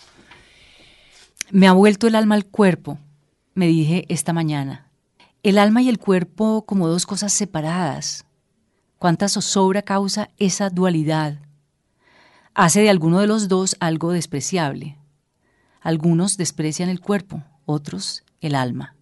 Me 1.50 1.66
ha 1.66 1.72
vuelto 1.72 2.06
el 2.06 2.14
alma 2.14 2.34
al 2.34 2.46
cuerpo, 2.46 2.98
me 3.54 3.66
dije 3.66 4.04
esta 4.08 4.32
mañana. 4.32 4.90
El 5.42 5.58
alma 5.58 5.82
y 5.82 5.88
el 5.88 5.98
cuerpo 5.98 6.64
como 6.66 6.88
dos 6.88 7.06
cosas 7.06 7.32
separadas. 7.32 8.24
¿Cuánta 8.98 9.28
zozobra 9.28 9.82
causa 9.82 10.30
esa 10.38 10.70
dualidad? 10.70 11.38
Hace 12.54 12.80
de 12.80 12.90
alguno 12.90 13.20
de 13.20 13.26
los 13.26 13.48
dos 13.48 13.76
algo 13.80 14.12
despreciable. 14.12 14.96
Algunos 15.80 16.36
desprecian 16.36 16.88
el 16.88 17.00
cuerpo, 17.00 17.42
otros 17.66 18.24
el 18.40 18.54
alma. 18.54 18.96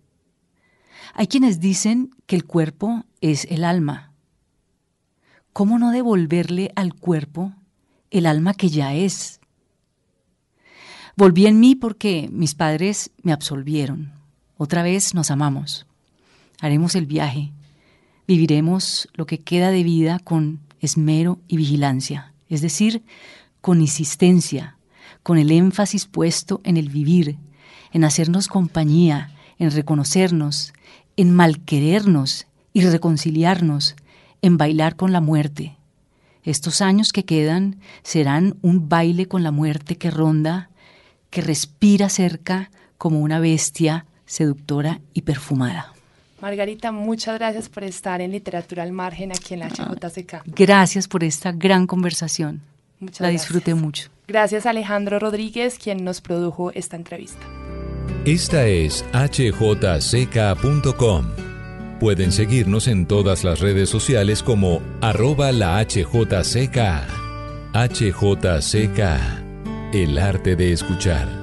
Hay 1.15 1.29
quienes 1.29 1.61
dicen 1.61 2.11
que 2.27 2.37
el 2.37 2.45
cuerpo 2.45 3.05
es 3.21 3.45
el 3.51 3.65
alma. 3.65 4.12
¿Cómo 5.53 5.79
no 5.79 5.91
devolverle 5.91 6.73
al 6.77 6.95
cuerpo 6.95 7.53
el 8.11 8.25
alma 8.25 8.55
que 8.55 8.71
ya 8.71 8.95
es? 8.95 9.41
Volví 11.15 11.47
en 11.47 11.61
mí 11.61 11.75
porque 11.75 12.29
mis 12.33 12.55
padres 12.55 13.11
me 13.23 13.33
absolvieron. 13.33 14.13
Otra 14.57 14.83
vez 14.83 15.15
nos 15.15 15.31
amamos. 15.31 15.87
Haremos 16.61 16.95
el 16.95 17.05
viaje. 17.05 17.53
Viviremos 18.27 19.09
lo 19.13 19.27
que 19.27 19.41
queda 19.41 19.71
de 19.71 19.83
vida 19.83 20.21
con 20.21 20.61
esmero 20.81 21.39
y 21.49 21.59
vigilancia, 21.59 22.33
es 22.49 22.63
decir, 22.63 23.03
con 23.61 23.83
insistencia, 23.83 24.79
con 25.23 25.37
el 25.37 25.51
énfasis 25.51 26.07
puesto 26.07 26.63
en 26.65 26.79
el 26.79 26.89
vivir, 26.89 27.37
en 27.93 28.05
hacernos 28.05 28.49
compañía, 28.49 29.33
en 29.59 29.71
reconocernos, 29.71 30.73
en 31.17 31.35
malquerernos 31.35 32.47
y 32.73 32.83
reconciliarnos, 32.83 33.97
en 34.43 34.59
bailar 34.59 34.97
con 34.97 35.13
la 35.13 35.21
muerte. 35.21 35.77
Estos 36.45 36.83
años 36.83 37.13
que 37.13 37.25
quedan 37.25 37.77
serán 38.03 38.57
un 38.63 38.89
baile 38.89 39.27
con 39.27 39.43
la 39.43 39.53
muerte 39.53 39.97
que 39.97 40.11
ronda, 40.11 40.71
que 41.31 41.41
respira 41.41 42.09
cerca 42.09 42.71
como 42.99 43.21
una 43.21 43.41
bestia 43.41 44.07
seductora 44.27 45.01
y 45.15 45.23
perfumada. 45.23 45.93
Margarita, 46.41 46.91
muchas 46.91 47.39
gracias 47.39 47.69
por 47.69 47.85
estar 47.85 48.21
en 48.21 48.33
Literatura 48.33 48.83
al 48.83 48.91
Margen 48.91 49.31
aquí 49.31 49.55
en 49.55 49.61
la 49.61 49.69
HJCK. 49.69 50.43
Gracias 50.47 51.07
por 51.07 51.23
esta 51.23 51.53
gran 51.53 51.87
conversación. 51.87 52.63
la 53.21 53.29
disfruté 53.29 53.75
mucho. 53.75 54.11
Gracias 54.27 54.67
a 54.67 54.71
Alejandro 54.71 55.21
Rodríguez, 55.21 55.79
quien 55.79 56.05
nos 56.05 56.21
produjo 56.21 56.73
esta 56.73 56.97
entrevista. 56.97 57.47
Esta 58.25 58.67
es 58.67 59.05
hjck.com. 59.13 60.33
Pueden 62.03 62.33
seguirnos 62.33 62.89
en 62.89 63.07
todas 63.07 63.45
las 63.45 63.61
redes 63.61 63.89
sociales 63.89 64.43
como 64.43 64.83
arroba 65.01 65.53
la 65.53 65.79
HJCK. 65.79 66.77
HJCK, 67.75 68.99
el 69.93 70.19
arte 70.19 70.57
de 70.57 70.73
escuchar. 70.73 71.42